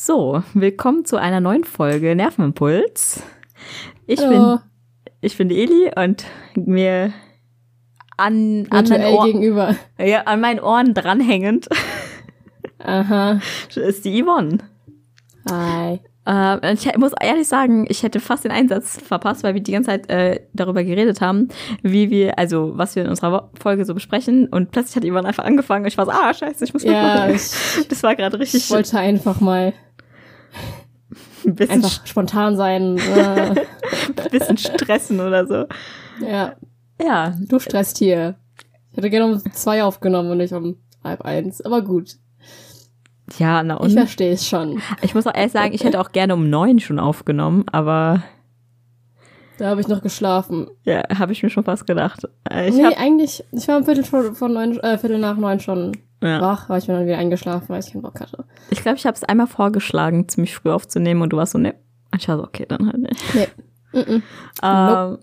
So, 0.00 0.44
willkommen 0.54 1.04
zu 1.04 1.16
einer 1.16 1.40
neuen 1.40 1.64
Folge 1.64 2.14
Nervenimpuls. 2.14 3.20
Ich 4.06 4.20
Hallo. 4.20 4.58
bin 4.58 5.10
ich 5.20 5.36
bin 5.36 5.50
Eli 5.50 5.90
und 5.96 6.24
mir 6.54 7.12
an, 8.16 8.68
an, 8.70 8.86
meinen 8.86 8.88
Virtuell 8.90 9.14
Ohr, 9.14 9.26
gegenüber. 9.26 9.74
ja, 9.98 10.20
an 10.22 10.40
meinen 10.40 10.60
Ohren 10.60 10.94
dranhängend 10.94 11.66
Aha. 12.78 13.40
ist 13.74 14.04
die 14.04 14.22
Yvonne. 14.22 14.58
Hi. 15.50 15.98
Äh, 16.28 16.74
ich 16.74 16.96
muss 16.96 17.12
ehrlich 17.20 17.48
sagen, 17.48 17.84
ich 17.88 18.04
hätte 18.04 18.20
fast 18.20 18.44
den 18.44 18.52
Einsatz 18.52 19.00
verpasst, 19.02 19.42
weil 19.42 19.54
wir 19.54 19.62
die 19.62 19.72
ganze 19.72 19.90
Zeit 19.90 20.08
äh, 20.10 20.46
darüber 20.52 20.84
geredet 20.84 21.20
haben, 21.20 21.48
wie 21.82 22.08
wir, 22.08 22.38
also 22.38 22.70
was 22.76 22.94
wir 22.94 23.02
in 23.02 23.08
unserer 23.08 23.50
Folge 23.60 23.84
so 23.84 23.94
besprechen. 23.94 24.46
Und 24.46 24.70
plötzlich 24.70 24.94
hat 24.94 25.04
Yvonne 25.04 25.26
einfach 25.26 25.44
angefangen. 25.44 25.86
Ich 25.86 25.98
war 25.98 26.04
so, 26.04 26.12
ah, 26.12 26.32
scheiße, 26.32 26.64
ich 26.64 26.72
muss 26.72 26.84
mal 26.84 26.92
Ja, 26.92 27.28
ich, 27.30 27.50
Das 27.88 28.04
war 28.04 28.14
gerade 28.14 28.38
richtig 28.38 28.62
ich 28.62 28.70
wollte 28.70 28.96
einfach 28.96 29.40
mal 29.40 29.72
ein 31.48 31.54
bisschen, 31.56 31.76
einfach 31.84 32.06
spontan 32.06 32.56
sein. 32.56 32.98
Äh, 34.16 34.28
bisschen 34.30 34.58
stressen 34.58 35.20
oder 35.20 35.46
so. 35.46 35.64
ja, 36.24 36.54
Ja, 37.02 37.34
du 37.48 37.58
stresst 37.58 37.98
hier. 37.98 38.36
Ich 38.90 38.96
hätte 38.98 39.10
gerne 39.10 39.26
um 39.32 39.52
zwei 39.52 39.82
aufgenommen 39.84 40.30
und 40.30 40.38
nicht 40.38 40.52
um 40.52 40.76
halb 41.04 41.22
eins. 41.22 41.60
Aber 41.60 41.82
gut, 41.82 42.16
ja, 43.38 43.62
na 43.62 43.74
ich 43.76 43.80
und? 43.80 43.90
verstehe 43.92 44.32
es 44.32 44.46
schon. 44.46 44.80
Ich 45.02 45.14
muss 45.14 45.26
auch 45.26 45.34
ehrlich 45.34 45.52
sagen, 45.52 45.74
ich 45.74 45.84
hätte 45.84 46.00
auch 46.00 46.12
gerne 46.12 46.34
um 46.34 46.48
neun 46.50 46.80
schon 46.80 46.98
aufgenommen, 46.98 47.64
aber 47.70 48.22
Da 49.58 49.68
habe 49.68 49.80
ich 49.80 49.88
noch 49.88 50.02
geschlafen. 50.02 50.66
ja, 50.84 51.02
habe 51.18 51.32
ich 51.32 51.42
mir 51.42 51.50
schon 51.50 51.64
fast 51.64 51.86
gedacht. 51.86 52.22
Äh, 52.50 52.68
Ich 52.70 52.74
nee, 52.76 52.84
hab, 52.84 52.98
eigentlich, 53.00 53.44
ich 53.52 53.68
war 53.68 53.76
um 53.78 53.84
Viertel, 53.84 54.04
vor, 54.04 54.34
vor 54.34 54.48
neun, 54.48 54.78
äh, 54.80 54.96
Viertel 54.98 55.18
nach 55.18 55.36
neun 55.36 55.60
schon 55.60 55.92
ja. 56.22 56.40
wach, 56.40 56.68
aber 56.68 56.78
ich 56.78 56.86
bin 56.86 56.94
dann 56.94 57.06
wieder 57.06 57.18
eingeschlafen, 57.18 57.68
weil 57.68 57.80
ich 57.80 57.92
keinen 57.92 58.02
Bock 58.02 58.20
hatte. 58.20 58.44
Ich 58.70 58.82
glaube, 58.82 58.96
ich 58.96 59.06
habe 59.06 59.14
es 59.14 59.24
einmal 59.24 59.46
vorgeschlagen, 59.46 60.28
ziemlich 60.28 60.54
früh 60.54 60.70
aufzunehmen 60.70 61.22
und 61.22 61.32
du 61.32 61.36
warst 61.36 61.52
so, 61.52 61.58
ne. 61.58 61.74
Und 62.12 62.22
ich 62.22 62.28
war 62.28 62.36
so, 62.38 62.44
okay, 62.44 62.66
dann 62.68 62.86
halt 62.86 62.98
nicht. 62.98 63.34
Nee. 63.34 63.48
Mm 63.92 64.22
Ähm, 64.62 65.18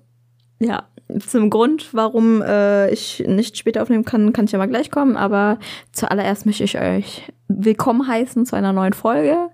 ja, 0.59 0.83
zum 1.19 1.49
Grund, 1.49 1.93
warum 1.93 2.41
äh, 2.41 2.89
ich 2.89 3.23
nicht 3.27 3.57
später 3.57 3.81
aufnehmen 3.81 4.05
kann, 4.05 4.33
kann 4.33 4.45
ich 4.45 4.51
ja 4.51 4.57
mal 4.57 4.67
gleich 4.67 4.89
kommen. 4.89 5.17
Aber 5.17 5.59
zuallererst 5.91 6.45
möchte 6.45 6.63
ich 6.63 6.79
euch 6.79 7.31
willkommen 7.47 8.07
heißen 8.07 8.45
zu 8.45 8.55
einer 8.55 8.73
neuen 8.73 8.93
Folge. 8.93 9.49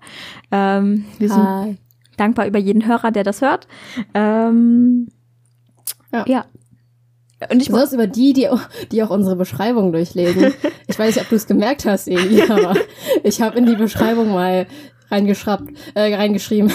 Ähm, 0.52 1.06
wir 1.18 1.30
sind 1.30 1.44
Hi. 1.44 1.78
dankbar 2.18 2.48
über 2.48 2.60
jeden 2.60 2.86
Hörer, 2.88 3.12
der 3.12 3.24
das 3.24 3.42
hört. 3.42 3.68
Ähm, 4.14 5.10
Ja. 6.14 6.26
ja. 6.28 6.46
Und 7.50 7.62
ich 7.62 7.68
Besonders 7.68 7.94
über 7.94 8.08
die, 8.08 8.34
die 8.34 8.50
auch, 8.50 8.62
die 8.92 9.04
auch 9.04 9.10
unsere 9.10 9.36
Beschreibung 9.36 9.92
durchlesen. 9.92 10.54
Ich 10.88 11.00
weiß 11.00 11.16
nicht, 11.16 11.24
ob 11.24 11.30
du 11.30 11.38
es 11.38 11.48
gemerkt 11.48 11.86
hast, 11.86 12.10
Eli, 12.10 12.42
aber 12.50 12.76
ich 13.24 13.42
habe 13.42 13.58
in 13.58 13.66
die 13.66 13.78
Beschreibung 13.78 14.34
mal 14.34 14.68
reingeschraubt, 15.10 15.70
äh, 15.94 16.14
reingeschrieben. 16.14 16.70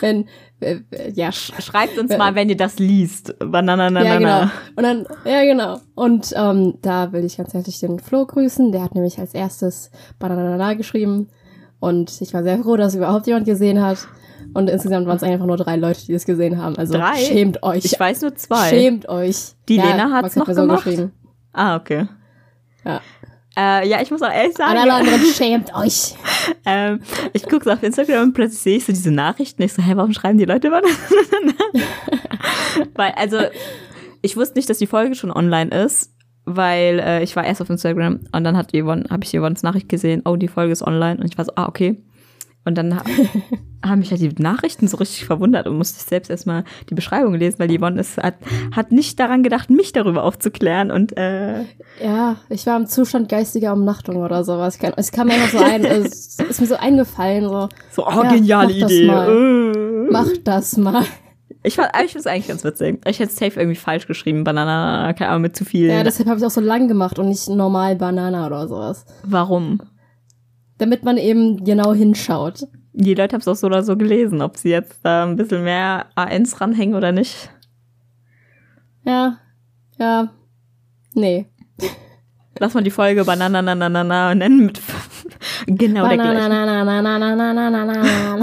Wenn, 0.00 0.26
äh, 0.60 0.80
ja, 1.14 1.32
schreibt 1.32 1.98
uns 1.98 2.16
mal, 2.16 2.34
wenn 2.34 2.50
ihr 2.50 2.56
das 2.56 2.78
liest. 2.78 3.34
Banana, 3.38 3.88
na, 3.88 4.02
ja, 4.02 4.08
na, 4.08 4.18
genau. 4.18 4.28
na. 4.28 4.52
Und 4.76 4.82
dann, 4.82 5.06
ja, 5.24 5.44
genau. 5.44 5.80
Und 5.94 6.34
ähm, 6.36 6.74
da 6.82 7.12
will 7.12 7.24
ich 7.24 7.38
ganz 7.38 7.54
herzlich 7.54 7.80
den 7.80 7.98
Flo 7.98 8.26
grüßen. 8.26 8.72
Der 8.72 8.82
hat 8.82 8.94
nämlich 8.94 9.18
als 9.18 9.32
erstes 9.32 9.90
Bananana 10.18 10.74
geschrieben. 10.74 11.28
Und 11.80 12.20
ich 12.20 12.34
war 12.34 12.42
sehr 12.42 12.58
froh, 12.58 12.76
dass 12.76 12.94
überhaupt 12.94 13.26
jemand 13.26 13.46
gesehen 13.46 13.82
hat. 13.82 14.06
Und 14.52 14.70
insgesamt 14.70 15.06
waren 15.06 15.16
es 15.16 15.22
einfach 15.22 15.46
nur 15.46 15.56
drei 15.56 15.76
Leute, 15.76 16.04
die 16.06 16.12
es 16.12 16.24
gesehen 16.24 16.58
haben. 16.58 16.76
Also 16.76 16.94
Drei? 16.94 17.16
schämt 17.16 17.62
euch. 17.62 17.84
Ich 17.84 17.98
weiß 17.98 18.22
nur 18.22 18.34
zwei. 18.36 18.68
Schämt 18.68 19.08
euch. 19.08 19.54
Die 19.68 19.76
Lena 19.76 20.10
hat's 20.12 20.36
Max 20.36 20.36
hat 20.36 20.48
noch 20.48 20.54
so 20.54 20.60
gemacht? 20.62 20.84
geschrieben. 20.84 21.12
Ah, 21.52 21.76
okay. 21.76 22.06
Ja. 22.84 23.00
Äh, 23.56 23.88
ja, 23.88 24.02
ich 24.02 24.10
muss 24.10 24.20
auch 24.22 24.32
ehrlich 24.32 24.58
An 24.60 24.76
sagen, 24.76 24.78
alle 24.78 24.94
anderen 24.94 25.20
schämt 25.20 25.74
euch. 25.74 26.14
ähm, 26.66 27.00
ich 27.32 27.48
gucke 27.48 27.72
auf 27.72 27.82
Instagram 27.82 28.24
und 28.24 28.32
plötzlich 28.32 28.60
sehe 28.60 28.76
ich 28.78 28.84
so 28.84 28.92
diese 28.92 29.12
Nachrichten. 29.12 29.62
Ich 29.62 29.72
so, 29.72 29.82
hä, 29.82 29.92
warum 29.94 30.12
schreiben 30.12 30.38
die 30.38 30.44
Leute 30.44 30.70
Banana? 30.70 30.94
weil, 32.94 33.12
also, 33.12 33.38
ich 34.22 34.36
wusste 34.36 34.58
nicht, 34.58 34.68
dass 34.68 34.78
die 34.78 34.88
Folge 34.88 35.14
schon 35.14 35.30
online 35.30 35.70
ist, 35.70 36.12
weil 36.44 36.98
äh, 36.98 37.22
ich 37.22 37.36
war 37.36 37.44
erst 37.44 37.62
auf 37.62 37.70
Instagram 37.70 38.20
und 38.32 38.44
dann 38.44 38.56
hat 38.56 38.72
Yvonne, 38.72 39.04
habe 39.10 39.24
ich 39.24 39.30
Yvonnes 39.30 39.62
Nachricht 39.62 39.88
gesehen, 39.88 40.22
oh, 40.24 40.36
die 40.36 40.48
Folge 40.48 40.72
ist 40.72 40.82
online 40.82 41.20
und 41.20 41.26
ich 41.26 41.38
war 41.38 41.44
so, 41.44 41.52
ah, 41.54 41.68
okay. 41.68 42.02
Und 42.64 42.76
dann 42.78 42.96
ha 42.96 43.02
haben 43.84 43.98
mich 43.98 44.10
halt 44.10 44.22
die 44.22 44.42
Nachrichten 44.42 44.88
so 44.88 44.96
richtig 44.96 45.26
verwundert 45.26 45.66
und 45.66 45.76
musste 45.76 45.98
ich 45.98 46.04
selbst 46.04 46.30
erstmal 46.30 46.64
die 46.88 46.94
Beschreibung 46.94 47.34
lesen, 47.34 47.58
weil 47.58 47.68
Yvonne 47.76 48.00
ist, 48.00 48.16
hat, 48.16 48.36
hat 48.74 48.92
nicht 48.92 49.20
daran 49.20 49.42
gedacht, 49.42 49.68
mich 49.68 49.92
darüber 49.92 50.22
aufzuklären 50.24 50.90
und 50.90 51.16
äh, 51.18 51.60
Ja, 52.02 52.36
ich 52.48 52.64
war 52.66 52.78
im 52.78 52.86
Zustand 52.86 53.28
geistiger 53.28 53.74
Umnachtung 53.74 54.16
oder 54.16 54.42
sowas. 54.42 54.78
Es 54.96 55.12
kam 55.12 55.26
mir 55.28 55.34
einfach 55.34 55.58
so 55.58 55.64
ein, 55.64 55.84
es 55.84 56.38
ist 56.38 56.60
mir 56.60 56.66
so 56.66 56.76
eingefallen, 56.76 57.44
so, 57.44 57.68
so, 57.90 58.06
oh, 58.06 58.22
Ja, 58.22 58.32
geniale 58.32 58.72
mach 58.72 58.80
das 58.80 58.92
Idee. 58.92 59.06
mal. 59.06 59.28
Äh. 59.28 60.10
mach 60.10 60.28
das 60.44 60.76
mal. 60.78 61.04
Ich 61.66 61.76
fand 61.76 61.90
ich 62.04 62.12
find's 62.12 62.26
eigentlich 62.26 62.48
ganz 62.48 62.62
witzig. 62.62 63.00
Ich 63.06 63.18
hätte 63.18 63.32
safe 63.32 63.58
irgendwie 63.58 63.76
falsch 63.76 64.06
geschrieben, 64.06 64.44
Banana, 64.44 65.12
keine 65.14 65.30
Ahnung, 65.30 65.42
mit 65.42 65.56
zu 65.56 65.64
viel. 65.64 65.88
Ja, 65.88 66.02
deshalb 66.04 66.28
habe 66.28 66.38
ich 66.38 66.44
auch 66.44 66.50
so 66.50 66.60
lang 66.60 66.88
gemacht 66.88 67.18
und 67.18 67.28
nicht 67.28 67.48
normal 67.48 67.96
Banana 67.96 68.46
oder 68.46 68.68
sowas. 68.68 69.06
Warum? 69.22 69.80
damit 70.78 71.04
man 71.04 71.16
eben 71.16 71.64
genau 71.64 71.94
hinschaut. 71.94 72.66
Die 72.92 73.14
Leute 73.14 73.34
haben 73.34 73.40
es 73.40 73.48
auch 73.48 73.56
so 73.56 73.66
oder 73.66 73.82
so 73.82 73.96
gelesen, 73.96 74.40
ob 74.40 74.56
sie 74.56 74.70
jetzt 74.70 75.00
da 75.02 75.24
ein 75.24 75.36
bisschen 75.36 75.64
mehr 75.64 76.06
A1 76.16 76.60
ranhängen 76.60 76.94
oder 76.94 77.12
nicht. 77.12 77.50
Ja, 79.04 79.38
ja, 79.98 80.32
nee. 81.14 81.46
Lass 82.58 82.74
mal 82.74 82.84
die 82.84 82.90
Folge 82.90 83.24
Bananananana 83.24 84.34
nennen 84.34 84.66
mit 84.66 84.80
genau 85.66 86.08
der 86.08 86.18
gleichen. 86.18 86.50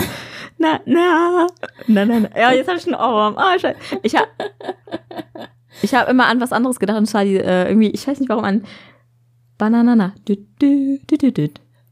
Na, 0.58 0.80
na. 0.86 1.48
Ja, 2.36 2.52
jetzt 2.52 2.68
habe 2.68 2.78
ich 2.78 2.86
einen 2.86 2.94
Ohrwurm. 2.94 3.36
Oh, 3.36 3.60
scheiße. 3.60 3.76
Ich 4.04 4.16
habe 4.16 4.28
ich 5.82 5.96
hab 5.96 6.08
immer 6.08 6.28
an 6.28 6.40
was 6.40 6.52
anderes 6.52 6.80
gedacht 6.80 6.98
und 6.98 7.08
zwar 7.08 7.24
die, 7.24 7.38
äh, 7.38 7.68
irgendwie, 7.68 7.90
ich 7.90 8.08
weiß 8.08 8.20
nicht 8.20 8.30
warum, 8.30 8.44
an 8.44 8.64
Bananana. 9.58 10.14
Dü, 10.28 10.36
dü, 10.62 11.00
dü, 11.10 11.18
dü, 11.18 11.32
dü. 11.32 11.50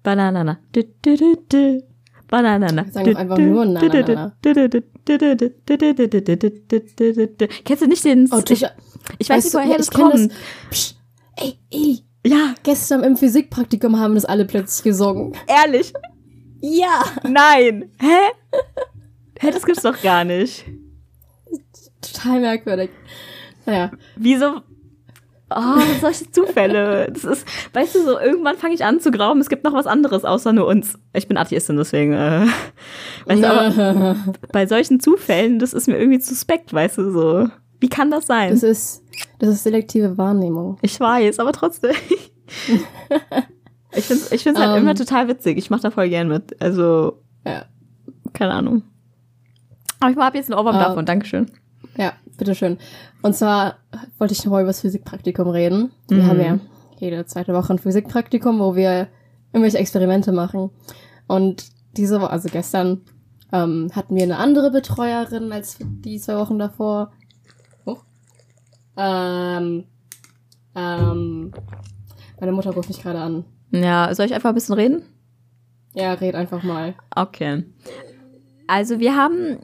Bananana. 0.10 0.58
Du, 0.72 0.82
du, 1.04 1.16
du, 1.18 1.36
du. 1.50 1.84
Bananana. 2.28 2.86
Sagen 2.92 3.12
doch 3.14 3.20
einfach 3.20 3.38
nur 3.38 3.66
na, 3.66 3.82
na, 3.82 4.02
na, 4.02 4.14
na. 4.16 4.34
Kennst 7.64 7.82
du 7.84 7.88
nicht 7.88 8.04
den? 8.04 8.28
Oh, 8.32 8.42
ich, 8.50 9.30
weiß 9.30 9.44
nicht, 9.44 9.54
woher 9.54 9.78
das 9.78 9.92
kommt. 9.92 10.32
Ey, 11.36 11.60
Eli, 11.72 12.00
Ja, 12.26 12.56
gestern 12.64 13.04
im 13.04 13.18
Physikpraktikum 13.18 14.00
haben 14.00 14.16
das 14.16 14.26
alle 14.26 14.46
plötzlich 14.46 14.84
gesungen. 14.84 15.34
ehrlich. 15.48 15.94
Ja. 16.62 17.04
Nein. 17.24 17.92
Hä? 18.00 18.32
Hä, 19.40 19.52
das 19.52 19.64
gibt's 19.66 19.84
doch 19.84 20.02
gar 20.02 20.24
nicht. 20.24 20.66
Total 22.02 22.40
merkwürdig. 22.42 22.90
Naja, 23.66 23.92
Wieso? 24.16 24.62
Oh, 25.56 25.80
solche 26.02 26.30
Zufälle. 26.32 27.12
Das 27.12 27.24
ist, 27.24 27.48
weißt 27.74 27.96
du, 27.96 28.04
so 28.04 28.20
irgendwann 28.20 28.58
fange 28.58 28.74
ich 28.76 28.84
an 28.86 29.00
zu 29.00 29.10
glauben, 29.12 29.40
es 29.42 29.50
gibt 29.50 29.64
noch 29.64 29.74
was 29.74 29.88
anderes 29.88 30.24
außer 30.26 30.54
nur 30.54 30.68
uns. 30.68 30.98
Ich 31.14 31.28
bin 31.28 31.38
Atheistin, 31.38 31.78
deswegen. 31.78 32.14
Äh, 32.14 32.46
weißt 33.26 33.44
du, 33.44 33.50
aber 33.52 34.16
bei 34.52 34.68
solchen 34.68 35.00
Zufällen, 35.00 35.60
das 35.60 35.74
ist 35.74 35.88
mir 35.88 35.98
irgendwie 35.98 36.22
suspekt, 36.22 36.72
weißt 36.74 36.98
du, 37.00 37.12
so. 37.12 37.48
Wie 37.80 37.90
kann 37.90 38.12
das 38.12 38.28
sein? 38.28 38.52
das 38.52 38.64
ist, 38.64 39.04
das 39.40 39.50
ist 39.50 39.64
selektive 39.64 40.18
Wahrnehmung. 40.18 40.78
ich 40.82 41.00
weiß, 41.00 41.40
aber 41.40 41.52
trotzdem. 41.54 41.96
ich 43.96 44.06
finde 44.06 44.24
es 44.24 44.32
ich 44.32 44.44
find's 44.44 44.60
halt 44.60 44.72
Ähm. 44.78 44.84
immer 44.84 44.96
total 44.96 45.28
witzig. 45.28 45.58
Ich 45.58 45.70
mache 45.70 45.82
da 45.82 45.92
voll 45.92 46.10
gern 46.10 46.28
mit. 46.28 46.62
Also, 46.62 47.20
Ja. 47.46 47.66
keine 48.34 48.52
Ahnung. 48.54 48.84
Aber 50.00 50.12
ich 50.12 50.18
habe 50.18 50.38
jetzt 50.38 50.52
einen 50.52 50.60
Ohrwurm 50.60 50.76
Ähm. 50.76 50.82
davon. 50.82 51.06
Dankeschön. 51.06 51.48
Ja, 51.98 52.14
bitteschön. 52.40 52.78
Und 53.22 53.36
zwar 53.36 53.76
wollte 54.18 54.34
ich 54.34 54.44
noch 54.44 54.52
mal 54.52 54.62
über 54.62 54.70
das 54.70 54.82
Physikpraktikum 54.82 55.48
reden. 55.50 55.92
Wir 56.08 56.24
Mhm. 56.24 56.28
haben 56.28 56.42
ja 56.42 56.60
jede 56.98 57.26
zweite 57.26 57.54
Woche 57.54 57.74
ein 57.74 57.80
Physikpraktikum, 57.80 58.60
wo 58.60 58.76
wir 58.76 59.08
irgendwelche 59.54 59.78
Experimente 59.78 60.32
machen. 60.32 60.70
Und 61.28 61.66
diese 61.96 62.20
Woche, 62.20 62.32
also 62.32 62.50
gestern, 62.52 63.02
ähm, 63.52 63.90
hatten 63.96 64.16
wir 64.16 64.24
eine 64.24 64.38
andere 64.38 64.72
Betreuerin 64.72 65.52
als 65.52 65.78
die 65.80 66.20
zwei 66.20 66.36
Wochen 66.38 66.60
davor. 66.60 67.12
Oh. 67.86 67.98
Ähm, 68.98 69.86
ähm, 70.76 71.52
meine 72.40 72.52
Mutter 72.52 72.72
ruft 72.72 72.90
mich 72.90 73.02
gerade 73.02 73.20
an. 73.20 73.46
Ja, 73.72 74.14
soll 74.16 74.26
ich 74.26 74.34
einfach 74.34 74.50
ein 74.50 74.56
bisschen 74.56 74.76
reden? 74.76 75.02
Ja, 75.94 76.14
red 76.14 76.36
einfach 76.36 76.64
mal. 76.64 76.94
Okay. 77.16 77.64
Also 78.68 79.00
wir 79.00 79.16
haben, 79.16 79.58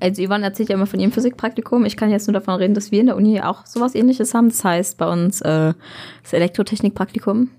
also 0.00 0.22
Yvonne 0.22 0.44
erzählt 0.44 0.68
ja 0.68 0.76
immer 0.76 0.86
von 0.86 1.00
ihrem 1.00 1.12
Physikpraktikum. 1.12 1.84
Ich 1.84 1.96
kann 1.96 2.10
jetzt 2.10 2.26
nur 2.26 2.34
davon 2.34 2.54
reden, 2.54 2.74
dass 2.74 2.92
wir 2.92 3.00
in 3.00 3.06
der 3.06 3.16
Uni 3.16 3.40
auch 3.40 3.66
sowas 3.66 3.94
ähnliches 3.94 4.32
haben. 4.34 4.48
Das 4.48 4.64
heißt 4.64 4.98
bei 4.98 5.10
uns 5.10 5.40
äh, 5.40 5.74
das 6.22 6.32
Elektrotechnikpraktikum. 6.32 7.50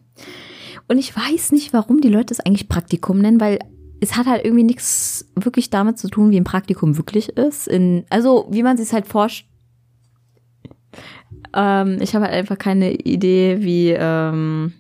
Und 0.87 0.97
ich 0.97 1.15
weiß 1.15 1.51
nicht, 1.51 1.73
warum 1.73 2.01
die 2.01 2.09
Leute 2.09 2.33
es 2.33 2.39
eigentlich 2.39 2.69
Praktikum 2.69 3.19
nennen, 3.19 3.41
weil 3.41 3.59
es 3.99 4.15
hat 4.15 4.27
halt 4.27 4.45
irgendwie 4.45 4.63
nichts 4.63 5.29
wirklich 5.35 5.69
damit 5.69 5.99
zu 5.99 6.07
tun, 6.07 6.31
wie 6.31 6.39
ein 6.39 6.45
Praktikum 6.45 6.97
wirklich 6.97 7.29
ist. 7.29 7.67
In, 7.67 8.05
also 8.09 8.47
wie 8.49 8.63
man 8.63 8.77
sich 8.77 8.87
es 8.87 8.93
halt 8.93 9.05
vorstellt. 9.05 9.49
Ähm, 11.53 11.97
ich 12.01 12.15
habe 12.15 12.25
halt 12.25 12.35
einfach 12.35 12.57
keine 12.57 12.93
Idee, 12.93 13.57
wie 13.61 13.89
ähm, 13.89 14.73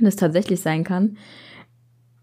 das 0.00 0.16
tatsächlich 0.16 0.60
sein 0.60 0.84
kann. 0.84 1.16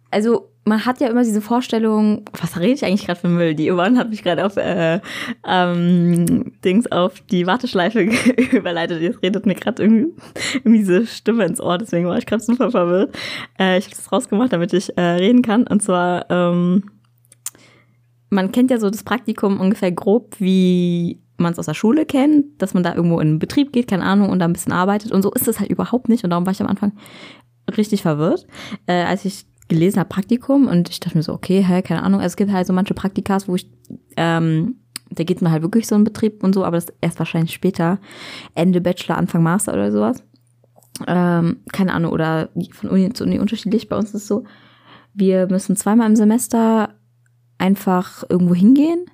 Also 0.10 0.53
man 0.66 0.86
hat 0.86 1.02
ja 1.02 1.08
immer 1.10 1.24
diese 1.24 1.42
Vorstellung, 1.42 2.24
was 2.40 2.58
rede 2.58 2.74
ich 2.74 2.86
eigentlich 2.86 3.06
gerade 3.06 3.20
für 3.20 3.28
Müll? 3.28 3.54
Die 3.54 3.70
Yvonne 3.70 3.98
hat 3.98 4.10
mich 4.10 4.24
gerade 4.24 4.46
auf 4.46 4.56
äh, 4.56 5.02
ähm, 5.46 6.54
Dings 6.64 6.90
auf 6.92 7.20
die 7.20 7.46
Warteschleife 7.46 8.00
überleitet. 8.52 9.02
Jetzt 9.02 9.22
redet 9.22 9.46
mir 9.46 9.56
gerade 9.56 9.84
irgendwie, 9.84 10.14
irgendwie 10.54 10.80
diese 10.80 11.06
Stimme 11.06 11.46
ins 11.46 11.60
Ohr, 11.60 11.78
deswegen 11.78 12.08
war 12.08 12.18
ich 12.18 12.26
gerade 12.26 12.44
super 12.44 12.72
verwirrt. 12.72 13.16
Äh, 13.60 13.78
ich 13.78 13.86
habe 13.86 13.96
das 13.96 14.12
rausgemacht, 14.12 14.54
damit 14.54 14.72
ich 14.74 14.98
äh, 14.98 15.02
reden 15.02 15.42
kann. 15.42 15.68
Und 15.68 15.82
zwar, 15.82 16.30
ähm, 16.32 16.84
man 18.30 18.52
kennt 18.54 18.72
ja 18.72 18.80
so 18.80 18.90
das 18.90 19.04
Praktikum 19.04 19.60
ungefähr 19.60 19.92
grob, 19.92 20.36
wie 20.40 21.22
man 21.38 21.52
es 21.52 21.60
aus 21.60 21.66
der 21.66 21.74
Schule 21.74 22.06
kennt, 22.06 22.62
dass 22.62 22.74
man 22.74 22.84
da 22.84 22.96
irgendwo 22.96 23.20
in 23.20 23.28
einen 23.28 23.40
Betrieb 23.40 23.74
geht, 23.74 23.90
keine 23.90 24.04
Ahnung, 24.04 24.30
und 24.30 24.40
da 24.40 24.46
ein 24.46 24.54
bisschen 24.54 24.72
arbeitet. 24.72 25.12
Und 25.12 25.24
so 25.24 25.32
ist 25.34 25.48
es 25.48 25.60
halt 25.60 25.70
überhaupt 25.70 26.08
nicht. 26.08 26.24
Und 26.24 26.30
darum 26.30 26.46
war 26.46 26.54
ich 26.54 26.62
am 26.62 26.68
Anfang 26.68 26.94
richtig 27.78 28.02
verwirrt, 28.02 28.48
äh, 28.88 29.04
als 29.04 29.26
ich 29.26 29.46
gelesen 29.68 30.00
habe, 30.00 30.10
Praktikum 30.10 30.68
und 30.68 30.90
ich 30.90 31.00
dachte 31.00 31.18
mir 31.18 31.24
so, 31.24 31.34
okay, 31.34 31.64
hä, 31.64 31.82
keine 31.82 32.04
Ahnung. 32.04 32.20
Also 32.20 32.34
es 32.34 32.36
gibt 32.36 32.52
halt 32.52 32.68
so 32.68 32.74
manche 32.74 32.94
Praktikas, 32.94 33.48
wo 33.48 33.56
ich, 33.56 33.70
ähm, 34.18 34.76
da 35.10 35.24
geht 35.24 35.42
man 35.42 35.52
halt 35.52 35.64
wirklich 35.64 35.88
so 35.88 35.96
in 35.96 36.04
Betrieb 36.04 36.44
und 36.44 36.54
so, 36.54 36.66
aber 36.66 36.78
das 36.78 36.88
erst 37.02 37.20
wahrscheinlich 37.20 37.54
später, 37.54 38.00
Ende 38.56 38.82
Bachelor, 38.82 39.18
Anfang 39.18 39.44
Master 39.44 39.74
oder 39.74 39.92
sowas. 39.92 40.24
Ähm, 41.08 41.58
keine 41.72 41.94
Ahnung, 41.94 42.12
oder 42.12 42.50
von 42.72 42.90
Uni 42.90 43.12
zu 43.14 43.24
Uni 43.24 43.40
unterschiedlich. 43.40 43.90
Bei 43.90 43.98
uns 43.98 44.10
ist 44.10 44.22
es 44.22 44.28
so, 44.28 44.44
wir 45.14 45.48
müssen 45.48 45.76
zweimal 45.76 46.08
im 46.08 46.16
Semester 46.16 46.90
einfach 47.58 48.24
irgendwo 48.30 48.54
hingehen. 48.56 49.06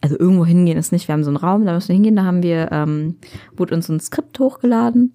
Also 0.00 0.18
irgendwo 0.18 0.44
hingehen 0.44 0.78
ist 0.78 0.90
nicht, 0.90 1.06
wir 1.06 1.12
haben 1.12 1.22
so 1.22 1.30
einen 1.30 1.36
Raum, 1.36 1.64
da 1.64 1.74
müssen 1.74 1.88
wir 1.88 1.94
hingehen, 1.94 2.16
da 2.16 2.24
haben 2.24 2.42
wir, 2.42 2.72
ähm, 2.72 3.18
wurde 3.56 3.74
uns 3.76 3.88
ein 3.88 4.00
Skript 4.00 4.38
hochgeladen 4.40 5.14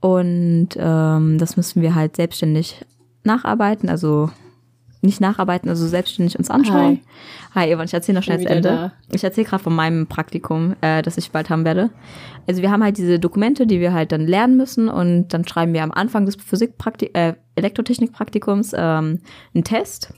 und 0.00 0.68
ähm, 0.76 1.36
das 1.36 1.58
müssen 1.58 1.82
wir 1.82 1.94
halt 1.94 2.16
selbstständig 2.16 2.86
nacharbeiten, 3.24 3.88
also 3.88 4.30
nicht 5.02 5.20
nacharbeiten, 5.20 5.70
also 5.70 5.86
selbstständig 5.86 6.38
uns 6.38 6.50
anschauen. 6.50 7.00
Hi, 7.54 7.66
Hi 7.66 7.70
Evan, 7.70 7.86
ich 7.86 7.94
erzähle 7.94 8.16
noch 8.16 8.22
schnell 8.22 8.42
das 8.42 8.52
Ende. 8.52 8.68
Da. 8.68 8.92
Ich 9.10 9.24
erzähle 9.24 9.46
gerade 9.46 9.62
von 9.62 9.74
meinem 9.74 10.06
Praktikum, 10.06 10.76
äh, 10.82 11.00
das 11.00 11.16
ich 11.16 11.30
bald 11.30 11.48
haben 11.48 11.64
werde. 11.64 11.90
Also 12.46 12.60
wir 12.60 12.70
haben 12.70 12.82
halt 12.82 12.98
diese 12.98 13.18
Dokumente, 13.18 13.66
die 13.66 13.80
wir 13.80 13.94
halt 13.94 14.12
dann 14.12 14.26
lernen 14.26 14.56
müssen 14.56 14.88
und 14.88 15.28
dann 15.28 15.46
schreiben 15.46 15.72
wir 15.72 15.82
am 15.82 15.92
Anfang 15.92 16.26
des 16.26 16.36
Physikpraktik 16.36 17.16
äh, 17.16 17.34
Elektrotechnikpraktikums 17.54 18.72
ähm, 18.76 19.20
einen 19.54 19.64
Test. 19.64 20.12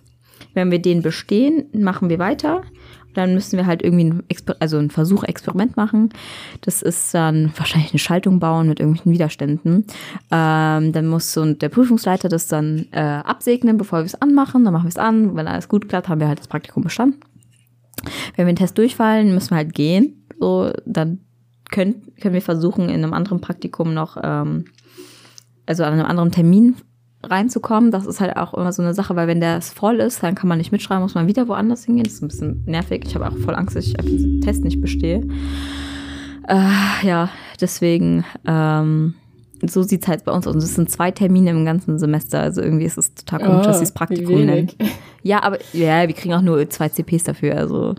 Wenn 0.54 0.70
wir 0.70 0.80
den 0.80 1.02
bestehen, 1.02 1.66
machen 1.72 2.08
wir 2.08 2.18
weiter. 2.18 2.62
Dann 3.14 3.34
müssen 3.34 3.56
wir 3.56 3.66
halt 3.66 3.82
irgendwie 3.82 4.04
ein 4.04 4.22
Exper 4.28 4.56
also 4.60 4.78
einen 4.78 4.90
Versuch, 4.90 5.24
Experiment 5.24 5.76
machen. 5.76 6.10
Das 6.62 6.82
ist 6.82 7.14
dann 7.14 7.52
wahrscheinlich 7.56 7.92
eine 7.92 7.98
Schaltung 7.98 8.38
bauen 8.40 8.68
mit 8.68 8.80
irgendwelchen 8.80 9.12
Widerständen. 9.12 9.86
Ähm, 10.30 10.92
dann 10.92 11.06
muss 11.06 11.32
so 11.32 11.52
der 11.52 11.68
Prüfungsleiter 11.68 12.28
das 12.28 12.48
dann 12.48 12.86
äh, 12.92 13.00
absegnen, 13.00 13.76
bevor 13.76 14.00
wir 14.00 14.06
es 14.06 14.20
anmachen. 14.20 14.64
Dann 14.64 14.72
machen 14.72 14.84
wir 14.84 14.90
es 14.90 14.98
an. 14.98 15.36
Wenn 15.36 15.46
alles 15.46 15.68
gut 15.68 15.88
klappt, 15.88 16.08
haben 16.08 16.20
wir 16.20 16.28
halt 16.28 16.38
das 16.38 16.48
Praktikum 16.48 16.82
bestanden. 16.82 17.20
Wenn 18.36 18.46
wir 18.46 18.52
den 18.52 18.56
Test 18.56 18.78
durchfallen, 18.78 19.34
müssen 19.34 19.50
wir 19.50 19.58
halt 19.58 19.74
gehen. 19.74 20.26
So, 20.38 20.72
dann 20.86 21.20
können, 21.70 22.12
können 22.20 22.34
wir 22.34 22.42
versuchen, 22.42 22.88
in 22.88 23.02
einem 23.02 23.14
anderen 23.14 23.40
Praktikum 23.40 23.94
noch, 23.94 24.16
ähm, 24.22 24.66
also 25.66 25.84
an 25.84 25.94
einem 25.94 26.06
anderen 26.06 26.32
Termin 26.32 26.76
reinzukommen. 27.22 27.90
Das 27.90 28.06
ist 28.06 28.20
halt 28.20 28.36
auch 28.36 28.54
immer 28.54 28.72
so 28.72 28.82
eine 28.82 28.94
Sache, 28.94 29.16
weil 29.16 29.28
wenn 29.28 29.40
der 29.40 29.60
voll 29.60 30.00
ist, 30.00 30.22
dann 30.22 30.34
kann 30.34 30.48
man 30.48 30.58
nicht 30.58 30.72
mitschreiben, 30.72 31.02
muss 31.02 31.14
man 31.14 31.26
wieder 31.26 31.48
woanders 31.48 31.84
hingehen. 31.84 32.04
Das 32.04 32.14
ist 32.14 32.22
ein 32.22 32.28
bisschen 32.28 32.62
nervig. 32.66 33.04
Ich 33.06 33.14
habe 33.14 33.26
auch 33.26 33.36
voll 33.38 33.54
Angst, 33.54 33.76
dass 33.76 33.86
ich 33.86 33.98
einfach 33.98 34.10
diesen 34.10 34.40
Test 34.40 34.64
nicht 34.64 34.80
bestehe. 34.80 35.26
Äh, 36.48 37.06
ja, 37.06 37.30
deswegen, 37.60 38.24
ähm, 38.46 39.14
so 39.64 39.82
sieht's 39.82 40.08
halt 40.08 40.24
bei 40.24 40.32
uns 40.32 40.46
aus. 40.46 40.54
Und 40.54 40.62
es 40.62 40.74
sind 40.74 40.90
zwei 40.90 41.10
Termine 41.10 41.50
im 41.50 41.64
ganzen 41.64 41.98
Semester. 41.98 42.40
Also 42.40 42.60
irgendwie 42.62 42.84
ist 42.84 42.98
es 42.98 43.14
total 43.14 43.40
komisch, 43.40 43.60
oh, 43.60 43.68
dass 43.68 43.78
sie 43.78 43.84
es 43.84 43.92
Praktikum 43.92 44.44
nennen. 44.44 44.70
Ja, 45.22 45.42
aber 45.44 45.58
ja, 45.72 46.08
wir 46.08 46.14
kriegen 46.14 46.34
auch 46.34 46.42
nur 46.42 46.68
zwei 46.68 46.88
CPs 46.88 47.22
dafür. 47.22 47.56
Also 47.56 47.94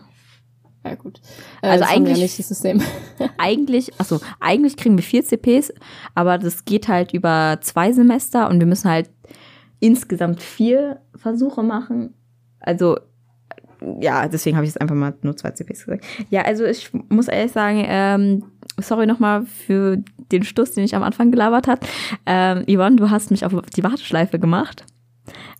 ja, 0.83 0.95
gut. 0.95 1.21
Äh, 1.61 1.69
also 1.69 1.85
eigentlich, 1.85 2.17
ja 2.17 2.23
nicht 2.23 2.39
das 2.39 2.47
System. 2.49 2.81
eigentlich, 3.37 3.99
achso, 3.99 4.19
eigentlich 4.39 4.75
kriegen 4.75 4.97
wir 4.97 5.03
vier 5.03 5.23
CPs, 5.23 5.73
aber 6.15 6.37
das 6.37 6.65
geht 6.65 6.87
halt 6.87 7.13
über 7.13 7.59
zwei 7.61 7.91
Semester 7.93 8.49
und 8.49 8.59
wir 8.59 8.67
müssen 8.67 8.89
halt 8.89 9.09
insgesamt 9.79 10.41
vier 10.41 11.01
Versuche 11.15 11.63
machen. 11.63 12.13
Also, 12.59 12.97
ja, 13.99 14.27
deswegen 14.27 14.55
habe 14.55 14.65
ich 14.65 14.71
jetzt 14.71 14.81
einfach 14.81 14.95
mal 14.95 15.13
nur 15.21 15.35
zwei 15.35 15.51
CPs 15.51 15.85
gesagt. 15.85 16.05
Ja, 16.29 16.43
also 16.43 16.63
ich 16.63 16.91
muss 17.09 17.27
ehrlich 17.27 17.51
sagen, 17.51 17.83
ähm, 17.85 18.43
sorry 18.79 19.05
nochmal 19.05 19.45
für 19.45 19.97
den 20.31 20.43
Stuss, 20.43 20.71
den 20.71 20.83
ich 20.83 20.95
am 20.95 21.03
Anfang 21.03 21.31
gelabert 21.31 21.67
hat. 21.67 21.85
Ähm, 22.25 22.63
Yvonne, 22.65 22.95
du 22.95 23.09
hast 23.09 23.31
mich 23.31 23.45
auf 23.45 23.53
die 23.75 23.83
Warteschleife 23.83 24.39
gemacht. 24.39 24.85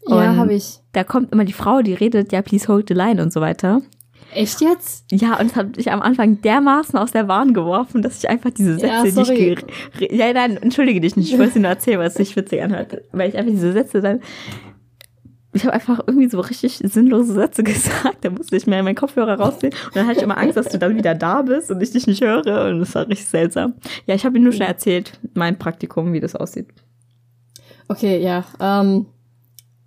ja, 0.08 0.36
habe 0.36 0.54
ich. 0.54 0.80
Da 0.94 1.04
kommt 1.04 1.32
immer 1.32 1.46
die 1.46 1.54
Frau, 1.54 1.82
die 1.82 1.94
redet, 1.94 2.32
ja, 2.32 2.42
please 2.42 2.68
hold 2.68 2.88
the 2.88 2.94
line 2.94 3.22
und 3.22 3.34
so 3.34 3.42
weiter. 3.42 3.82
Echt 4.36 4.62
jetzt? 4.62 5.06
Ja, 5.12 5.40
und 5.40 5.48
es 5.48 5.56
hat 5.56 5.78
mich 5.78 5.92
am 5.92 6.02
Anfang 6.02 6.42
dermaßen 6.42 6.98
aus 6.98 7.12
der 7.12 7.24
Bahn 7.24 7.54
geworfen, 7.54 8.02
dass 8.02 8.20
ich 8.20 8.30
einfach 8.30 8.50
diese 8.52 8.76
Sätze, 8.76 8.88
ja, 8.88 9.06
sorry. 9.12 9.58
die 10.00 10.06
ich. 10.06 10.12
Ja, 10.12 10.32
nein, 10.34 10.58
entschuldige 10.58 11.02
dich 11.02 11.16
nicht. 11.16 11.32
Ich 11.32 11.40
wollte 11.40 11.54
dir 11.54 11.60
nur 11.62 11.70
erzählen, 11.70 12.00
weil 12.00 12.08
es 12.08 12.16
sich 12.16 12.36
witzig 12.36 12.62
anhört. 12.62 13.02
Weil 13.12 13.30
ich 13.30 13.38
einfach 13.38 13.52
diese 13.52 13.74
Sätze 13.74 14.02
dann. 14.02 14.22
Ich 15.56 15.64
habe 15.66 15.74
einfach 15.74 16.00
irgendwie 16.08 16.30
so 16.30 16.40
richtig 16.40 16.82
sinnlose 16.84 17.34
Sätze 17.34 17.64
gesagt. 17.64 18.18
Da 18.22 18.32
musste 18.32 18.56
ich 18.56 18.66
mir 18.66 18.82
meinen 18.82 18.96
Kopfhörer 18.96 19.40
rausziehen. 19.40 19.74
Und 19.86 19.96
dann 19.96 20.08
hatte 20.08 20.18
ich 20.18 20.24
immer 20.24 20.38
Angst, 20.38 20.58
dass 20.58 20.70
du 20.70 20.80
dann 20.80 20.98
wieder 20.98 21.14
da 21.14 21.44
bist 21.44 21.70
und 21.70 21.82
ich 21.82 21.92
dich 21.92 22.08
nicht 22.08 22.24
höre. 22.24 22.70
Und 22.70 22.80
das 22.80 22.96
war 22.96 23.08
richtig 23.08 23.28
seltsam. 23.28 23.76
Ja, 24.08 24.16
ich 24.16 24.26
habe 24.26 24.38
ihm 24.38 24.44
nur 24.44 24.54
schnell 24.54 24.70
erzählt, 24.70 25.20
mein 25.36 25.60
Praktikum, 25.60 26.12
wie 26.14 26.20
das 26.20 26.36
aussieht. 26.36 26.68
Okay, 27.88 28.20
ja. 28.20 28.46
Ähm, 28.60 29.06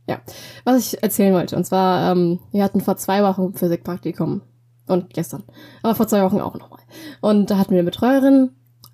ja, 0.06 0.20
was 0.64 0.78
ich 0.78 1.02
erzählen 1.02 1.34
wollte. 1.34 1.56
Und 1.56 1.64
zwar, 1.64 2.12
ähm, 2.12 2.40
wir 2.52 2.62
hatten 2.62 2.80
vor 2.80 2.96
zwei 2.96 3.22
Wochen 3.22 3.54
Physikpraktikum. 3.54 4.42
Und 4.88 5.12
gestern. 5.14 5.42
Aber 5.82 5.96
vor 5.96 6.06
zwei 6.06 6.22
Wochen 6.22 6.40
auch 6.40 6.54
nochmal. 6.54 6.80
Und 7.20 7.50
da 7.50 7.58
hatten 7.58 7.72
wir 7.72 7.80
eine 7.80 7.90
Betreuerin, 7.90 8.50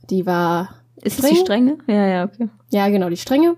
die 0.08 0.24
war. 0.24 0.70
Ist 0.96 1.18
streng. 1.18 1.30
das 1.30 1.38
die 1.38 1.44
strenge? 1.44 1.78
Ja, 1.86 2.06
ja, 2.06 2.24
okay. 2.24 2.48
Ja, 2.70 2.88
genau, 2.88 3.10
die 3.10 3.16
strenge. 3.18 3.56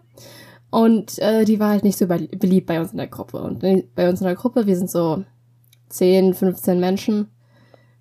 Und 0.70 1.20
äh, 1.20 1.44
die 1.44 1.60
war 1.60 1.70
halt 1.70 1.84
nicht 1.84 1.96
so 1.96 2.08
beliebt 2.08 2.66
bei 2.66 2.80
uns 2.80 2.90
in 2.90 2.98
der 2.98 3.06
Gruppe. 3.06 3.40
Und 3.40 3.60
bei 3.94 4.08
uns 4.08 4.20
in 4.20 4.26
der 4.26 4.34
Gruppe, 4.34 4.66
wir 4.66 4.76
sind 4.76 4.90
so 4.90 5.22
10, 5.90 6.34
15 6.34 6.80
Menschen, 6.80 7.28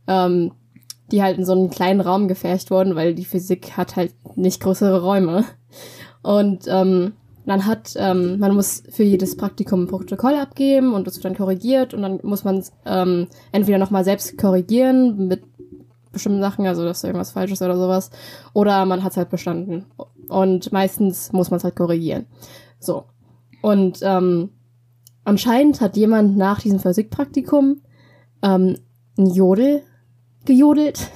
ähm, 0.08 0.54
die 1.12 1.22
halt 1.22 1.38
in 1.38 1.46
so 1.46 1.52
einen 1.52 1.70
kleinen 1.70 2.02
Raum 2.02 2.28
gefärcht 2.28 2.72
wurden, 2.72 2.96
weil 2.96 3.14
die 3.14 3.26
Physik 3.26 3.78
hat 3.78 3.96
halt 3.96 4.16
nicht 4.36 4.60
größere 4.60 5.04
Räume. 5.04 5.46
Und 6.24 6.66
ähm, 6.68 7.14
man 7.46 7.66
hat, 7.66 7.94
ähm, 7.98 8.40
man 8.40 8.56
muss 8.56 8.84
für 8.90 9.04
jedes 9.04 9.36
Praktikum 9.36 9.84
ein 9.84 9.88
Protokoll 9.88 10.36
abgeben 10.36 10.94
und 10.94 11.08
das 11.08 11.16
wird 11.16 11.26
dann 11.26 11.36
korrigiert 11.36 11.94
und 11.94 12.02
dann 12.02 12.20
muss 12.24 12.44
man 12.44 12.64
ähm, 12.86 13.28
entweder 13.52 13.78
nochmal 13.78 14.06
selbst 14.06 14.38
korrigieren 14.38 15.28
mit 15.28 15.44
bestimmten 16.12 16.42
Sachen, 16.42 16.66
also 16.68 16.86
dass 16.86 17.02
da 17.02 17.08
irgendwas 17.10 17.32
falsch 17.32 17.52
ist 17.52 17.62
oder 17.62 17.76
sowas, 17.76 18.12
oder 18.54 18.86
man 18.86 19.04
hat 19.04 19.12
es 19.12 19.18
halt 19.18 19.30
bestanden. 19.30 19.86
Und 20.30 20.72
meistens 20.72 21.34
muss 21.34 21.50
man 21.50 21.58
es 21.58 21.64
halt 21.64 21.76
korrigieren. 21.76 22.28
So. 22.80 23.06
Und 23.62 24.00
ähm, 24.04 24.52
anscheinend 25.26 25.82
hat 25.82 25.98
jemand 25.98 26.38
nach 26.38 26.62
diesem 26.62 26.80
Physikpraktikum 26.80 27.82
ähm, 28.42 28.78
ein 29.18 29.30
Jodel 29.32 29.82
gejodelt. 30.46 31.10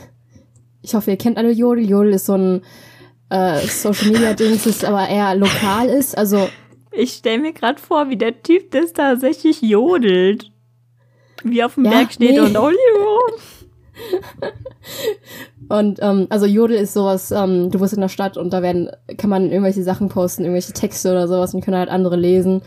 Ich 0.81 0.95
hoffe, 0.95 1.11
ihr 1.11 1.17
kennt 1.17 1.37
alle 1.37 1.51
Jodel. 1.51 1.87
Jodel 1.87 2.13
ist 2.13 2.25
so 2.25 2.33
ein 2.33 2.61
äh, 3.29 3.59
Social 3.67 4.11
Media 4.11 4.33
Dings 4.33 4.65
ist, 4.65 4.85
aber 4.85 5.07
eher 5.07 5.35
lokal 5.35 5.89
ist. 5.89 6.17
Also 6.17 6.49
ich 6.91 7.13
stelle 7.13 7.39
mir 7.39 7.53
gerade 7.53 7.79
vor, 7.79 8.09
wie 8.09 8.17
der 8.17 8.41
Typ 8.41 8.71
das 8.71 8.93
tatsächlich 8.93 9.61
jodelt. 9.61 10.51
Wie 11.43 11.63
auf 11.63 11.75
dem 11.75 11.85
ja, 11.85 11.91
Berg 11.91 12.13
steht 12.13 12.31
nee. 12.31 12.39
und 12.39 12.57
Olio. 12.57 12.77
und 15.69 15.99
ähm, 16.01 16.27
also 16.29 16.45
Jodel 16.45 16.77
ist 16.77 16.93
sowas, 16.93 17.31
ähm, 17.31 17.71
du 17.71 17.79
bist 17.79 17.93
in 17.93 18.01
der 18.01 18.09
Stadt 18.09 18.37
und 18.37 18.51
da 18.53 18.61
werden, 18.61 18.89
kann 19.17 19.29
man 19.29 19.51
irgendwelche 19.51 19.83
Sachen 19.83 20.09
posten, 20.09 20.43
irgendwelche 20.43 20.73
Texte 20.73 21.11
oder 21.11 21.27
sowas 21.27 21.53
und 21.53 21.63
können 21.63 21.77
halt 21.77 21.89
andere 21.89 22.15
lesen. 22.15 22.61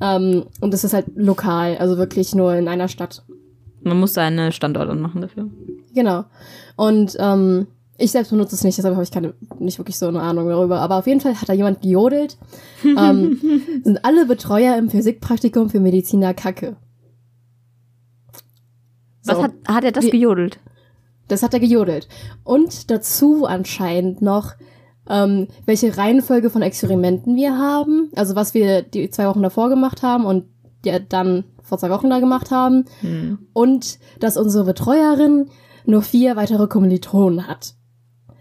Ähm, 0.00 0.46
und 0.60 0.72
das 0.72 0.84
ist 0.84 0.94
halt 0.94 1.06
lokal, 1.14 1.76
also 1.78 1.96
wirklich 1.98 2.34
nur 2.34 2.54
in 2.54 2.68
einer 2.68 2.88
Stadt. 2.88 3.22
Man 3.82 3.98
muss 3.98 4.14
seine 4.14 4.52
Standorte 4.52 4.94
machen 4.94 5.20
dafür. 5.20 5.48
Genau. 5.94 6.24
Und 6.76 7.16
ähm, 7.18 7.66
ich 7.98 8.10
selbst 8.10 8.30
benutze 8.30 8.54
es 8.54 8.64
nicht, 8.64 8.76
deshalb 8.76 8.94
habe 8.94 9.04
ich 9.04 9.10
keine, 9.10 9.34
nicht 9.58 9.78
wirklich 9.78 9.98
so 9.98 10.06
eine 10.06 10.20
Ahnung 10.20 10.48
darüber. 10.48 10.80
Aber 10.80 10.96
auf 10.96 11.06
jeden 11.06 11.20
Fall 11.20 11.40
hat 11.40 11.48
da 11.48 11.52
jemand 11.52 11.82
gejodelt. 11.82 12.36
ähm, 12.84 13.40
sind 13.82 14.04
alle 14.04 14.26
Betreuer 14.26 14.76
im 14.76 14.90
Physikpraktikum 14.90 15.70
für 15.70 15.80
Mediziner 15.80 16.34
Kacke. 16.34 16.76
So. 19.22 19.32
Was 19.32 19.42
hat, 19.42 19.52
hat 19.66 19.84
er 19.84 19.92
das 19.92 20.04
Wie, 20.04 20.10
gejodelt? 20.10 20.60
Das 21.28 21.42
hat 21.42 21.54
er 21.54 21.60
gejodelt. 21.60 22.08
Und 22.44 22.90
dazu 22.90 23.46
anscheinend 23.46 24.22
noch, 24.22 24.52
ähm, 25.08 25.48
welche 25.64 25.96
Reihenfolge 25.96 26.50
von 26.50 26.62
Experimenten 26.62 27.34
wir 27.34 27.58
haben. 27.58 28.10
Also 28.14 28.36
was 28.36 28.54
wir 28.54 28.82
die 28.82 29.10
zwei 29.10 29.26
Wochen 29.26 29.42
davor 29.42 29.68
gemacht 29.68 30.02
haben 30.02 30.24
und 30.24 30.44
die 30.84 30.92
dann 31.08 31.44
vor 31.62 31.78
zwei 31.78 31.90
Wochen 31.90 32.10
da 32.10 32.20
gemacht 32.20 32.50
haben. 32.50 32.84
Hm. 33.00 33.38
Und 33.52 33.98
dass 34.20 34.36
unsere 34.36 34.64
Betreuerin 34.64 35.50
nur 35.86 36.02
vier 36.02 36.36
weitere 36.36 36.66
Kommilitonen 36.66 37.46
hat. 37.46 37.75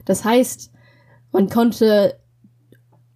Das 0.05 0.24
heißt, 0.24 0.71
man 1.31 1.50
konnte 1.50 2.15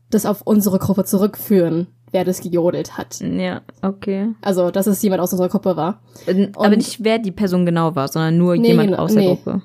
das 0.09 0.25
auf 0.25 0.41
unsere 0.41 0.79
Gruppe 0.79 1.05
zurückführen, 1.05 1.87
wer 2.11 2.25
das 2.25 2.41
gejodelt 2.41 2.97
hat. 2.97 3.19
Ja, 3.21 3.61
okay. 3.83 4.33
Also, 4.41 4.71
dass 4.71 4.87
es 4.87 5.01
jemand 5.03 5.21
aus 5.21 5.31
unserer 5.31 5.49
Gruppe 5.49 5.77
war. 5.77 6.01
N- 6.25 6.51
Aber 6.55 6.65
Und- 6.65 6.77
nicht, 6.77 7.03
wer 7.03 7.19
die 7.19 7.31
Person 7.31 7.65
genau 7.65 7.95
war, 7.95 8.07
sondern 8.07 8.37
nur 8.37 8.57
Nee, 8.57 8.69
jemand 8.69 8.89
genau, 8.89 9.03
aus 9.03 9.13
der 9.13 9.21
nee. 9.21 9.27
Gruppe. 9.27 9.61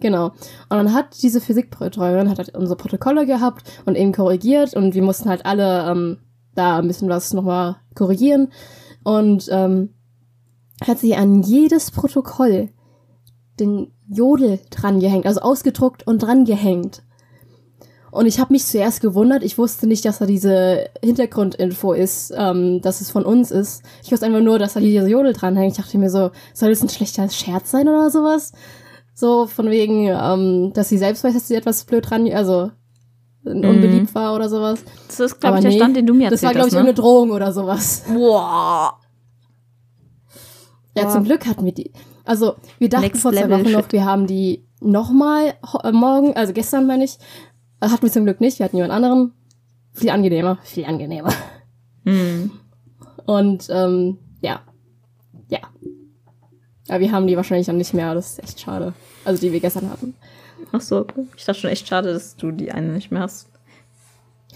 Genau. 0.00 0.26
Und 0.26 0.36
dann 0.70 0.94
hat 0.94 1.20
diese 1.22 1.40
Physikbetreuerin 1.40 2.30
hat 2.30 2.38
halt 2.38 2.54
unsere 2.56 2.76
Protokolle 2.76 3.26
gehabt 3.26 3.64
und 3.84 3.96
eben 3.96 4.12
korrigiert 4.12 4.74
und 4.74 4.94
wir 4.94 5.02
mussten 5.02 5.28
halt 5.28 5.44
alle 5.44 5.90
ähm, 5.90 6.18
da 6.54 6.78
ein 6.78 6.86
bisschen 6.86 7.08
was 7.08 7.32
nochmal 7.34 7.76
korrigieren. 7.96 8.52
Und 9.02 9.48
ähm, 9.50 9.94
hat 10.86 11.00
sie 11.00 11.16
an 11.16 11.42
jedes 11.42 11.90
Protokoll 11.90 12.68
den 13.58 13.90
Jodel 14.08 14.58
dran 14.70 15.00
gehängt, 15.00 15.26
also 15.26 15.40
ausgedruckt 15.40 16.06
und 16.06 16.22
dran 16.22 16.44
gehängt. 16.44 17.02
Und 18.10 18.26
ich 18.26 18.40
habe 18.40 18.54
mich 18.54 18.64
zuerst 18.64 19.00
gewundert, 19.00 19.42
ich 19.42 19.58
wusste 19.58 19.86
nicht, 19.86 20.04
dass 20.04 20.18
da 20.18 20.26
diese 20.26 20.88
Hintergrundinfo 21.04 21.92
ist, 21.92 22.32
ähm, 22.36 22.80
dass 22.80 23.02
es 23.02 23.10
von 23.10 23.24
uns 23.24 23.50
ist. 23.50 23.82
Ich 24.02 24.10
wusste 24.10 24.26
einfach 24.26 24.40
nur, 24.40 24.58
dass 24.58 24.72
da 24.74 24.80
diese 24.80 25.06
Jodel 25.06 25.34
dranhängt. 25.34 25.72
Ich 25.72 25.84
dachte 25.84 25.98
mir 25.98 26.08
so, 26.08 26.30
soll 26.54 26.70
das 26.70 26.82
ein 26.82 26.88
schlechter 26.88 27.28
Scherz 27.28 27.70
sein 27.70 27.86
oder 27.86 28.10
sowas? 28.10 28.52
So 29.14 29.46
von 29.46 29.68
wegen, 29.68 30.08
ähm, 30.08 30.72
dass 30.72 30.88
sie 30.88 30.96
selbst 30.96 31.22
weiß, 31.22 31.34
dass 31.34 31.48
sie 31.48 31.54
etwas 31.54 31.84
blöd 31.84 32.08
dran, 32.08 32.30
also 32.32 32.70
unbeliebt 33.44 34.14
war 34.14 34.34
oder 34.34 34.48
sowas. 34.48 34.80
Das 35.06 35.20
ist, 35.20 35.40
glaube 35.40 35.58
ich, 35.58 35.62
der 35.62 35.70
nee, 35.70 35.76
Stand, 35.76 35.96
den 35.96 36.06
du 36.06 36.14
mir 36.14 36.30
Das 36.30 36.42
erzählt 36.42 36.48
war, 36.48 36.54
glaube 36.54 36.68
ich, 36.68 36.74
ne? 36.74 36.80
irgendeine 36.80 37.02
Drohung 37.02 37.30
oder 37.30 37.52
sowas. 37.52 38.04
Boah. 38.12 38.98
Ja, 40.96 41.04
Boah. 41.04 41.12
zum 41.12 41.24
Glück 41.24 41.46
hatten 41.46 41.64
wir 41.64 41.72
die. 41.72 41.92
Also, 42.28 42.56
wir 42.78 42.90
dachten 42.90 43.04
Next 43.06 43.22
vor 43.22 43.32
zwei 43.32 43.48
Wochen 43.48 43.72
noch, 43.72 43.90
wir 43.90 44.04
haben 44.04 44.26
die 44.26 44.62
nochmal 44.80 45.54
äh, 45.82 45.92
morgen, 45.92 46.36
also 46.36 46.52
gestern 46.52 46.86
meine 46.86 47.04
ich. 47.04 47.16
Äh, 47.80 47.88
Hatten 47.88 48.02
wir 48.02 48.12
zum 48.12 48.24
Glück 48.24 48.42
nicht, 48.42 48.58
wir 48.58 48.64
hatten 48.64 48.76
jemand 48.76 48.92
anderen. 48.92 49.32
Viel 49.94 50.10
angenehmer, 50.10 50.58
viel 50.62 50.84
angenehmer. 50.84 51.32
Hm. 52.04 52.50
Und 53.24 53.68
ähm, 53.70 54.18
ja. 54.42 54.60
Ja. 55.48 55.60
Aber 56.88 57.00
wir 57.00 57.12
haben 57.12 57.26
die 57.26 57.36
wahrscheinlich 57.36 57.66
dann 57.66 57.78
nicht 57.78 57.94
mehr, 57.94 58.12
das 58.14 58.32
ist 58.32 58.42
echt 58.42 58.60
schade. 58.60 58.92
Also 59.24 59.40
die 59.40 59.50
wir 59.50 59.60
gestern 59.60 59.90
hatten. 59.90 60.14
Ach 60.70 60.82
so. 60.82 61.06
Ich 61.34 61.46
dachte 61.46 61.60
schon 61.60 61.70
echt 61.70 61.88
schade, 61.88 62.12
dass 62.12 62.36
du 62.36 62.50
die 62.50 62.72
eine 62.72 62.92
nicht 62.92 63.10
mehr 63.10 63.22
hast. 63.22 63.47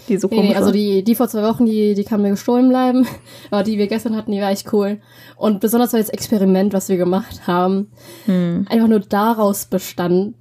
Die 0.09 0.17
so 0.17 0.29
komisch 0.29 0.51
nee, 0.51 0.57
also 0.57 0.73
die, 0.73 1.05
die 1.05 1.15
vor 1.15 1.29
zwei 1.29 1.43
Wochen, 1.43 1.65
die, 1.67 1.95
die 1.95 2.05
kann 2.05 2.23
mir 2.23 2.31
gestohlen 2.31 2.69
bleiben. 2.69 3.07
Aber 3.51 3.63
die 3.63 3.79
wir 3.79 3.87
gestern 3.87 4.17
hatten, 4.17 4.33
die 4.33 4.41
war 4.41 4.51
echt 4.51 4.73
cool. 4.73 5.01
Und 5.37 5.61
besonders 5.61 5.93
weil 5.93 6.01
das 6.01 6.11
Experiment, 6.11 6.73
was 6.73 6.89
wir 6.89 6.97
gemacht 6.97 7.47
haben, 7.47 7.91
Hm. 8.27 8.67
einfach 8.69 8.89
nur 8.89 9.01
daraus 9.01 9.67
bestand, 9.67 10.35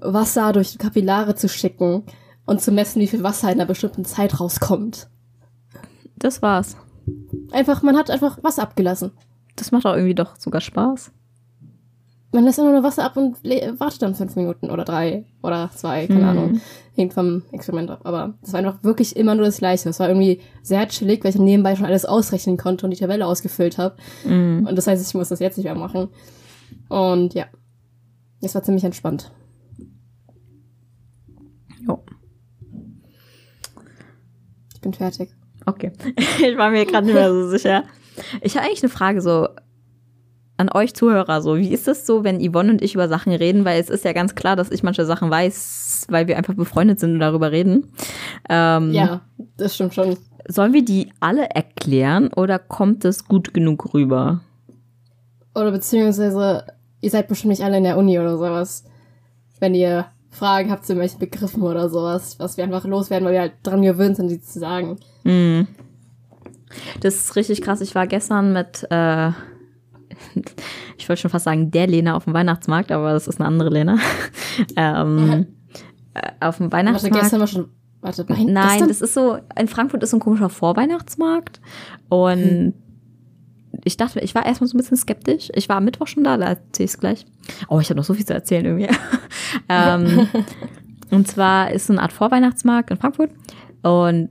Wasser 0.00 0.52
durch 0.52 0.72
die 0.72 0.78
Kapillare 0.78 1.34
zu 1.34 1.48
schicken 1.48 2.04
und 2.46 2.60
zu 2.60 2.72
messen, 2.72 3.00
wie 3.00 3.06
viel 3.06 3.22
Wasser 3.22 3.48
in 3.48 3.54
einer 3.54 3.66
bestimmten 3.66 4.04
Zeit 4.04 4.40
rauskommt. 4.40 5.08
Das 6.16 6.42
war's. 6.42 6.76
Einfach, 7.52 7.82
man 7.82 7.96
hat 7.96 8.10
einfach 8.10 8.42
Wasser 8.42 8.62
abgelassen. 8.62 9.12
Das 9.56 9.72
macht 9.72 9.86
auch 9.86 9.94
irgendwie 9.94 10.14
doch 10.14 10.36
sogar 10.36 10.60
Spaß. 10.60 11.10
Man 12.34 12.44
lässt 12.44 12.58
einfach 12.58 12.72
nur 12.72 12.82
Wasser 12.82 13.04
ab 13.04 13.16
und 13.16 13.36
wartet 13.78 14.02
dann 14.02 14.14
fünf 14.14 14.34
Minuten 14.34 14.70
oder 14.70 14.84
drei 14.84 15.24
oder 15.42 15.70
zwei, 15.74 16.06
keine 16.08 16.20
Mhm. 16.20 16.28
Ahnung. 16.28 16.60
Hängt 16.96 17.14
vom 17.14 17.42
Experiment 17.52 17.90
ab. 17.90 18.00
Aber 18.04 18.34
das 18.42 18.52
war 18.52 18.58
einfach 18.58 18.82
wirklich 18.82 19.14
immer 19.16 19.34
nur 19.36 19.44
das 19.46 19.58
Gleiche. 19.58 19.88
Es 19.88 20.00
war 20.00 20.08
irgendwie 20.08 20.40
sehr 20.62 20.86
chillig, 20.88 21.22
weil 21.22 21.30
ich 21.30 21.38
nebenbei 21.38 21.76
schon 21.76 21.86
alles 21.86 22.04
ausrechnen 22.04 22.56
konnte 22.56 22.86
und 22.86 22.90
die 22.90 22.96
Tabelle 22.98 23.26
ausgefüllt 23.26 23.78
habe. 23.78 23.96
Mhm. 24.24 24.66
Und 24.68 24.76
das 24.76 24.86
heißt, 24.88 25.06
ich 25.06 25.14
muss 25.14 25.28
das 25.28 25.38
jetzt 25.38 25.56
nicht 25.58 25.64
mehr 25.66 25.74
machen. 25.76 26.08
Und 26.88 27.34
ja, 27.34 27.46
es 28.40 28.54
war 28.54 28.62
ziemlich 28.64 28.84
entspannt. 28.84 29.30
Jo. 31.86 32.02
Ich 34.74 34.80
bin 34.80 34.92
fertig. 34.92 35.30
Okay. 35.66 35.92
Ich 36.40 36.56
war 36.58 36.70
mir 36.70 36.84
gerade 36.84 37.06
nicht 37.06 37.14
mehr 37.14 37.30
so 37.32 37.48
sicher. 37.48 37.84
Ich 38.42 38.56
habe 38.56 38.66
eigentlich 38.66 38.82
eine 38.82 38.90
Frage 38.90 39.20
so 39.20 39.48
an 40.56 40.70
euch 40.72 40.94
Zuhörer 40.94 41.42
so. 41.42 41.56
Wie 41.56 41.72
ist 41.72 41.88
es 41.88 42.06
so, 42.06 42.24
wenn 42.24 42.40
Yvonne 42.40 42.72
und 42.72 42.82
ich 42.82 42.94
über 42.94 43.08
Sachen 43.08 43.32
reden? 43.32 43.64
Weil 43.64 43.80
es 43.80 43.90
ist 43.90 44.04
ja 44.04 44.12
ganz 44.12 44.34
klar, 44.34 44.56
dass 44.56 44.70
ich 44.70 44.82
manche 44.82 45.04
Sachen 45.04 45.30
weiß, 45.30 46.06
weil 46.10 46.28
wir 46.28 46.36
einfach 46.36 46.54
befreundet 46.54 47.00
sind 47.00 47.14
und 47.14 47.20
darüber 47.20 47.50
reden. 47.52 47.92
Ähm, 48.48 48.92
Ja, 48.92 49.22
das 49.56 49.74
stimmt 49.74 49.94
schon. 49.94 50.16
Sollen 50.46 50.72
wir 50.72 50.84
die 50.84 51.12
alle 51.20 51.50
erklären 51.50 52.28
oder 52.34 52.58
kommt 52.58 53.04
es 53.04 53.24
gut 53.26 53.54
genug 53.54 53.94
rüber? 53.94 54.40
Oder 55.54 55.72
beziehungsweise, 55.72 56.64
ihr 57.00 57.10
seid 57.10 57.28
bestimmt 57.28 57.50
nicht 57.50 57.62
alle 57.64 57.78
in 57.78 57.84
der 57.84 57.96
Uni 57.96 58.18
oder 58.18 58.36
sowas. 58.36 58.84
Wenn 59.60 59.74
ihr 59.74 60.06
Fragen 60.30 60.70
habt 60.70 60.84
zu 60.84 60.92
irgendwelchen 60.92 61.20
Begriffen 61.20 61.62
oder 61.62 61.88
sowas, 61.88 62.38
was 62.38 62.56
wir 62.56 62.64
einfach 62.64 62.84
loswerden, 62.84 63.24
weil 63.24 63.34
wir 63.34 63.40
halt 63.40 63.54
dran 63.62 63.82
gewöhnt 63.82 64.16
sind, 64.16 64.28
die 64.28 64.40
zu 64.40 64.58
sagen. 64.58 64.98
Mhm. 65.22 65.68
Das 67.00 67.14
ist 67.14 67.36
richtig 67.36 67.62
krass. 67.62 67.80
Ich 67.80 67.94
war 67.94 68.06
gestern 68.06 68.52
mit, 68.52 68.86
äh, 68.90 69.30
ich 70.98 71.08
wollte 71.08 71.22
schon 71.22 71.30
fast 71.30 71.44
sagen, 71.44 71.70
der 71.70 71.86
Lena 71.86 72.14
auf 72.14 72.24
dem 72.24 72.34
Weihnachtsmarkt, 72.34 72.92
aber 72.92 73.12
das 73.12 73.28
ist 73.28 73.40
eine 73.40 73.48
andere 73.48 73.70
Lena. 73.70 73.98
ähm, 74.76 75.46
äh, 76.14 76.30
auf 76.40 76.58
dem 76.58 76.64
Warte, 76.72 76.76
Weihnachtsmarkt. 76.76 77.20
gestern 77.20 77.40
war 77.40 77.46
schon. 77.46 77.68
Warte, 78.00 78.28
Wein, 78.28 78.46
Nein, 78.52 78.68
gestern? 78.68 78.88
das 78.88 79.00
ist 79.00 79.14
so, 79.14 79.38
in 79.58 79.66
Frankfurt 79.66 80.02
ist 80.02 80.10
so 80.10 80.18
ein 80.18 80.20
komischer 80.20 80.50
Vorweihnachtsmarkt. 80.50 81.60
Und 82.10 82.38
Hm. 82.38 82.74
ich 83.84 83.96
dachte, 83.96 84.20
ich 84.20 84.34
war 84.34 84.44
erstmal 84.44 84.68
so 84.68 84.76
ein 84.76 84.80
bisschen 84.80 84.98
skeptisch. 84.98 85.48
Ich 85.54 85.68
war 85.70 85.76
am 85.76 85.86
Mittwoch 85.86 86.06
schon 86.06 86.22
da, 86.22 86.36
da 86.36 86.44
erzähle 86.46 86.84
ich 86.84 86.90
es 86.90 87.00
gleich. 87.00 87.24
Oh, 87.68 87.80
ich 87.80 87.88
habe 87.88 87.96
noch 87.96 88.04
so 88.04 88.12
viel 88.12 88.26
zu 88.26 88.34
erzählen 88.34 88.66
irgendwie. 88.66 88.88
ähm, 89.70 90.28
und 91.10 91.28
zwar 91.28 91.70
ist 91.70 91.86
so 91.86 91.94
eine 91.94 92.02
Art 92.02 92.12
Vorweihnachtsmarkt 92.12 92.90
in 92.90 92.98
Frankfurt. 92.98 93.30
Und 93.82 94.28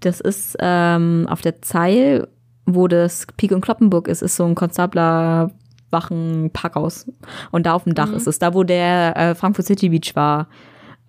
das 0.00 0.20
ist 0.20 0.56
ähm, 0.60 1.26
auf 1.28 1.42
der 1.42 1.60
Zeil, 1.60 2.28
wo 2.74 2.88
das 2.88 3.26
Pik 3.36 3.52
und 3.52 3.60
Kloppenburg 3.60 4.08
ist, 4.08 4.22
ist 4.22 4.36
so 4.36 4.44
ein 4.44 4.54
Konstabler 4.54 5.50
Wachenparkhaus. 5.90 7.06
Und 7.50 7.66
da 7.66 7.72
auf 7.74 7.84
dem 7.84 7.94
Dach 7.94 8.08
Mhm. 8.10 8.14
ist 8.16 8.26
es, 8.26 8.38
da 8.38 8.54
wo 8.54 8.62
der 8.62 9.16
äh, 9.16 9.34
Frankfurt 9.34 9.66
City 9.66 9.88
Beach 9.88 10.14
war. 10.14 10.48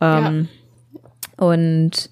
Ähm, 0.01 0.47
Und 1.37 2.09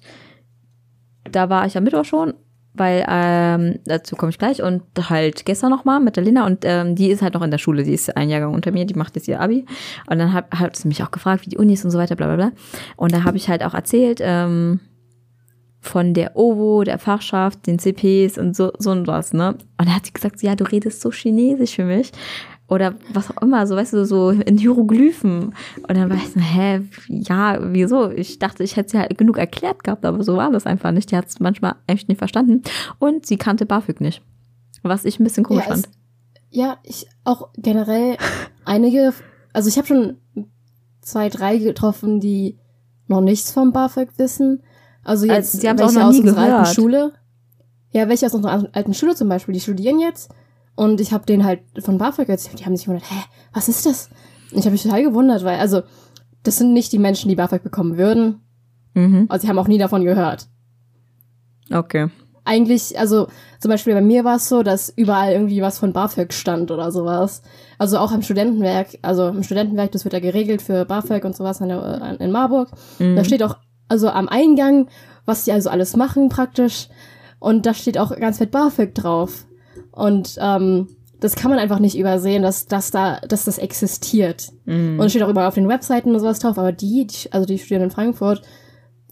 da 1.30 1.48
war 1.50 1.66
ich 1.66 1.76
am 1.76 1.84
Mittwoch 1.84 2.04
schon, 2.04 2.34
weil 2.74 3.04
ähm, 3.08 3.78
dazu 3.84 4.16
komme 4.16 4.30
ich 4.30 4.38
gleich 4.38 4.62
und 4.62 4.82
halt 5.10 5.44
gestern 5.44 5.70
noch 5.70 5.84
mal 5.84 6.00
mit 6.00 6.16
der 6.16 6.24
Lina 6.24 6.46
und 6.46 6.60
ähm, 6.64 6.94
die 6.94 7.10
ist 7.10 7.20
halt 7.22 7.34
noch 7.34 7.42
in 7.42 7.50
der 7.50 7.58
Schule, 7.58 7.82
die 7.82 7.92
ist 7.92 8.16
ein 8.16 8.30
Jahrgang 8.30 8.54
unter 8.54 8.70
mir, 8.70 8.86
die 8.86 8.94
macht 8.94 9.16
jetzt 9.16 9.28
ihr 9.28 9.40
Abi 9.40 9.66
und 10.08 10.18
dann 10.18 10.32
hat, 10.32 10.46
hat 10.52 10.76
sie 10.76 10.88
mich 10.88 11.02
auch 11.02 11.10
gefragt, 11.10 11.44
wie 11.44 11.50
die 11.50 11.58
Uni 11.58 11.74
ist 11.74 11.84
und 11.84 11.90
so 11.90 11.98
weiter, 11.98 12.16
bla 12.16 12.26
bla 12.28 12.36
bla 12.36 12.52
und 12.96 13.12
da 13.12 13.24
habe 13.24 13.36
ich 13.36 13.48
halt 13.50 13.62
auch 13.62 13.74
erzählt 13.74 14.20
ähm, 14.22 14.80
von 15.88 16.14
der 16.14 16.36
OVO, 16.36 16.84
der 16.84 16.98
Fachschaft, 16.98 17.66
den 17.66 17.78
CPs 17.78 18.38
und 18.38 18.54
so, 18.54 18.72
so 18.78 18.90
und 18.90 19.06
was, 19.06 19.32
ne? 19.32 19.50
Und 19.78 19.88
da 19.88 19.94
hat 19.96 20.06
sie 20.06 20.12
gesagt, 20.12 20.42
ja, 20.42 20.54
du 20.54 20.64
redest 20.64 21.00
so 21.00 21.10
chinesisch 21.10 21.74
für 21.76 21.84
mich. 21.84 22.12
Oder 22.68 22.94
was 23.14 23.30
auch 23.30 23.40
immer, 23.40 23.66
so 23.66 23.76
weißt 23.76 23.94
du, 23.94 24.04
so 24.04 24.28
in 24.30 24.58
Hieroglyphen. 24.58 25.54
Und 25.88 25.96
dann 25.96 26.10
war 26.10 26.16
ich 26.18 26.28
so, 26.28 26.40
hä, 26.40 26.82
ja, 27.08 27.58
wieso? 27.72 28.10
Ich 28.10 28.38
dachte, 28.38 28.62
ich 28.62 28.76
hätte 28.76 28.90
sie 28.90 28.98
halt 28.98 29.16
genug 29.16 29.38
erklärt 29.38 29.82
gehabt, 29.84 30.04
aber 30.04 30.22
so 30.22 30.36
war 30.36 30.50
das 30.52 30.66
einfach 30.66 30.92
nicht. 30.92 31.10
Die 31.10 31.16
hat 31.16 31.26
es 31.28 31.40
manchmal 31.40 31.76
echt 31.86 32.08
nicht 32.08 32.18
verstanden. 32.18 32.62
Und 32.98 33.24
sie 33.24 33.38
kannte 33.38 33.64
BAföG 33.64 34.02
nicht. 34.02 34.20
Was 34.82 35.06
ich 35.06 35.18
ein 35.18 35.24
bisschen 35.24 35.44
komisch 35.44 35.64
Ja, 35.66 35.72
es- 35.74 35.80
fand. 35.82 35.94
Ja, 36.50 36.78
ich 36.82 37.06
auch 37.24 37.48
generell 37.56 38.16
einige, 38.66 39.12
also 39.54 39.68
ich 39.68 39.76
habe 39.78 39.86
schon 39.86 40.16
zwei, 41.00 41.28
drei 41.30 41.56
getroffen, 41.58 42.20
die 42.20 42.58
noch 43.06 43.20
nichts 43.22 43.50
vom 43.50 43.72
BAföG 43.72 44.10
wissen. 44.18 44.62
Also 45.08 45.24
Also, 45.24 45.34
jetzt 45.34 45.60
sie 45.60 45.68
haben's 45.68 45.80
auch 45.82 45.92
noch 45.92 46.04
aus 46.04 46.14
nie 46.14 46.28
alten 46.28 46.34
gehört. 46.34 46.68
Schule. 46.68 47.12
Ja, 47.92 48.08
welche 48.08 48.26
aus 48.26 48.34
unserer 48.34 48.68
alten 48.72 48.94
Schule 48.94 49.14
zum 49.14 49.28
Beispiel, 49.28 49.54
die 49.54 49.60
studieren 49.60 49.98
jetzt. 49.98 50.30
Und 50.76 51.00
ich 51.00 51.12
habe 51.12 51.26
denen 51.26 51.44
halt 51.44 51.60
von 51.80 51.98
BAföG 51.98 52.28
erzählt, 52.28 52.60
die 52.60 52.64
haben 52.66 52.76
sich 52.76 52.84
gewundert, 52.84 53.10
hä, 53.10 53.16
was 53.52 53.68
ist 53.68 53.86
das? 53.86 54.10
Und 54.52 54.58
ich 54.58 54.64
habe 54.64 54.72
mich 54.72 54.82
total 54.82 55.02
gewundert, 55.02 55.42
weil, 55.44 55.58
also, 55.58 55.82
das 56.42 56.56
sind 56.56 56.72
nicht 56.72 56.92
die 56.92 56.98
Menschen, 56.98 57.28
die 57.28 57.34
BAföG 57.34 57.62
bekommen 57.62 57.96
würden. 57.96 58.40
Mhm. 58.94 59.26
Also 59.28 59.42
sie 59.42 59.48
haben 59.48 59.58
auch 59.58 59.68
nie 59.68 59.78
davon 59.78 60.04
gehört. 60.04 60.48
Okay. 61.72 62.08
eigentlich, 62.44 62.98
also 62.98 63.28
zum 63.60 63.70
Beispiel 63.70 63.92
bei 63.92 64.00
mir 64.00 64.24
war 64.24 64.36
es 64.36 64.48
so, 64.48 64.62
dass 64.62 64.88
überall 64.88 65.32
irgendwie 65.32 65.60
was 65.60 65.78
von 65.78 65.92
BAföG 65.92 66.32
stand 66.32 66.70
oder 66.70 66.90
sowas. 66.90 67.42
Also 67.76 67.98
auch 67.98 68.10
am 68.12 68.22
Studentenwerk, 68.22 68.98
also 69.02 69.28
im 69.28 69.42
Studentenwerk, 69.42 69.92
das 69.92 70.04
wird 70.04 70.14
ja 70.14 70.20
geregelt 70.20 70.62
für 70.62 70.84
BAföG 70.86 71.24
und 71.24 71.36
sowas 71.36 71.60
in, 71.60 71.68
in 71.70 72.30
Marburg. 72.32 72.70
Mhm. 72.98 73.16
Da 73.16 73.24
steht 73.24 73.42
auch, 73.42 73.56
also 73.88 74.08
am 74.08 74.28
Eingang, 74.28 74.88
was 75.24 75.44
die 75.44 75.52
also 75.52 75.70
alles 75.70 75.96
machen 75.96 76.28
praktisch. 76.28 76.88
Und 77.38 77.66
da 77.66 77.74
steht 77.74 77.98
auch 77.98 78.14
ganz 78.16 78.38
fett 78.38 78.50
BAföG 78.50 78.94
drauf. 78.94 79.46
Und 79.92 80.36
ähm, 80.40 80.88
das 81.20 81.34
kann 81.34 81.50
man 81.50 81.58
einfach 81.58 81.78
nicht 81.78 81.98
übersehen, 81.98 82.42
dass, 82.42 82.66
dass 82.66 82.90
da, 82.90 83.20
dass 83.20 83.44
das 83.44 83.58
existiert. 83.58 84.52
Mhm. 84.64 84.98
Und 84.98 85.06
es 85.06 85.12
steht 85.12 85.22
auch 85.22 85.28
überall 85.28 85.48
auf 85.48 85.54
den 85.54 85.68
Webseiten 85.68 86.14
und 86.14 86.20
sowas 86.20 86.38
drauf, 86.38 86.58
aber 86.58 86.72
die, 86.72 87.06
die 87.06 87.32
also 87.32 87.46
die 87.46 87.58
studieren 87.58 87.82
in 87.82 87.90
Frankfurt, 87.90 88.42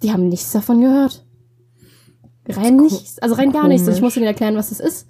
die 0.02 0.12
haben 0.12 0.28
nichts 0.28 0.52
davon 0.52 0.80
gehört. 0.80 1.24
Rein 2.48 2.76
nichts, 2.76 3.18
also 3.18 3.34
rein 3.34 3.50
gar 3.50 3.66
nichts. 3.66 3.88
Ich 3.88 3.94
komisch. 3.94 4.02
muss 4.02 4.16
ihnen 4.16 4.26
erklären, 4.26 4.56
was 4.56 4.68
das 4.68 4.78
ist. 4.78 5.08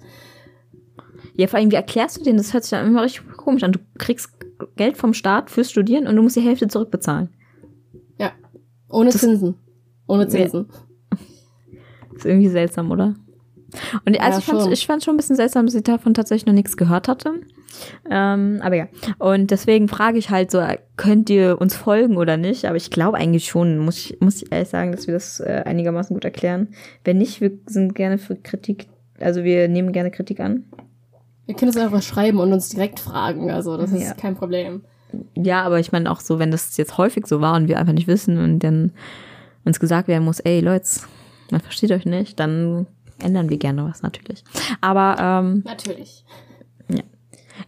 Ja, 1.35 1.45
vor 1.45 1.59
allem, 1.59 1.69
wie 1.69 1.75
erklärst 1.75 2.17
du 2.17 2.23
denen? 2.23 2.37
Das 2.37 2.51
hört 2.51 2.63
sich 2.63 2.71
dann 2.71 2.87
immer 2.87 3.03
richtig 3.03 3.27
komisch 3.37 3.61
an. 3.61 3.71
Du 3.71 3.79
kriegst 3.99 4.31
Geld 4.75 4.97
vom 4.97 5.13
Staat 5.13 5.51
fürs 5.51 5.69
Studieren 5.69 6.07
und 6.07 6.15
du 6.15 6.23
musst 6.23 6.35
die 6.35 6.41
Hälfte 6.41 6.67
zurückbezahlen. 6.67 7.29
Ohne 8.89 9.11
Das- 9.11 9.21
Zinsen. 9.21 9.55
Ohne 10.07 10.27
Zinsen. 10.27 10.67
Ist 12.15 12.25
irgendwie 12.25 12.49
seltsam, 12.49 12.89
oder? 12.91 13.15
Und 14.05 14.19
also 14.19 14.31
Ja, 14.31 14.37
ich 14.39 14.45
fand 14.45 14.61
schon. 14.61 14.71
ich 14.71 14.87
fand 14.87 15.03
schon 15.03 15.13
ein 15.15 15.17
bisschen 15.17 15.35
seltsam, 15.35 15.65
dass 15.65 15.75
ich 15.75 15.83
davon 15.83 16.13
tatsächlich 16.13 16.45
noch 16.45 16.53
nichts 16.53 16.77
gehört 16.77 17.07
hatte. 17.07 17.33
Ähm, 18.09 18.59
aber 18.63 18.75
ja. 18.75 18.87
Und 19.19 19.51
deswegen 19.51 19.87
frage 19.87 20.17
ich 20.17 20.29
halt 20.29 20.49
so, 20.49 20.63
könnt 20.95 21.29
ihr 21.29 21.59
uns 21.59 21.75
folgen 21.75 22.15
oder 22.17 22.37
nicht? 22.37 22.65
Aber 22.65 22.77
ich 22.77 22.89
glaube 22.89 23.17
eigentlich 23.17 23.45
schon, 23.45 23.77
muss 23.77 23.97
ich, 23.97 24.17
muss 24.21 24.41
ich 24.41 24.51
ehrlich 24.51 24.69
sagen, 24.69 24.93
dass 24.93 25.05
wir 25.05 25.13
das 25.13 25.41
äh, 25.41 25.63
einigermaßen 25.65 26.15
gut 26.15 26.23
erklären. 26.23 26.69
Wenn 27.03 27.17
nicht, 27.17 27.41
wir 27.41 27.51
sind 27.67 27.93
gerne 27.93 28.17
für 28.17 28.35
Kritik, 28.35 28.87
also 29.19 29.43
wir 29.43 29.67
nehmen 29.67 29.91
gerne 29.91 30.09
Kritik 30.11 30.39
an. 30.39 30.63
Ihr 31.45 31.55
könnt 31.55 31.75
es 31.75 31.77
einfach 31.81 32.01
schreiben 32.01 32.39
und 32.39 32.51
uns 32.53 32.69
direkt 32.69 32.99
fragen. 32.99 33.51
Also, 33.51 33.77
das 33.77 33.91
ist 33.91 34.03
Ja. 34.03 34.13
kein 34.13 34.35
Problem. 34.35 34.83
Ja, 35.35 35.63
aber 35.63 35.79
ich 35.79 35.91
meine 35.91 36.11
auch 36.11 36.19
so, 36.19 36.39
wenn 36.39 36.51
das 36.51 36.75
jetzt 36.77 36.97
häufig 36.97 37.27
so 37.27 37.41
war 37.41 37.55
und 37.55 37.67
wir 37.67 37.79
einfach 37.79 37.93
nicht 37.93 38.07
wissen 38.07 38.37
und 38.37 38.59
dann 38.59 38.91
uns 39.63 39.79
gesagt 39.79 40.07
werden 40.07 40.23
muss, 40.25 40.39
ey 40.39 40.59
Leute, 40.59 40.87
man 41.51 41.61
versteht 41.61 41.91
euch 41.91 42.05
nicht, 42.05 42.39
dann 42.39 42.87
ändern 43.21 43.49
wir 43.49 43.57
gerne 43.57 43.85
was 43.85 44.01
natürlich. 44.01 44.43
Aber 44.81 45.15
ähm, 45.19 45.63
Natürlich. 45.65 46.23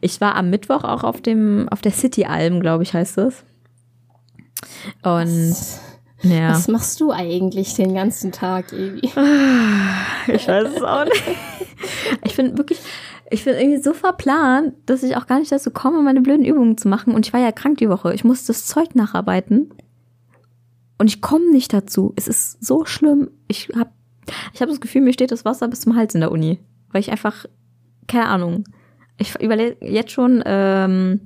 ich 0.02 0.22
war 0.22 0.36
am 0.36 0.50
Mittwoch 0.50 0.84
auch 0.84 1.04
auf 1.04 1.22
dem 1.22 1.68
auf 1.70 1.82
der 1.82 1.92
City 1.92 2.26
Alm, 2.26 2.60
glaube 2.60 2.84
ich, 2.84 2.94
heißt 2.94 3.18
es. 3.20 3.44
Und 5.04 5.56
ja, 6.22 6.50
Was 6.52 6.68
machst 6.68 7.00
du 7.00 7.12
eigentlich 7.12 7.76
den 7.76 7.94
ganzen 7.96 8.32
Tag, 8.32 8.74
Evi? 8.74 9.00
ich 9.04 10.48
weiß 10.48 10.68
es 10.76 10.84
auch 10.84 11.06
nicht. 11.06 11.24
Ich 12.26 12.36
bin 12.36 12.58
wirklich, 12.58 12.80
ich 13.32 13.46
bin 13.46 13.56
irgendwie 13.56 13.82
so 13.82 13.94
verplant, 13.94 14.74
dass 14.86 15.04
ich 15.04 15.16
auch 15.16 15.28
gar 15.28 15.40
nicht 15.40 15.52
dazu 15.52 15.72
komme, 15.72 16.02
meine 16.02 16.22
blöden 16.22 16.46
Übungen 16.46 16.78
zu 16.78 16.88
machen. 16.88 17.14
Und 17.14 17.26
ich 17.26 17.34
war 17.34 17.40
ja 17.40 17.52
krank 17.52 17.78
die 17.78 17.90
Woche. 17.90 18.14
Ich 18.14 18.24
musste 18.24 18.48
das 18.48 18.66
Zeug 18.66 18.96
nacharbeiten. 18.96 19.74
Und 20.98 21.08
ich 21.08 21.22
komme 21.22 21.52
nicht 21.52 21.72
dazu. 21.74 22.14
Es 22.16 22.28
ist 22.28 22.64
so 22.64 22.86
schlimm. 22.86 23.30
Ich 23.48 23.70
habe 23.76 23.92
ich 24.54 24.62
hab 24.62 24.70
das 24.70 24.82
Gefühl, 24.82 25.02
mir 25.02 25.14
steht 25.14 25.32
das 25.32 25.46
Wasser 25.46 25.68
bis 25.68 25.82
zum 25.82 25.96
Hals 25.96 26.14
in 26.14 26.22
der 26.22 26.32
Uni. 26.32 26.60
Weil 26.92 27.02
ich 27.02 27.12
einfach, 27.12 27.46
keine 28.08 28.28
Ahnung. 28.28 28.64
Ich 29.18 29.40
überlege 29.40 29.78
jetzt 29.86 30.12
schon, 30.12 30.44
ähm, 30.46 31.22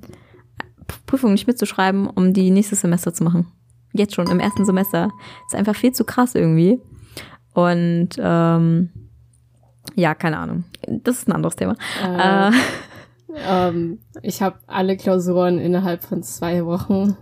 Prüfungen 1.05 1.33
nicht 1.33 1.47
mitzuschreiben, 1.47 2.07
um 2.07 2.33
die 2.33 2.51
nächstes 2.51 2.81
Semester 2.81 3.13
zu 3.13 3.23
machen. 3.23 3.47
Jetzt 3.93 4.15
schon, 4.15 4.27
im 4.27 4.39
ersten 4.39 4.65
Semester. 4.65 5.09
ist 5.47 5.55
einfach 5.55 5.75
viel 5.75 5.91
zu 5.91 6.03
krass 6.03 6.35
irgendwie. 6.35 6.79
Und 7.53 8.09
ähm, 8.17 8.89
ja, 9.95 10.15
keine 10.15 10.37
Ahnung. 10.37 10.63
Das 10.87 11.19
ist 11.19 11.27
ein 11.27 11.33
anderes 11.33 11.55
Thema. 11.55 11.75
Äh, 12.03 12.49
Äh, 12.49 12.51
ähm, 13.45 13.99
ich 14.21 14.41
habe 14.41 14.57
alle 14.67 14.97
Klausuren 14.97 15.59
innerhalb 15.59 16.03
von 16.03 16.23
zwei 16.23 16.65
Wochen. 16.65 17.17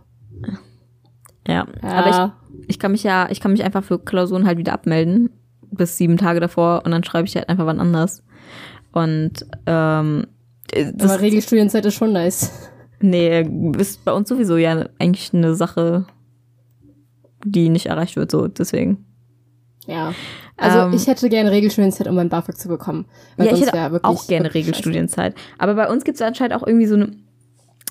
ja, 1.47 1.65
Ja, 1.81 1.91
aber 1.91 2.33
ich, 2.59 2.69
ich 2.69 2.79
kann 2.79 2.91
mich 2.91 3.03
ja, 3.03 3.27
ich 3.29 3.39
kann 3.39 3.51
mich 3.51 3.63
einfach 3.63 3.83
für 3.83 3.99
Klausuren 3.99 4.45
halt 4.45 4.57
wieder 4.57 4.73
abmelden. 4.73 5.29
Bis 5.73 5.97
sieben 5.97 6.17
Tage 6.17 6.41
davor 6.41 6.81
und 6.83 6.91
dann 6.91 7.03
schreibe 7.03 7.27
ich 7.27 7.35
halt 7.35 7.47
einfach 7.47 7.65
wann 7.65 7.79
anders. 7.79 8.23
Und 8.91 9.45
ähm, 9.65 10.27
das, 10.67 11.11
aber 11.11 11.21
Regelstudienzeit 11.21 11.85
ist 11.85 11.93
schon 11.93 12.11
nice. 12.11 12.69
nee, 12.99 13.41
ist 13.77 14.03
bei 14.03 14.11
uns 14.11 14.27
sowieso 14.27 14.57
ja 14.57 14.89
eigentlich 14.99 15.33
eine 15.33 15.55
Sache, 15.55 16.05
die 17.45 17.69
nicht 17.69 17.85
erreicht 17.85 18.17
wird, 18.17 18.31
so 18.31 18.47
deswegen. 18.49 19.05
Ja. 19.87 20.13
Also 20.61 20.79
Ähm, 20.79 20.93
ich 20.93 21.07
hätte 21.07 21.27
gerne 21.27 21.51
Regelstudienzeit, 21.51 22.07
um 22.07 22.15
mein 22.15 22.29
BAföG 22.29 22.55
zu 22.55 22.67
bekommen. 22.67 23.05
Ja, 23.37 23.45
ich 23.45 23.61
hätte 23.61 24.03
auch 24.03 24.27
gerne 24.27 24.53
Regelstudienzeit. 24.53 25.35
Aber 25.57 25.73
bei 25.73 25.89
uns 25.89 26.03
gibt 26.03 26.15
es 26.15 26.21
anscheinend 26.21 26.55
auch 26.55 26.65
irgendwie 26.65 26.85
so 26.85 26.95
eine. 26.95 27.11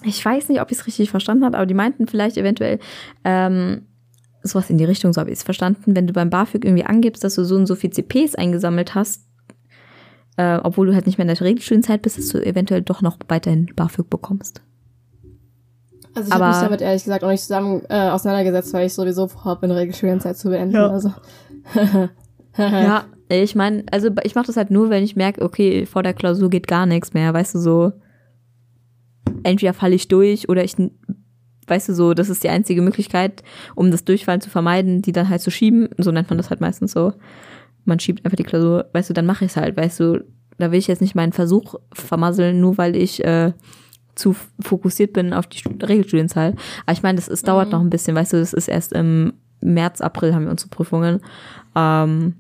Ich 0.05 0.25
weiß 0.25 0.49
nicht, 0.49 0.63
ob 0.63 0.71
ich 0.71 0.79
es 0.79 0.87
richtig 0.87 1.11
verstanden 1.11 1.45
habe, 1.45 1.57
aber 1.57 1.67
die 1.67 1.75
meinten 1.75 2.07
vielleicht 2.07 2.39
eventuell 2.39 2.79
ähm, 3.25 3.87
sowas 4.43 4.71
in 4.71 4.79
die 4.79 4.85
Richtung, 4.85 5.13
so 5.13 5.21
habe 5.21 5.31
ich 5.31 5.39
es 5.39 5.43
verstanden, 5.43 5.95
wenn 5.95 6.07
du 6.07 6.13
beim 6.13 6.31
BAföG 6.31 6.65
irgendwie 6.65 6.85
angibst, 6.85 7.23
dass 7.23 7.35
du 7.35 7.45
so 7.45 7.57
und 7.57 7.67
so 7.67 7.75
viel 7.75 7.91
CPs 7.91 8.35
eingesammelt 8.35 8.95
hast, 8.95 9.27
äh, 10.37 10.59
obwohl 10.63 10.87
du 10.87 10.95
halt 10.95 11.07
nicht 11.07 11.19
mehr 11.19 11.29
in 11.29 11.35
der 11.35 11.45
Regelstudienzeit 11.45 12.01
bist, 12.01 12.17
dass 12.17 12.29
du 12.29 12.39
eventuell 12.39 12.81
doch 12.81 13.03
noch 13.03 13.19
weiterhin 13.29 13.67
BAföG 13.77 14.09
bekommst. 14.09 14.63
Also 16.15 16.29
ich 16.29 16.35
habe 16.35 16.47
mich 16.47 16.57
damit 16.57 16.81
ehrlich 16.81 17.05
gesagt 17.05 17.23
auch 17.23 17.29
nicht 17.29 17.43
zusammen 17.43 17.83
äh, 17.89 18.09
auseinandergesetzt, 18.09 18.73
weil 18.73 18.87
ich 18.87 18.95
sowieso 18.95 19.29
vorhabe, 19.29 19.65
eine 19.65 19.77
Regelstudienzeit 19.77 20.37
zu 20.39 20.49
beenden. 20.49 20.77
Ja. 20.77 20.89
Also. 20.89 21.13
Ja, 22.83 23.05
ich 23.29 23.55
meine, 23.55 23.85
also 23.93 24.11
ich 24.25 24.35
mache 24.35 24.47
das 24.47 24.57
halt 24.57 24.71
nur, 24.71 24.91
wenn 24.91 25.05
ich 25.05 25.17
merke, 25.17 25.43
okay, 25.43 25.87
vor 25.87 26.03
der 26.03 26.15
Klausur 26.15 26.51
geht 26.51 26.67
gar 26.67 26.87
nichts 26.87 27.13
mehr, 27.15 27.33
weißt 27.33 27.55
du, 27.55 27.59
so 27.59 27.93
entweder 29.43 29.73
falle 29.75 29.95
ich 29.95 30.09
durch 30.09 30.49
oder 30.49 30.65
ich, 30.65 30.75
weißt 31.67 31.89
du, 31.91 31.95
so, 31.95 32.15
das 32.15 32.29
ist 32.29 32.43
die 32.45 32.49
einzige 32.49 32.83
Möglichkeit, 32.83 33.43
um 33.75 33.91
das 33.91 34.05
Durchfallen 34.05 34.41
zu 34.41 34.51
vermeiden, 34.51 35.03
die 35.03 35.13
dann 35.13 35.29
halt 35.29 35.41
zu 35.41 35.51
schieben, 35.51 35.89
so 35.99 36.11
nennt 36.11 36.29
man 36.31 36.39
das 36.39 36.51
halt 36.51 36.61
meistens 36.61 36.93
so. 36.93 37.13
Man 37.85 38.01
schiebt 38.01 38.25
einfach 38.25 38.37
die 38.37 38.43
Klausur, 38.45 38.87
weißt 38.93 39.11
du, 39.11 39.15
dann 39.15 39.27
mache 39.27 39.45
ich 39.45 39.53
es 39.53 39.57
halt, 39.57 39.77
weißt 39.77 40.01
du, 40.01 40.25
da 40.59 40.71
will 40.73 40.79
ich 40.79 40.89
jetzt 40.89 41.01
nicht 41.01 41.15
meinen 41.15 41.33
Versuch 41.33 41.77
vermasseln, 41.93 42.61
nur 42.61 42.77
weil 42.77 42.95
ich 42.97 43.25
äh, 43.25 43.53
zu 44.15 44.35
fokussiert 44.61 45.15
bin 45.15 45.33
auf 45.33 45.47
die 45.47 45.59
Stu- 45.59 45.71
Regelstudienzeit. 45.83 46.55
Aber 46.85 46.93
ich 46.93 47.03
meine, 47.03 47.17
das 47.17 47.29
ist, 47.29 47.49
dauert 47.49 47.69
Mhm. 47.69 47.73
noch 47.73 47.81
ein 47.81 47.91
bisschen, 47.91 48.15
weißt 48.17 48.35
du, 48.35 48.39
das 48.39 48.53
ist 48.53 48.69
erst 48.69 48.93
im 48.93 49.33
März, 49.61 50.01
April 50.01 50.35
haben 50.35 50.45
wir 50.45 50.51
unsere 50.51 50.71
Prüfungen. 50.71 51.21
Ähm, 51.77 52.35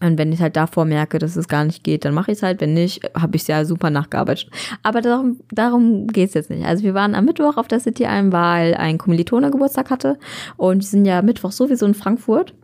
und 0.00 0.18
wenn 0.18 0.32
ich 0.32 0.40
halt 0.40 0.56
davor 0.56 0.84
merke, 0.84 1.18
dass 1.18 1.36
es 1.36 1.48
gar 1.48 1.64
nicht 1.64 1.84
geht, 1.84 2.04
dann 2.04 2.14
mache 2.14 2.32
ich 2.32 2.38
es 2.38 2.42
halt. 2.42 2.60
Wenn 2.60 2.74
nicht, 2.74 3.02
habe 3.14 3.36
ich 3.36 3.42
es 3.42 3.48
ja 3.48 3.64
super 3.64 3.90
nachgearbeitet. 3.90 4.50
Aber 4.82 5.00
darum, 5.00 5.40
darum 5.50 6.06
geht 6.06 6.28
es 6.28 6.34
jetzt 6.34 6.50
nicht. 6.50 6.64
Also 6.64 6.82
wir 6.84 6.94
waren 6.94 7.14
am 7.14 7.24
Mittwoch 7.24 7.56
auf 7.56 7.68
der 7.68 7.80
City 7.80 8.06
Alm, 8.06 8.32
weil 8.32 8.74
ein 8.74 8.98
Kommilitone 8.98 9.50
Geburtstag 9.50 9.90
hatte. 9.90 10.18
Und 10.56 10.82
die 10.82 10.86
sind 10.86 11.04
ja 11.04 11.22
Mittwoch 11.22 11.52
sowieso 11.52 11.86
in 11.86 11.94
Frankfurt. 11.94 12.54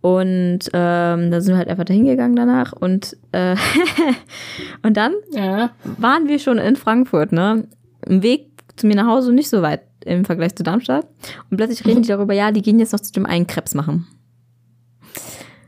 Und 0.00 0.60
ähm, 0.72 1.30
da 1.30 1.40
sind 1.40 1.54
wir 1.54 1.58
halt 1.58 1.68
einfach 1.68 1.84
dahin 1.84 2.04
gegangen 2.04 2.36
danach. 2.36 2.72
Und, 2.72 3.16
äh, 3.32 3.56
und 4.82 4.96
dann 4.96 5.14
ja. 5.32 5.70
waren 5.98 6.28
wir 6.28 6.38
schon 6.38 6.58
in 6.58 6.76
Frankfurt, 6.76 7.32
ne? 7.32 7.66
Im 8.06 8.22
Weg 8.22 8.55
zu 8.76 8.86
mir 8.86 8.96
nach 8.96 9.06
Hause 9.06 9.32
nicht 9.32 9.48
so 9.48 9.62
weit 9.62 9.82
im 10.04 10.24
Vergleich 10.24 10.54
zu 10.54 10.62
Darmstadt. 10.62 11.06
Und 11.50 11.56
plötzlich 11.56 11.84
reden 11.86 12.02
die 12.02 12.08
darüber, 12.10 12.34
ja, 12.34 12.50
die 12.52 12.62
gehen 12.62 12.78
jetzt 12.78 12.92
noch 12.92 13.00
zu 13.00 13.12
dem 13.12 13.26
einen 13.26 13.46
Krebs 13.46 13.74
machen. 13.74 14.06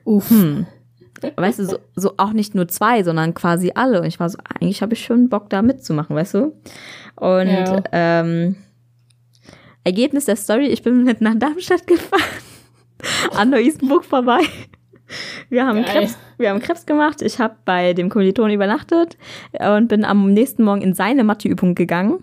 Uff. 0.05 0.31
Hm. 0.31 0.67
Weißt 1.37 1.59
du, 1.59 1.65
so, 1.67 1.79
so 1.97 2.15
auch 2.17 2.33
nicht 2.33 2.55
nur 2.55 2.69
zwei, 2.69 3.03
sondern 3.03 3.35
quasi 3.35 3.73
alle. 3.75 4.01
Und 4.01 4.07
ich 4.07 4.21
war 4.21 4.31
so, 4.31 4.39
eigentlich 4.61 4.83
habe 4.83 4.95
ich 4.95 5.05
schon 5.05 5.29
Bock, 5.29 5.51
da 5.51 5.63
mitzumachen, 5.63 6.15
weißt 6.15 6.35
du? 6.35 6.53
Und 7.17 7.49
Ja. 7.49 7.83
ähm, 7.93 8.57
Ergebnis 9.85 10.27
der 10.27 10.37
Story, 10.37 10.67
ich 10.67 10.83
bin 10.83 11.03
mit 11.05 11.21
nach 11.21 11.35
Darmstadt 11.35 11.87
gefahren, 11.87 12.23
an 13.37 13.51
Neu-Isenburg 13.51 14.05
vorbei. 14.05 14.41
Wir 15.49 15.67
haben, 15.67 15.83
Geil. 15.83 15.93
Krebs, 16.03 16.19
wir 16.37 16.51
haben 16.51 16.61
Krebs 16.61 16.85
gemacht. 16.87 17.23
Ich 17.23 17.39
habe 17.41 17.57
bei 17.65 17.95
dem 17.95 18.11
Kommiliton 18.11 18.51
übernachtet 18.51 19.17
und 19.59 19.89
bin 19.89 20.05
am 20.05 20.33
nächsten 20.33 20.63
Morgen 20.63 20.83
in 20.83 20.93
seine 20.95 21.25
Matheübung 21.25 21.75
gegangen, 21.75 22.23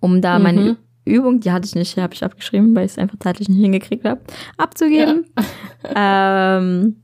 um 0.00 0.20
da 0.20 0.38
meine 0.38 0.60
Mhm. 0.60 0.76
Übung, 1.04 1.40
die 1.40 1.50
hatte 1.50 1.66
ich 1.66 1.74
nicht, 1.74 1.96
habe 1.96 2.14
ich 2.14 2.22
abgeschrieben, 2.24 2.74
weil 2.74 2.84
ich 2.86 2.92
es 2.92 2.98
einfach 2.98 3.18
zeitlich 3.18 3.48
nicht 3.48 3.60
hingekriegt 3.60 4.04
habe, 4.04 4.20
abzugeben. 4.58 5.26
ähm, 5.96 6.96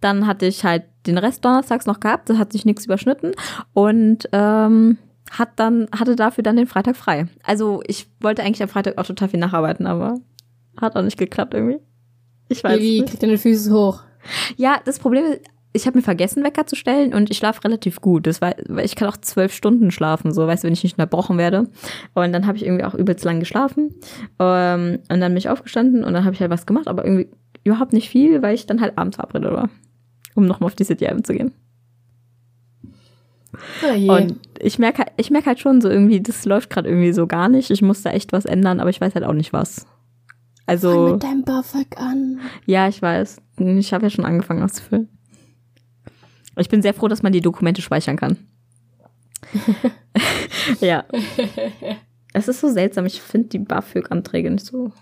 dann 0.00 0.26
hatte 0.26 0.46
ich 0.46 0.64
halt 0.64 0.84
den 1.06 1.18
Rest 1.18 1.44
donnerstags 1.44 1.86
noch 1.86 2.00
gehabt, 2.00 2.30
da 2.30 2.38
hat 2.38 2.52
sich 2.52 2.64
nichts 2.64 2.84
überschnitten 2.84 3.32
und 3.72 4.28
ähm, 4.32 4.98
hat 5.30 5.50
dann, 5.56 5.88
hatte 5.98 6.16
dafür 6.16 6.42
dann 6.44 6.56
den 6.56 6.66
Freitag 6.66 6.96
frei. 6.96 7.26
Also 7.42 7.82
ich 7.86 8.06
wollte 8.20 8.42
eigentlich 8.42 8.62
am 8.62 8.68
Freitag 8.68 8.98
auch 8.98 9.06
total 9.06 9.28
viel 9.28 9.40
nacharbeiten, 9.40 9.86
aber 9.86 10.14
hat 10.80 10.96
auch 10.96 11.02
nicht 11.02 11.18
geklappt 11.18 11.54
irgendwie. 11.54 11.80
Ich 12.48 12.62
weiß 12.62 12.78
Evi, 12.78 13.00
nicht. 13.00 13.10
krieg 13.10 13.20
deine 13.20 13.38
Füße 13.38 13.72
hoch. 13.72 14.02
Ja, 14.56 14.80
das 14.84 14.98
Problem 14.98 15.24
ist, 15.24 15.40
ich 15.78 15.86
habe 15.86 15.96
mir 15.96 16.02
vergessen, 16.02 16.44
Wecker 16.44 16.66
zu 16.66 16.76
stellen 16.76 17.14
und 17.14 17.30
ich 17.30 17.38
schlafe 17.38 17.62
relativ 17.64 18.00
gut. 18.00 18.26
Das 18.26 18.40
war, 18.40 18.54
ich 18.82 18.96
kann 18.96 19.08
auch 19.08 19.16
zwölf 19.16 19.52
Stunden 19.52 19.90
schlafen, 19.90 20.32
so, 20.32 20.46
weißt 20.46 20.64
du, 20.64 20.66
wenn 20.66 20.72
ich 20.72 20.82
nicht 20.82 20.98
unterbrochen 20.98 21.38
werde. 21.38 21.68
Und 22.14 22.32
dann 22.32 22.46
habe 22.46 22.56
ich 22.58 22.66
irgendwie 22.66 22.84
auch 22.84 22.94
übelst 22.94 23.24
lang 23.24 23.38
geschlafen. 23.40 23.94
Ähm, 24.38 24.98
und 25.08 25.20
dann 25.20 25.32
bin 25.32 25.36
ich 25.36 25.48
aufgestanden 25.48 26.04
und 26.04 26.12
dann 26.12 26.24
habe 26.24 26.34
ich 26.34 26.40
halt 26.40 26.50
was 26.50 26.66
gemacht, 26.66 26.88
aber 26.88 27.04
irgendwie 27.04 27.28
überhaupt 27.64 27.92
nicht 27.92 28.08
viel, 28.08 28.42
weil 28.42 28.54
ich 28.54 28.66
dann 28.66 28.80
halt 28.80 28.98
abends 28.98 29.16
verabredet 29.16 29.52
war, 29.52 29.70
um 30.34 30.46
nochmal 30.46 30.66
auf 30.66 30.74
die 30.74 30.84
City 30.84 31.06
Alm 31.06 31.22
zu 31.22 31.32
gehen. 31.32 31.52
Oh. 33.82 34.12
Und 34.12 34.36
ich 34.60 34.78
merke 34.78 34.98
halt, 34.98 35.12
ich 35.16 35.30
merke 35.30 35.46
halt 35.46 35.60
schon 35.60 35.80
so 35.80 35.88
irgendwie, 35.88 36.20
das 36.20 36.44
läuft 36.44 36.70
gerade 36.70 36.88
irgendwie 36.88 37.12
so 37.12 37.26
gar 37.26 37.48
nicht. 37.48 37.70
Ich 37.70 37.82
muss 37.82 38.02
da 38.02 38.10
echt 38.10 38.32
was 38.32 38.44
ändern, 38.44 38.80
aber 38.80 38.90
ich 38.90 39.00
weiß 39.00 39.14
halt 39.14 39.24
auch 39.24 39.32
nicht 39.32 39.52
was. 39.52 39.80
Fang 39.80 39.86
Also, 40.66 41.08
mit 41.12 41.22
deinem 41.22 41.44
BAföG 41.44 41.96
an. 41.96 42.40
ja, 42.66 42.88
ich 42.88 43.00
weiß. 43.00 43.38
Ich 43.58 43.92
habe 43.92 44.06
ja 44.06 44.10
schon 44.10 44.24
angefangen 44.24 44.62
auszufüllen. 44.62 45.08
Ich 46.58 46.68
bin 46.68 46.82
sehr 46.82 46.94
froh, 46.94 47.08
dass 47.08 47.22
man 47.22 47.32
die 47.32 47.40
Dokumente 47.40 47.82
speichern 47.82 48.16
kann. 48.16 48.36
ja. 50.80 51.04
Es 52.34 52.46
ist 52.46 52.60
so 52.60 52.68
seltsam. 52.68 53.06
Ich 53.06 53.22
finde 53.22 53.48
die 53.48 53.58
BAföG-Anträge 53.58 54.50
nicht 54.50 54.66
so. 54.66 54.92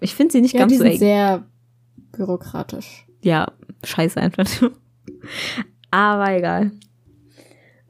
Ich 0.00 0.14
finde 0.14 0.32
sie 0.32 0.40
nicht 0.40 0.54
Ja, 0.54 0.60
ganz 0.60 0.72
die 0.72 0.78
so 0.78 0.82
sind 0.84 0.92
eng. 0.94 0.98
sehr 0.98 1.44
bürokratisch. 2.12 3.06
Ja, 3.20 3.48
scheiße 3.84 4.18
einfach. 4.18 4.46
Aber 5.90 6.32
egal. 6.34 6.70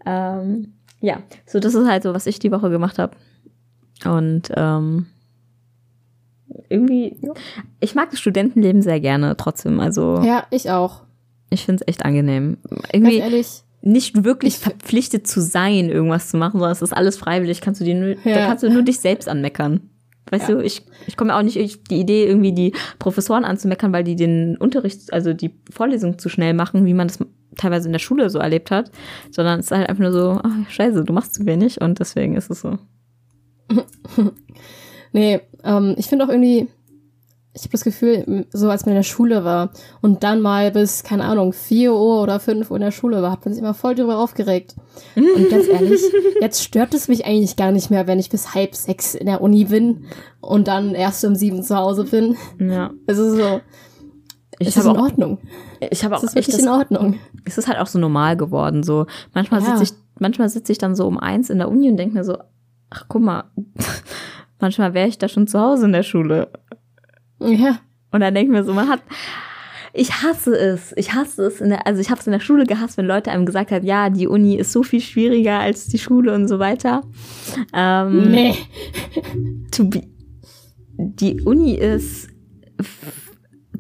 Ähm, 0.05 0.73
ja, 1.01 1.23
so 1.47 1.61
das 1.61 1.75
ist 1.75 1.89
halt 1.89 2.03
so, 2.03 2.13
was 2.15 2.27
ich 2.27 2.41
die 2.41 2.51
Woche 2.51 2.69
gemacht 2.69 2.99
habe. 2.99 3.17
Und 4.05 4.51
ähm, 4.57 5.07
irgendwie, 6.69 7.17
ich 7.79 7.95
mag 7.95 8.11
das 8.11 8.19
Studentenleben 8.19 8.83
sehr 8.83 8.99
gerne 9.01 9.37
trotzdem. 9.37 9.79
Also 9.79 10.21
Ja, 10.23 10.47
ich 10.51 10.69
auch. 10.71 11.05
Ich 11.51 11.65
finde 11.65 11.83
es 11.83 11.89
echt 11.89 12.05
angenehm. 12.05 12.59
Irgendwie 12.93 13.19
ehrlich, 13.19 13.63
nicht 13.83 14.25
wirklich 14.25 14.55
Ich- 14.55 14.61
verpflichtet 14.61 15.27
zu 15.27 15.41
sein, 15.41 15.89
irgendwas 15.91 16.29
zu 16.31 16.37
machen, 16.37 16.59
sondern 16.59 16.73
es 16.73 16.83
ist 16.83 16.93
alles 16.93 17.17
freiwillig. 17.17 17.61
Kannst 17.61 17.81
du 17.81 17.85
dir 17.85 17.95
nur, 17.95 18.15
Da 18.25 18.31
Ja. 18.31 18.47
kannst 18.47 18.63
du 18.63 18.71
nur 18.71 18.83
dich 18.83 19.01
selbst 19.01 19.29
anmeckern. 19.29 19.81
Weißt 20.31 20.49
Ja. 20.49 20.55
du, 20.55 20.63
ich, 20.63 20.83
ich 21.09 21.17
komme 21.17 21.35
auch 21.35 21.43
nicht 21.43 21.61
auf 21.61 21.77
die 21.91 21.99
Idee, 22.01 22.25
irgendwie 22.27 22.53
die 22.53 22.73
Professoren 23.01 23.45
anzumeckern, 23.45 23.93
weil 23.93 24.05
die 24.05 24.15
den 24.17 24.57
Unterricht, 24.59 25.13
also 25.13 25.33
die 25.33 25.51
Vorlesung 25.73 26.19
zu 26.21 26.29
schnell 26.29 26.55
machen, 26.55 26.87
wie 26.87 26.95
man 26.95 27.09
das 27.09 27.19
teilweise 27.57 27.89
in 27.89 27.93
der 27.93 27.99
Schule 27.99 28.31
so 28.31 28.39
erlebt 28.39 28.71
hat, 28.71 28.93
sondern 29.33 29.59
es 29.59 29.67
ist 29.67 29.73
halt 29.73 29.89
einfach 29.89 30.03
nur 30.03 30.13
so, 30.13 30.41
ach, 30.43 30.71
scheiße, 30.71 31.05
du 31.05 31.13
machst 31.13 31.35
zu 31.35 31.47
wenig 31.47 31.81
und 31.81 31.99
deswegen 31.99 32.37
ist 32.37 32.49
es 32.51 32.61
so. 32.61 32.79
nee, 35.13 35.41
ähm, 35.65 35.95
ich 35.99 36.07
finde 36.07 36.25
auch 36.25 36.29
irgendwie, 36.29 36.69
ich 37.53 37.63
habe 37.63 37.73
das 37.73 37.83
Gefühl, 37.83 38.47
so 38.53 38.71
als 38.71 38.87
man 38.87 38.93
in 38.95 38.99
der 38.99 39.03
Schule 39.03 39.45
war 39.45 39.71
und 40.03 40.23
dann 40.23 40.41
mal 40.41 40.71
bis, 40.71 41.03
keine 41.03 41.25
Ahnung, 41.25 41.53
4 41.53 41.93
Uhr 41.93 42.23
oder 42.23 42.39
5 42.39 42.71
Uhr 42.71 42.77
in 42.77 42.83
der 42.83 42.93
Schule 42.93 43.23
war, 43.23 43.33
hat 43.33 43.45
man 43.45 43.53
sich 43.53 43.61
immer 43.63 43.75
voll 43.75 43.97
drüber 43.97 44.19
aufgeregt. 44.19 44.77
Und 45.17 45.51
ganz 45.51 45.67
ehrlich, 45.69 46.01
jetzt 46.41 46.63
stört 46.63 46.95
es 46.95 47.09
mich 47.09 47.27
eigentlich 47.27 47.57
gar 47.57 47.73
nicht 47.73 47.91
mehr, 47.91 48.07
wenn 48.07 48.21
ich 48.21 48.31
bis 48.31 48.55
halb 48.55 48.77
sechs 48.77 49.17
in 49.17 49.27
der 49.27 49.41
Uni 49.41 49.65
bin 49.65 50.05
und 50.41 50.69
dann 50.69 50.95
erst 50.95 51.25
um 51.25 51.35
sieben 51.35 51.63
zu 51.65 51.77
Hause 51.77 52.05
bin. 52.05 52.37
Ja. 52.61 52.93
Es 53.09 53.19
ist 53.19 53.37
so, 53.37 53.61
Ich 54.61 54.69
es 54.69 54.77
ist 54.77 54.85
habe 54.87 54.91
in 54.91 54.97
auch, 54.97 55.03
Ordnung. 55.09 55.39
ich 55.91 56.05
habe 56.05 56.15
Es 56.15 56.21
auch 56.21 56.25
ist 56.25 56.37
echt 56.37 56.53
das, 56.53 56.61
in 56.61 56.69
Ordnung. 56.69 57.19
es 57.45 57.59
ist 57.59 57.67
halt 57.67 57.79
auch 57.81 57.89
so 57.89 57.99
normal 57.99 58.37
geworden. 58.37 58.85
So 58.85 59.07
manchmal 59.35 59.61
Ja. 59.61 59.77
sitze 59.77 59.93
ich, 59.93 59.99
manchmal 60.21 60.49
sitze 60.51 60.71
ich 60.71 60.79
dann 60.79 60.95
so 60.95 61.05
um 61.05 61.19
eins 61.19 61.51
in 61.51 61.59
der 61.59 61.69
Uni 61.69 61.91
und 61.91 61.97
denke 61.97 62.15
mir 62.15 62.23
so, 62.25 62.39
ach 62.91 63.07
guck 63.09 63.23
mal, 63.23 63.45
manchmal 64.61 64.95
wäre 64.95 65.09
ich 65.09 65.19
da 65.19 65.27
schon 65.29 65.49
zu 65.49 65.59
Hause 65.61 65.87
in 65.87 65.93
der 65.93 66.05
Schule. 66.05 66.49
Ja, 67.41 67.79
Und 68.13 68.21
dann 68.21 68.35
denke 68.35 68.53
ich 68.53 68.59
mir 68.59 68.65
so, 68.65 68.73
man 68.75 68.89
hat, 68.89 69.03
ich 69.93 70.23
hasse 70.23 70.55
es, 70.57 70.93
ich 70.97 71.15
hasse 71.15 71.45
es, 71.47 71.61
in 71.61 71.71
der, 71.71 71.87
also 71.87 72.01
ich 72.01 72.11
habe 72.11 72.21
es 72.21 72.27
in 72.27 72.33
der 72.33 72.41
Schule 72.41 72.65
gehasst, 72.65 72.97
wenn 72.97 73.07
Leute 73.07 73.31
einem 73.33 73.47
gesagt 73.47 73.71
haben, 73.73 73.85
ja, 73.85 74.09
die 74.11 74.29
Uni 74.29 74.55
ist 74.57 74.73
so 74.73 74.83
viel 74.83 75.01
schwieriger 75.01 75.59
als 75.59 75.87
die 75.87 75.99
Schule 75.99 76.35
und 76.35 76.47
so 76.49 76.59
weiter. 76.59 77.03
Ähm, 77.75 78.31
nee. 78.31 78.55
to 79.73 79.85
be, 79.85 80.03
die 80.97 81.41
Uni 81.43 81.75
ist 81.75 82.29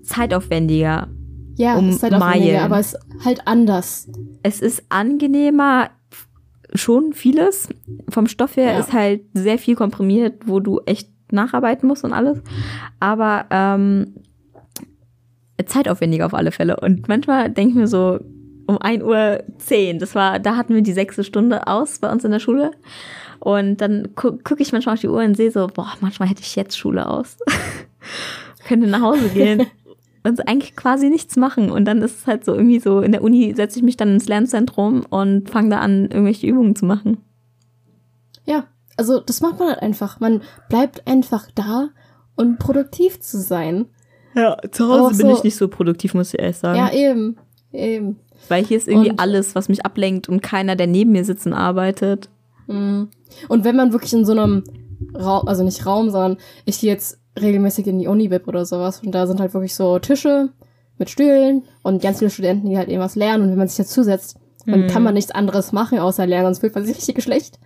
zeitaufwendiger. 0.02 1.08
Ja, 1.56 1.76
Um 1.76 1.90
ist 1.90 1.98
auch 2.04 2.10
weniger, 2.10 2.18
Meilen. 2.18 2.56
aber 2.58 2.78
es 2.78 2.94
ist 2.94 3.24
halt 3.24 3.46
anders. 3.46 4.08
Es 4.42 4.60
ist 4.60 4.82
angenehmer, 4.88 5.90
schon 6.74 7.12
vieles. 7.12 7.68
Vom 8.08 8.26
Stoff 8.26 8.56
her 8.56 8.72
Ja. 8.72 8.78
ist 8.80 8.92
halt 8.92 9.22
sehr 9.34 9.58
viel 9.58 9.74
komprimiert, 9.74 10.42
wo 10.46 10.60
du 10.60 10.80
echt 10.86 11.10
nacharbeiten 11.32 11.88
musst 11.88 12.04
und 12.04 12.12
alles. 12.12 12.42
Aber 12.98 13.46
ähm, 13.50 14.14
zeitaufwendiger 15.66 16.26
auf 16.26 16.34
alle 16.34 16.52
Fälle. 16.52 16.78
Und 16.80 17.08
manchmal 17.08 17.50
denke 17.50 17.70
ich 17.70 17.76
mir 17.76 17.86
so, 17.86 18.20
um 18.66 18.78
1 18.78 19.02
Uhr 19.02 19.42
10, 19.58 19.98
das 19.98 20.14
war, 20.14 20.38
da 20.38 20.56
hatten 20.56 20.74
wir 20.74 20.82
die 20.82 20.92
sechste 20.92 21.24
Stunde 21.24 21.66
aus 21.66 21.98
bei 21.98 22.10
uns 22.10 22.24
in 22.24 22.30
der 22.30 22.38
Schule. 22.38 22.70
Und 23.40 23.80
dann 23.80 24.08
gu 24.14 24.32
gucke 24.44 24.62
ich 24.62 24.72
manchmal 24.72 24.94
auf 24.94 25.00
die 25.00 25.08
Uhr 25.08 25.22
und 25.22 25.36
sehe 25.36 25.50
so, 25.50 25.66
boah, 25.66 25.92
manchmal 26.00 26.28
hätte 26.28 26.42
ich 26.42 26.56
jetzt 26.56 26.78
Schule 26.78 27.08
aus. 27.08 27.38
Könnte 28.68 28.86
nach 28.86 29.00
Hause 29.00 29.28
gehen 29.30 29.66
und 30.22 30.46
eigentlich 30.46 30.76
quasi 30.76 31.08
nichts 31.08 31.36
machen. 31.36 31.70
Und 31.70 31.86
dann 31.86 32.02
ist 32.02 32.18
es 32.18 32.26
halt 32.26 32.44
so 32.44 32.54
irgendwie 32.54 32.80
so, 32.80 33.00
in 33.00 33.12
der 33.12 33.22
Uni 33.22 33.54
setze 33.56 33.78
ich 33.78 33.84
mich 33.84 33.96
dann 33.96 34.10
ins 34.10 34.28
Lernzentrum 34.28 35.04
und 35.08 35.50
fange 35.50 35.70
da 35.70 35.80
an, 35.80 36.02
irgendwelche 36.02 36.46
Übungen 36.46 36.76
zu 36.76 36.84
machen. 36.84 37.18
Ja, 38.44 38.64
also 38.96 39.20
das 39.20 39.40
macht 39.40 39.58
man 39.58 39.68
halt 39.68 39.82
einfach. 39.82 40.20
Man 40.20 40.42
bleibt 40.68 41.06
einfach 41.06 41.48
da 41.54 41.88
und 42.36 42.58
produktiv 42.58 43.20
zu 43.20 43.38
sein. 43.40 43.86
Ja, 44.34 44.56
zu 44.70 44.88
Hause 44.88 45.16
bin 45.18 45.30
ich 45.30 45.38
ich 45.38 45.44
nicht 45.44 45.56
so 45.56 45.68
produktiv, 45.68 46.14
muss 46.14 46.32
ich 46.34 46.40
ehrlich 46.40 46.56
sagen. 46.58 46.78
Ja, 46.78 46.92
eben. 46.92 47.36
Eben. 47.72 48.20
Weil 48.48 48.64
hier 48.64 48.76
ist 48.76 48.88
irgendwie 48.88 49.10
Und- 49.10 49.20
alles, 49.20 49.54
was 49.54 49.68
mich 49.68 49.84
ablenkt 49.84 50.28
und 50.28 50.40
keiner, 50.42 50.76
der 50.76 50.86
neben 50.86 51.12
mir 51.12 51.24
sitzt 51.24 51.46
und 51.46 51.52
arbeitet. 51.52 52.28
Mhm. 52.66 53.08
Und 53.48 53.64
wenn 53.64 53.76
man 53.76 53.92
wirklich 53.92 54.12
in 54.12 54.24
so 54.24 54.32
einem 54.32 54.64
Raum, 55.14 55.48
also 55.48 55.62
nicht 55.64 55.84
Raum, 55.86 56.10
sondern 56.10 56.36
ich 56.64 56.80
gehe 56.80 56.90
jetzt 56.92 57.18
regelmäßig 57.40 57.86
in 57.86 57.98
die 57.98 58.06
Uni-Bib 58.08 58.46
oder 58.48 58.64
sowas 58.64 59.00
und 59.04 59.12
da 59.12 59.26
sind 59.26 59.40
halt 59.40 59.54
wirklich 59.54 59.74
so 59.74 59.98
Tische 59.98 60.50
mit 60.98 61.10
Stühlen 61.10 61.64
und 61.82 62.02
ganz 62.02 62.18
viele 62.18 62.30
Studenten, 62.30 62.68
die 62.68 62.76
halt 62.76 62.88
eben 62.88 63.00
was 63.00 63.16
lernen 63.16 63.44
und 63.44 63.50
wenn 63.50 63.58
man 63.58 63.68
sich 63.68 63.78
dazusetzt, 63.78 64.36
dann 64.66 64.82
Mhm. 64.82 64.86
kann 64.88 65.02
man 65.02 65.14
nichts 65.14 65.30
anderes 65.30 65.72
machen 65.72 65.98
außer 65.98 66.26
lernen, 66.26 66.46
sonst 66.46 66.58
fühlt 66.60 66.74
man 66.74 66.84
sich 66.84 66.96
richtig 66.96 67.22
schlecht. 67.22 67.58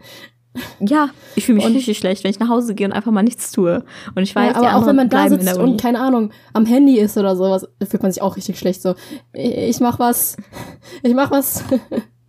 Ja, 0.78 1.10
ich 1.34 1.46
fühle 1.46 1.56
mich 1.56 1.66
Und- 1.66 1.74
richtig 1.74 1.98
schlecht, 1.98 2.22
wenn 2.22 2.30
ich 2.30 2.38
nach 2.38 2.48
Hause 2.48 2.74
gehe 2.74 2.86
und 2.86 2.92
einfach 2.92 3.10
mal 3.10 3.22
nichts 3.22 3.50
tue. 3.50 3.84
Und 4.14 4.22
ich 4.22 4.34
weiß, 4.34 4.54
ja, 4.54 4.62
aber 4.62 4.76
auch 4.76 4.86
wenn 4.86 4.96
man 4.96 5.08
da 5.08 5.28
sitzt 5.28 5.56
und 5.56 5.80
keine 5.80 6.00
Ahnung, 6.00 6.30
am 6.52 6.64
Handy 6.64 6.98
ist 6.98 7.16
oder 7.18 7.34
sowas, 7.34 7.66
fühlt 7.88 8.02
man 8.02 8.12
sich 8.12 8.22
auch 8.22 8.36
richtig 8.36 8.58
schlecht 8.58 8.80
so. 8.80 8.94
Ich, 9.32 9.80
mach 9.80 9.98
was, 9.98 10.36
ich 11.02 11.14
mach 11.14 11.30
was. 11.30 11.64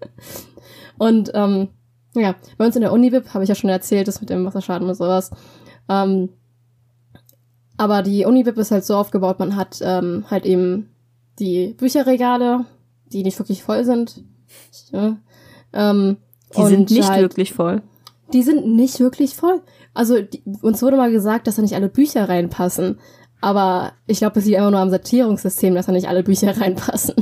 und 0.98 1.32
ähm, 1.36 1.70
ja, 2.16 2.36
bei 2.58 2.66
uns 2.66 2.76
in 2.76 2.82
der 2.82 2.94
Uni-Bib 2.94 3.34
habe 3.34 3.44
ich 3.44 3.50
ja 3.50 3.56
schon 3.56 3.70
erzählt, 3.70 4.08
das 4.08 4.22
mit 4.22 4.30
dem 4.30 4.46
Wasserschaden 4.46 4.88
und 4.88 4.96
sowas. 4.96 5.32
Ähm, 5.88 6.30
aber 7.78 8.02
die 8.02 8.26
Uni-Bib 8.26 8.58
ist 8.58 8.72
halt 8.72 8.86
so 8.86 8.96
aufgebaut, 8.96 9.38
man 9.38 9.56
hat 9.56 9.80
ähm, 9.82 10.26
halt 10.32 10.46
eben 10.46 10.90
die 11.40 11.76
Bücherregale, 11.78 12.66
die 13.12 13.24
nicht 13.24 13.38
wirklich 13.38 13.64
voll 13.64 13.84
sind. 13.84 14.24
Ja. 14.92 15.18
Ähm, 15.74 16.18
die 16.56 16.66
sind 16.66 16.90
nicht 16.90 17.10
halt, 17.10 17.22
wirklich 17.22 17.54
voll. 17.54 17.82
Die 18.34 18.44
sind 18.44 18.68
nicht 18.68 19.00
wirklich 19.00 19.36
voll. 19.36 19.62
Also 19.94 20.22
die, 20.22 20.44
uns 20.62 20.82
wurde 20.82 20.98
mal 20.98 21.12
gesagt, 21.12 21.48
dass 21.48 21.56
da 21.56 21.62
nicht 21.62 21.76
alle 21.76 21.90
Bücher 21.90 22.28
reinpassen. 22.28 23.00
Aber 23.42 23.94
ich 24.08 24.20
glaube, 24.20 24.40
es 24.40 24.46
liegt 24.46 24.58
einfach 24.58 24.72
nur 24.72 24.80
am 24.80 24.90
Sortierungssystem, 24.90 25.76
dass 25.76 25.86
da 25.86 25.92
nicht 25.92 26.08
alle 26.08 26.24
Bücher 26.24 26.56
reinpassen. 26.62 27.16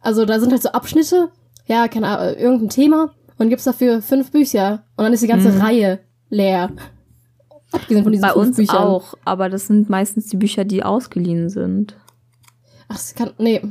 Also 0.00 0.24
da 0.24 0.40
sind 0.40 0.52
halt 0.52 0.62
so 0.62 0.70
Abschnitte, 0.70 1.28
ja, 1.66 1.86
keine 1.88 2.08
Ahnung, 2.08 2.34
irgendein 2.36 2.68
Thema 2.70 3.10
und 3.38 3.48
gibt's 3.50 3.64
dafür 3.64 4.02
fünf 4.02 4.30
Bücher 4.32 4.84
und 4.96 5.04
dann 5.04 5.12
ist 5.12 5.22
die 5.22 5.28
ganze 5.28 5.50
Mhm. 5.50 5.60
Reihe 5.60 5.98
leer. 6.28 6.70
Abgesehen 7.70 8.02
von 8.02 8.12
diesen 8.12 8.22
Bei 8.22 8.32
fünf 8.32 8.48
uns 8.48 8.56
Büchern. 8.56 8.76
auch, 8.78 9.14
aber 9.24 9.48
das 9.48 9.66
sind 9.66 9.88
meistens 9.88 10.26
die 10.26 10.36
Bücher, 10.36 10.64
die 10.64 10.82
ausgeliehen 10.82 11.48
sind. 11.48 11.96
Ach, 12.88 12.96
es 12.96 13.14
kann, 13.14 13.30
nee, 13.38 13.62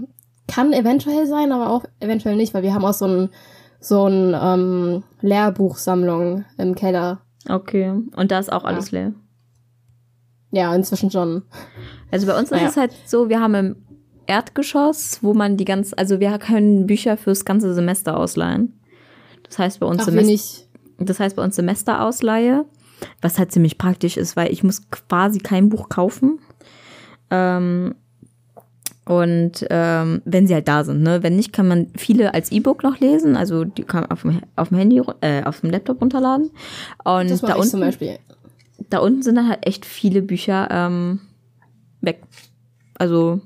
kann 0.47 0.73
eventuell 0.73 1.27
sein, 1.27 1.51
aber 1.51 1.69
auch 1.69 1.85
eventuell 1.99 2.35
nicht, 2.35 2.53
weil 2.53 2.63
wir 2.63 2.73
haben 2.73 2.85
auch 2.85 2.93
so 2.93 3.05
ein, 3.05 3.29
so 3.81 4.07
ein 4.07 4.35
ähm, 4.39 5.03
Lehrbuchsammlung 5.21 6.45
im 6.57 6.75
Keller. 6.75 7.19
Okay. 7.49 7.91
Und 8.15 8.31
da 8.31 8.39
ist 8.39 8.51
auch 8.51 8.63
alles 8.63 8.91
leer. 8.91 9.13
Ja, 10.51 10.73
inzwischen 10.75 11.09
schon. 11.09 11.43
Also 12.11 12.27
bei 12.27 12.37
uns 12.37 12.51
ist 12.51 12.51
Naja. 12.51 12.67
es 12.67 12.77
halt 12.77 12.93
so, 13.05 13.27
wir 13.29 13.39
haben 13.39 13.55
im 13.55 13.75
Erdgeschoss, 14.27 15.19
wo 15.21 15.33
man 15.33 15.57
die 15.57 15.65
ganz, 15.65 15.93
also 15.97 16.19
wir 16.19 16.37
können 16.37 16.85
Bücher 16.87 17.17
fürs 17.17 17.43
ganze 17.43 17.73
Semester 17.73 18.17
ausleihen. 18.17 18.79
Das 19.43 19.57
heißt 19.57 19.79
bei 19.79 19.87
uns 19.87 20.01
Ach, 20.01 20.05
Semester, 20.05 20.67
das 20.99 21.19
heißt 21.19 21.35
bei 21.35 21.43
uns 21.43 21.55
Semesterausleihe, 21.55 22.65
was 23.21 23.39
halt 23.39 23.51
ziemlich 23.51 23.77
praktisch 23.77 24.15
ist, 24.15 24.35
weil 24.35 24.51
ich 24.51 24.63
muss 24.63 24.89
quasi 24.91 25.39
kein 25.39 25.69
Buch 25.69 25.89
kaufen. 25.89 26.39
Ähm, 27.31 27.95
und 29.05 29.65
ähm, 29.69 30.21
wenn 30.25 30.45
sie 30.47 30.53
halt 30.53 30.67
da 30.67 30.83
sind, 30.83 31.01
ne? 31.01 31.23
Wenn 31.23 31.35
nicht, 31.35 31.51
kann 31.53 31.67
man 31.67 31.87
viele 31.97 32.33
als 32.33 32.51
E-Book 32.51 32.83
noch 32.83 32.99
lesen. 32.99 33.35
Also 33.35 33.65
die 33.65 33.83
kann 33.83 34.01
man 34.01 34.11
auf 34.11 34.21
dem, 34.21 34.41
auf 34.55 34.69
dem 34.69 34.77
Handy, 34.77 35.01
äh, 35.21 35.43
auf 35.43 35.61
dem 35.61 35.71
Laptop 35.71 36.01
runterladen. 36.01 36.51
Und 37.03 37.31
Das 37.31 37.41
da 37.41 37.55
unten, 37.55 37.67
zum 37.69 37.79
Beispiel. 37.79 38.19
da 38.89 38.99
unten 38.99 39.23
sind 39.23 39.35
dann 39.35 39.49
halt 39.49 39.65
echt 39.65 39.85
viele 39.85 40.21
Bücher 40.21 40.67
ähm, 40.69 41.19
weg. 42.01 42.21
Also 42.97 43.41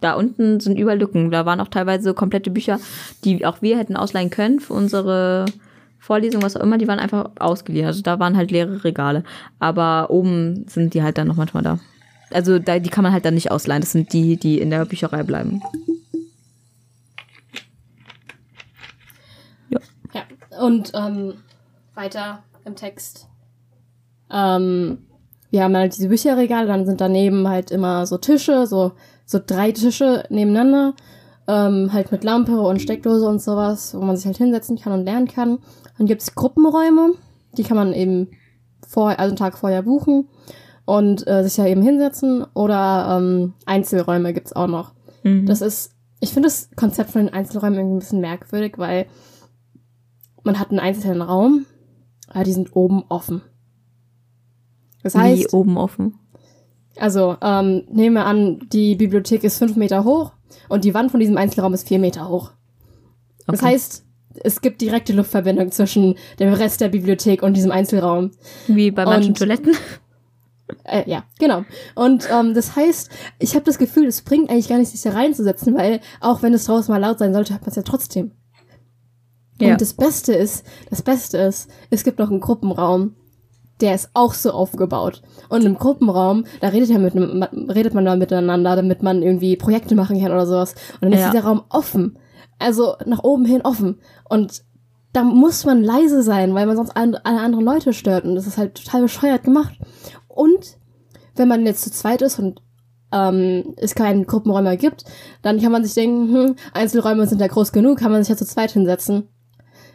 da 0.00 0.14
unten 0.14 0.60
sind 0.60 0.78
überall 0.78 0.98
Lücken. 0.98 1.32
Da 1.32 1.44
waren 1.44 1.60
auch 1.60 1.68
teilweise 1.68 2.14
komplette 2.14 2.50
Bücher, 2.50 2.78
die 3.24 3.44
auch 3.44 3.62
wir 3.62 3.76
hätten 3.76 3.96
ausleihen 3.96 4.30
können 4.30 4.60
für 4.60 4.74
unsere 4.74 5.46
Vorlesung, 5.98 6.42
was 6.42 6.56
auch 6.56 6.60
immer, 6.60 6.78
die 6.78 6.86
waren 6.86 7.00
einfach 7.00 7.30
ausgeliehen. 7.40 7.86
Also 7.86 8.02
da 8.02 8.20
waren 8.20 8.36
halt 8.36 8.52
leere 8.52 8.84
Regale. 8.84 9.24
Aber 9.58 10.10
oben 10.10 10.66
sind 10.68 10.94
die 10.94 11.02
halt 11.02 11.18
dann 11.18 11.26
noch 11.26 11.36
manchmal 11.36 11.64
da. 11.64 11.80
Also 12.30 12.58
da, 12.58 12.78
die 12.78 12.90
kann 12.90 13.04
man 13.04 13.12
halt 13.12 13.24
dann 13.24 13.34
nicht 13.34 13.50
ausleihen. 13.50 13.82
Das 13.82 13.92
sind 13.92 14.12
die, 14.12 14.36
die 14.36 14.60
in 14.60 14.70
der 14.70 14.84
Bücherei 14.84 15.22
bleiben. 15.22 15.62
Ja. 20.12 20.22
Und 20.60 20.92
ähm, 20.94 21.34
weiter 21.94 22.42
im 22.64 22.74
Text. 22.74 23.28
Ähm, 24.30 24.98
wir 25.50 25.62
haben 25.62 25.76
halt 25.76 25.96
diese 25.96 26.08
Bücherregale, 26.08 26.66
dann 26.66 26.86
sind 26.86 27.00
daneben 27.00 27.48
halt 27.48 27.70
immer 27.70 28.06
so 28.06 28.18
Tische, 28.18 28.66
so, 28.66 28.92
so 29.24 29.38
drei 29.44 29.70
Tische 29.70 30.24
nebeneinander, 30.28 30.94
ähm, 31.46 31.92
halt 31.92 32.10
mit 32.10 32.24
Lampe 32.24 32.60
und 32.60 32.82
Steckdose 32.82 33.26
und 33.26 33.40
sowas, 33.40 33.94
wo 33.94 34.00
man 34.00 34.16
sich 34.16 34.26
halt 34.26 34.38
hinsetzen 34.38 34.78
kann 34.78 34.92
und 34.92 35.04
lernen 35.04 35.28
kann. 35.28 35.58
Dann 35.96 36.06
gibt's 36.08 36.34
Gruppenräume, 36.34 37.12
die 37.56 37.62
kann 37.62 37.76
man 37.76 37.92
eben 37.92 38.30
vor, 38.86 39.10
also 39.10 39.22
einen 39.22 39.36
Tag 39.36 39.56
vorher 39.56 39.82
buchen 39.82 40.28
und 40.86 41.26
äh, 41.26 41.42
sich 41.44 41.56
ja 41.58 41.66
eben 41.66 41.82
hinsetzen 41.82 42.44
oder 42.54 43.18
ähm, 43.18 43.52
Einzelräume 43.66 44.32
gibt's 44.32 44.54
auch 44.54 44.66
noch. 44.68 44.92
Mhm. 45.24 45.44
Das 45.44 45.60
ist, 45.60 45.94
ich 46.20 46.32
finde 46.32 46.46
das 46.48 46.70
Konzept 46.76 47.10
von 47.10 47.26
den 47.26 47.34
Einzelräumen 47.34 47.74
irgendwie 47.78 47.96
ein 47.96 47.98
bisschen 47.98 48.20
merkwürdig, 48.20 48.78
weil 48.78 49.06
man 50.44 50.58
hat 50.58 50.70
einen 50.70 50.78
einzelnen 50.80 51.20
Raum, 51.22 51.66
aber 52.28 52.44
die 52.44 52.52
sind 52.52 52.74
oben 52.74 53.04
offen. 53.10 53.42
Das 55.02 55.14
Wie 55.14 55.18
heißt, 55.18 55.52
oben 55.52 55.76
offen. 55.76 56.18
Also, 56.98 57.36
ähm, 57.42 57.84
nehmen 57.90 58.14
wir 58.14 58.24
an, 58.24 58.60
die 58.72 58.94
Bibliothek 58.96 59.44
ist 59.44 59.58
fünf 59.58 59.76
Meter 59.76 60.04
hoch 60.04 60.32
und 60.68 60.84
die 60.84 60.94
Wand 60.94 61.10
von 61.10 61.20
diesem 61.20 61.36
Einzelraum 61.36 61.74
ist 61.74 61.86
vier 61.86 61.98
Meter 61.98 62.28
hoch. 62.28 62.52
Das 63.46 63.60
Okay. 63.60 63.72
heißt, 63.72 64.04
es 64.44 64.60
gibt 64.60 64.80
direkte 64.80 65.12
Luftverbindung 65.12 65.70
zwischen 65.72 66.14
dem 66.38 66.52
Rest 66.52 66.80
der 66.80 66.88
Bibliothek 66.88 67.42
und 67.42 67.54
diesem 67.56 67.70
Einzelraum. 67.70 68.30
Wie 68.66 68.90
bei 68.90 69.04
manchen 69.04 69.30
Und- 69.30 69.38
Toiletten. 69.38 69.74
Äh, 70.84 71.08
ja, 71.08 71.24
genau. 71.38 71.64
Und 71.94 72.28
ähm, 72.30 72.54
das 72.54 72.74
heißt, 72.76 73.10
ich 73.38 73.54
habe 73.54 73.64
das 73.64 73.78
Gefühl, 73.78 74.06
es 74.06 74.22
bringt 74.22 74.50
eigentlich 74.50 74.68
gar 74.68 74.78
nicht, 74.78 74.90
sich 74.90 75.02
da 75.02 75.10
reinzusetzen, 75.10 75.76
weil 75.76 76.00
auch 76.20 76.42
wenn 76.42 76.54
es 76.54 76.64
draußen 76.64 76.92
mal 76.92 76.98
laut 77.00 77.18
sein 77.18 77.32
sollte, 77.32 77.54
hat 77.54 77.62
man 77.62 77.70
es 77.70 77.76
ja 77.76 77.82
trotzdem. 77.82 78.32
Ja. 79.60 79.72
Und 79.72 79.80
das 79.80 79.94
Beste 79.94 80.34
ist, 80.34 80.64
das 80.90 81.02
Beste 81.02 81.38
ist, 81.38 81.70
es 81.90 82.04
gibt 82.04 82.18
noch 82.18 82.30
einen 82.30 82.40
Gruppenraum, 82.40 83.14
der 83.80 83.94
ist 83.94 84.10
auch 84.14 84.34
so 84.34 84.50
aufgebaut. 84.50 85.22
Und 85.48 85.64
im 85.64 85.76
Gruppenraum, 85.76 86.44
da 86.60 86.68
redet 86.68 86.88
ja 86.88 86.98
mit, 86.98 87.14
redet 87.14 87.94
man 87.94 88.04
da 88.04 88.16
miteinander, 88.16 88.74
damit 88.76 89.02
man 89.02 89.22
irgendwie 89.22 89.56
Projekte 89.56 89.94
machen 89.94 90.20
kann 90.20 90.32
oder 90.32 90.46
sowas. 90.46 90.74
Und 90.94 91.02
dann 91.02 91.12
ist 91.12 91.20
Ja. 91.20 91.30
dieser 91.30 91.44
Raum 91.44 91.62
offen. 91.68 92.18
Also 92.58 92.96
nach 93.04 93.22
oben 93.22 93.44
hin 93.44 93.60
offen. 93.62 94.00
Und 94.28 94.62
da 95.12 95.22
muss 95.24 95.64
man 95.64 95.82
leise 95.82 96.22
sein, 96.22 96.54
weil 96.54 96.66
man 96.66 96.76
sonst 96.76 96.96
alle 96.96 97.22
anderen 97.24 97.64
Leute 97.64 97.92
stört. 97.92 98.24
Und 98.24 98.34
das 98.34 98.46
ist 98.46 98.56
halt 98.58 98.82
total 98.82 99.02
bescheuert 99.02 99.44
gemacht. 99.44 99.78
Und 100.36 100.76
wenn 101.34 101.48
man 101.48 101.66
jetzt 101.66 101.82
zu 101.82 101.90
zweit 101.90 102.22
ist 102.22 102.38
und 102.38 102.62
ähm, 103.12 103.74
es 103.76 103.94
keinen 103.94 104.26
Gruppenräume 104.26 104.68
mehr 104.68 104.76
gibt, 104.76 105.04
dann 105.42 105.60
kann 105.60 105.72
man 105.72 105.84
sich 105.84 105.94
denken, 105.94 106.34
hm, 106.34 106.56
Einzelräume 106.74 107.26
sind 107.26 107.40
ja 107.40 107.46
groß 107.46 107.72
genug, 107.72 107.98
kann 107.98 108.12
man 108.12 108.22
sich 108.22 108.30
ja 108.30 108.36
zu 108.36 108.46
zweit 108.46 108.72
hinsetzen. 108.72 109.28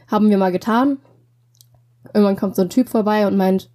Haben 0.08 0.30
wir 0.30 0.38
mal 0.38 0.52
getan. 0.52 0.98
Irgendwann 2.14 2.36
kommt 2.36 2.56
so 2.56 2.64
ein 2.64 2.70
Typ 2.70 2.90
vorbei 2.90 3.28
und 3.28 3.38
meint, 3.38 3.70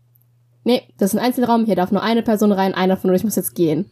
nee, 0.65 0.83
das 0.99 1.13
ist 1.15 1.19
ein 1.19 1.25
Einzelraum, 1.25 1.65
hier 1.65 1.77
darf 1.77 1.93
nur 1.93 2.03
eine 2.03 2.23
Person 2.23 2.53
rein, 2.53 2.75
einer 2.75 2.97
von 2.97 3.11
euch 3.11 3.25
muss 3.25 3.37
jetzt 3.37 3.55
gehen. 3.55 3.91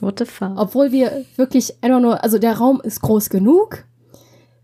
What 0.00 0.18
the 0.18 0.24
fuck? 0.24 0.52
Obwohl 0.56 0.92
wir 0.92 1.24
wirklich 1.36 1.82
einfach 1.82 2.00
nur, 2.00 2.24
also 2.24 2.38
der 2.38 2.58
Raum 2.58 2.80
ist 2.82 3.02
groß 3.02 3.30
genug. 3.30 3.84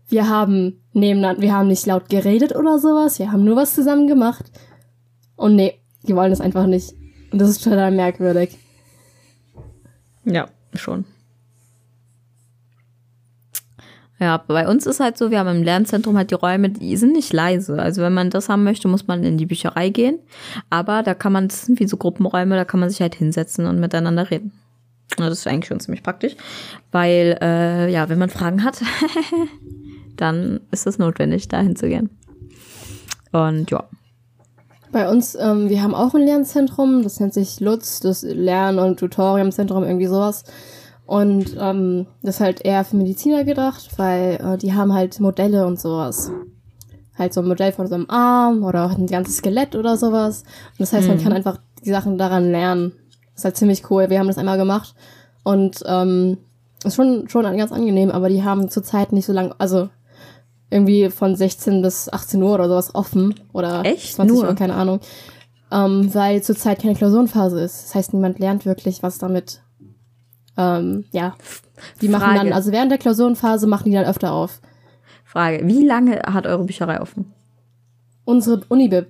Wir 0.07 0.29
haben 0.29 0.83
nebeneinander, 0.93 1.41
wir 1.41 1.53
haben 1.53 1.67
nicht 1.67 1.85
laut 1.85 2.09
geredet 2.09 2.55
oder 2.55 2.79
sowas, 2.79 3.19
wir 3.19 3.31
haben 3.31 3.43
nur 3.43 3.55
was 3.55 3.75
zusammen 3.75 4.07
gemacht. 4.07 4.51
Und 5.35 5.55
nee, 5.55 5.79
die 6.03 6.15
wollen 6.15 6.31
das 6.31 6.41
einfach 6.41 6.65
nicht. 6.65 6.96
Und 7.31 7.39
das 7.39 7.49
ist 7.49 7.63
total 7.63 7.91
merkwürdig. 7.91 8.57
Ja, 10.23 10.47
schon. 10.73 11.05
Ja, 14.19 14.37
bei 14.37 14.67
uns 14.67 14.87
ist 14.87 14.99
halt 14.99 15.17
so, 15.17 15.29
wir 15.29 15.39
haben 15.39 15.57
im 15.57 15.63
Lernzentrum 15.63 16.17
halt 16.17 16.31
die 16.31 16.35
Räume, 16.35 16.69
die 16.69 16.97
sind 16.97 17.13
nicht 17.13 17.31
leise. 17.33 17.79
Also 17.79 18.01
wenn 18.01 18.13
man 18.13 18.31
das 18.31 18.49
haben 18.49 18.63
möchte, 18.63 18.87
muss 18.87 19.05
man 19.05 19.23
in 19.23 19.37
die 19.37 19.45
Bücherei 19.45 19.89
gehen. 19.89 20.19
Aber 20.71 21.03
da 21.03 21.13
kann 21.13 21.31
man, 21.31 21.47
das 21.49 21.65
sind 21.65 21.79
wie 21.79 21.87
so 21.87 21.97
Gruppenräume, 21.97 22.55
da 22.55 22.65
kann 22.65 22.79
man 22.79 22.89
sich 22.89 22.99
halt 22.99 23.13
hinsetzen 23.13 23.67
und 23.67 23.79
miteinander 23.79 24.31
reden. 24.31 24.53
Ja, 25.19 25.29
das 25.29 25.39
ist 25.39 25.47
eigentlich 25.47 25.67
schon 25.67 25.79
ziemlich 25.79 26.03
praktisch, 26.03 26.35
weil, 26.91 27.37
äh, 27.41 27.91
ja, 27.91 28.09
wenn 28.09 28.19
man 28.19 28.29
Fragen 28.29 28.63
hat, 28.63 28.81
dann 30.17 30.59
ist 30.71 30.85
es 30.85 30.97
notwendig, 30.97 31.47
da 31.47 31.61
hinzugehen. 31.61 32.09
Und 33.31 33.71
ja, 33.71 33.87
Bei 34.91 35.09
uns, 35.09 35.35
ähm, 35.35 35.69
wir 35.69 35.83
haben 35.83 35.93
auch 35.93 36.13
ein 36.13 36.21
Lernzentrum, 36.21 37.03
das 37.03 37.19
nennt 37.19 37.33
sich 37.33 37.59
Lutz, 37.59 37.99
das 37.99 38.23
Lern- 38.23 38.79
und 38.79 38.99
Tutoriumzentrum, 38.99 39.83
irgendwie 39.83 40.07
sowas. 40.07 40.43
Und 41.05 41.55
ähm, 41.59 42.07
das 42.21 42.35
ist 42.35 42.41
halt 42.41 42.65
eher 42.65 42.83
für 42.83 42.97
Mediziner 42.97 43.43
gedacht, 43.43 43.89
weil 43.97 44.35
äh, 44.35 44.57
die 44.57 44.73
haben 44.73 44.93
halt 44.93 45.19
Modelle 45.19 45.65
und 45.65 45.79
sowas. 45.79 46.31
Halt 47.17 47.33
so 47.33 47.41
ein 47.41 47.47
Modell 47.47 47.71
von 47.71 47.87
so 47.87 47.95
einem 47.95 48.09
Arm 48.09 48.63
oder 48.63 48.85
auch 48.85 48.97
ein 48.97 49.07
ganzes 49.07 49.37
Skelett 49.37 49.75
oder 49.75 49.97
sowas. 49.97 50.43
Und 50.71 50.79
das 50.79 50.93
heißt, 50.93 51.07
man 51.07 51.21
kann 51.21 51.33
einfach 51.33 51.59
die 51.83 51.89
Sachen 51.91 52.17
daran 52.17 52.51
lernen. 52.51 52.91
Das 53.33 53.39
ist 53.39 53.45
halt 53.45 53.57
ziemlich 53.57 53.89
cool. 53.89 54.09
Wir 54.09 54.19
haben 54.19 54.27
das 54.27 54.37
einmal 54.37 54.57
gemacht 54.57 54.95
und 55.43 55.81
ähm, 55.85 56.37
ist 56.83 56.95
schon, 56.95 57.27
schon 57.29 57.43
ganz 57.57 57.71
angenehm, 57.71 58.11
aber 58.11 58.29
die 58.29 58.43
haben 58.43 58.69
zurzeit 58.69 59.13
nicht 59.13 59.25
so 59.25 59.33
lang, 59.33 59.53
also 59.57 59.89
irgendwie 60.69 61.09
von 61.09 61.35
16 61.35 61.81
bis 61.81 62.09
18 62.11 62.41
Uhr 62.43 62.53
oder 62.53 62.67
sowas 62.67 62.93
offen. 62.95 63.35
Oder 63.53 63.85
Echt? 63.85 64.15
20 64.15 64.35
Nur? 64.35 64.47
Uhr, 64.47 64.55
keine 64.55 64.75
Ahnung. 64.75 64.99
Ähm, 65.71 66.13
weil 66.13 66.41
zurzeit 66.43 66.81
keine 66.81 66.95
Klausurenphase 66.95 67.59
ist. 67.61 67.85
Das 67.85 67.95
heißt, 67.95 68.13
niemand 68.13 68.39
lernt 68.39 68.65
wirklich 68.65 69.03
was 69.03 69.17
damit. 69.17 69.61
Ähm, 70.57 71.05
ja. 71.11 71.35
Die 72.01 72.09
machen 72.09 72.23
Frage. 72.23 72.39
dann, 72.39 72.53
also 72.53 72.71
während 72.71 72.91
der 72.91 72.97
Klausurenphase 72.97 73.67
machen 73.67 73.89
die 73.91 73.95
dann 73.95 74.05
öfter 74.05 74.31
auf. 74.31 74.61
Frage, 75.25 75.67
wie 75.67 75.85
lange 75.85 76.21
hat 76.25 76.47
eure 76.47 76.63
Bücherei 76.63 77.01
offen? 77.01 77.33
Unsere 78.25 78.61
Unibib, 78.69 79.07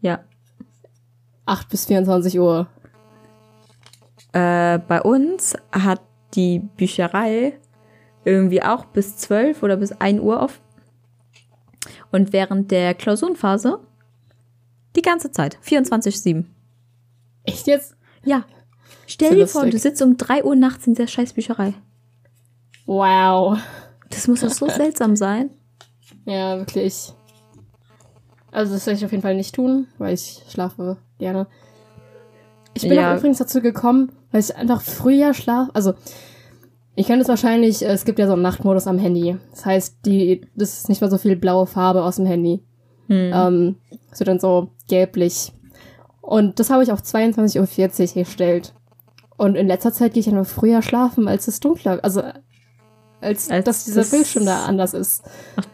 Ja. 0.00 0.20
8 1.44 1.68
bis 1.68 1.86
24 1.86 2.38
Uhr. 2.40 2.66
Äh, 4.32 4.78
bei 4.80 5.00
uns 5.02 5.54
hat 5.72 6.00
die 6.34 6.58
Bücherei 6.58 7.58
irgendwie 8.24 8.62
auch 8.62 8.86
bis 8.86 9.16
12 9.16 9.62
oder 9.62 9.76
bis 9.76 9.92
1 9.92 10.20
Uhr 10.20 10.40
offen. 10.40 10.65
Und 12.16 12.32
während 12.32 12.70
der 12.70 12.94
Klausurenphase 12.94 13.78
die 14.96 15.02
ganze 15.02 15.30
Zeit, 15.30 15.58
24-7. 15.62 16.46
Echt 17.44 17.66
jetzt? 17.66 17.94
Ja. 18.24 18.44
Stell 19.06 19.34
dir 19.34 19.46
vor, 19.46 19.66
du 19.66 19.78
sitzt 19.78 20.00
um 20.00 20.16
3 20.16 20.42
Uhr 20.42 20.56
nachts 20.56 20.86
in 20.86 20.94
der 20.94 21.08
scheiß 21.08 21.34
Bücherei. 21.34 21.74
Wow. 22.86 23.58
Das 24.08 24.26
muss 24.28 24.40
doch 24.40 24.48
so 24.48 24.66
seltsam 24.70 25.14
sein. 25.14 25.50
Ja, 26.24 26.56
wirklich. 26.56 27.12
Also 28.50 28.72
das 28.72 28.86
werde 28.86 28.96
ich 28.96 29.04
auf 29.04 29.10
jeden 29.10 29.22
Fall 29.22 29.34
nicht 29.34 29.54
tun, 29.54 29.86
weil 29.98 30.14
ich 30.14 30.42
schlafe 30.48 30.96
gerne. 31.18 31.46
Ich 32.72 32.82
bin 32.84 32.92
Ja. 32.94 33.12
auch 33.12 33.18
übrigens 33.18 33.36
dazu 33.38 33.60
gekommen, 33.60 34.10
weil 34.32 34.40
ich 34.40 34.56
einfach 34.56 34.80
früher 34.80 35.34
schlafe. 35.34 35.70
Also 35.74 35.92
ich 36.96 37.06
kann 37.06 37.20
es 37.20 37.28
wahrscheinlich, 37.28 37.82
äh, 37.82 37.88
es 37.92 38.04
gibt 38.04 38.18
ja 38.18 38.26
so 38.26 38.32
einen 38.32 38.42
Nachtmodus 38.42 38.86
am 38.86 38.98
Handy. 38.98 39.36
Das 39.50 39.66
heißt, 39.66 39.98
die, 40.06 40.40
das 40.56 40.78
ist 40.78 40.88
nicht 40.88 41.00
mehr 41.00 41.10
so 41.10 41.18
viel 41.18 41.36
blaue 41.36 41.66
Farbe 41.66 42.02
aus 42.02 42.16
dem 42.16 42.26
Handy. 42.26 42.64
Hm. 43.08 43.30
Ähm, 43.32 43.76
es 44.10 44.18
wird 44.18 44.28
dann 44.28 44.40
so 44.40 44.70
gelblich. 44.88 45.52
Und 46.22 46.58
das 46.58 46.70
habe 46.70 46.82
ich 46.82 46.90
auf 46.90 47.02
22.40 47.02 48.16
Uhr 48.16 48.24
gestellt. 48.24 48.74
Und 49.36 49.54
in 49.54 49.68
letzter 49.68 49.92
Zeit 49.92 50.14
gehe 50.14 50.22
ich 50.22 50.28
einfach 50.28 50.46
früher 50.50 50.80
schlafen, 50.82 51.28
als 51.28 51.46
es 51.46 51.60
dunkler, 51.60 52.00
also 52.02 52.22
als, 53.20 53.50
Als 53.50 53.64
dass 53.64 53.84
dieser 53.84 54.00
das- 54.00 54.10
Bildschirm 54.10 54.46
da 54.46 54.64
anders 54.64 54.94
ist. 54.94 55.22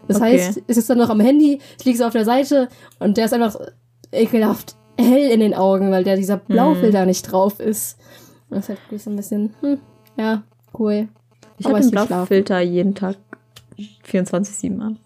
Das 0.08 0.16
okay. 0.16 0.38
heißt, 0.38 0.62
es 0.66 0.76
ist 0.76 0.90
dann 0.90 0.98
noch 0.98 1.10
am 1.10 1.20
Handy, 1.20 1.60
ich 1.78 1.84
liege 1.84 1.98
so 1.98 2.04
auf 2.04 2.12
der 2.12 2.24
Seite 2.24 2.68
und 2.98 3.16
der 3.16 3.26
ist 3.26 3.34
einfach 3.34 3.56
ekelhaft 4.10 4.76
hell 4.98 5.30
in 5.30 5.40
den 5.40 5.54
Augen, 5.54 5.90
weil 5.90 6.04
der 6.04 6.16
dieser 6.16 6.36
Blaufilter 6.36 7.06
nicht 7.06 7.22
drauf 7.30 7.60
ist. 7.60 7.98
Und 8.50 8.56
das 8.56 8.64
ist 8.64 8.68
halt 8.70 8.80
wirklich 8.82 9.02
so 9.02 9.10
ein 9.10 9.16
bisschen, 9.16 9.54
hm, 9.60 9.78
ja, 10.16 10.42
cool. 10.78 11.08
Ich 11.58 11.66
habe 11.66 11.80
den 11.80 11.90
schlafen. 11.90 12.08
Blaufilter 12.08 12.60
jeden 12.60 12.94
Tag 12.94 13.16
24-7 14.10 14.80
an. 14.80 14.98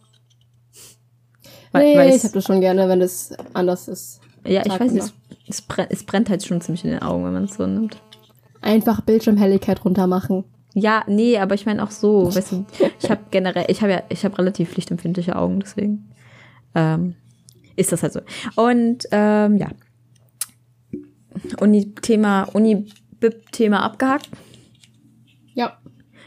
Nee, 1.72 1.96
weil 1.96 2.14
ich 2.14 2.24
habe 2.24 2.32
das 2.32 2.44
schon 2.44 2.60
gerne, 2.60 2.88
wenn 2.88 3.02
es 3.02 3.34
anders 3.52 3.88
ist. 3.88 4.20
Ja, 4.46 4.62
ich 4.62 4.68
Tag 4.68 4.80
weiß 4.80 4.92
nicht, 4.92 5.12
es, 5.48 5.62
es, 5.90 6.04
brennt, 6.04 6.30
halt 6.30 6.44
schon 6.44 6.60
ziemlich 6.60 6.84
in 6.84 6.90
den 6.90 7.02
Augen, 7.02 7.24
wenn 7.24 7.32
man 7.32 7.44
es 7.44 7.54
so 7.54 7.66
nimmt. 7.66 8.00
Einfach 8.62 9.00
Bildschirmhelligkeit 9.00 9.84
runter 9.84 10.06
machen. 10.06 10.44
Ja, 10.74 11.04
nee, 11.06 11.38
aber 11.38 11.54
ich 11.54 11.66
meine 11.66 11.82
auch 11.82 11.90
so, 11.90 12.34
weißt 12.34 12.52
du, 12.52 12.66
ich 13.00 13.10
habe 13.10 13.22
generell, 13.30 13.64
ich 13.68 13.82
habe 13.82 13.92
ja, 13.92 14.02
ich 14.08 14.24
habe 14.24 14.38
relativ 14.38 14.76
lichtempfindliche 14.76 15.36
Augen, 15.36 15.60
deswegen 15.60 16.10
ähm, 16.74 17.14
ist 17.76 17.92
das 17.92 18.02
halt 18.02 18.12
so. 18.12 18.20
Und 18.56 19.04
ähm, 19.10 19.56
ja, 19.56 19.68
Uni-Thema, 21.60 22.44
Uni-Bib-Thema 22.52 23.82
abgehakt, 23.82 24.28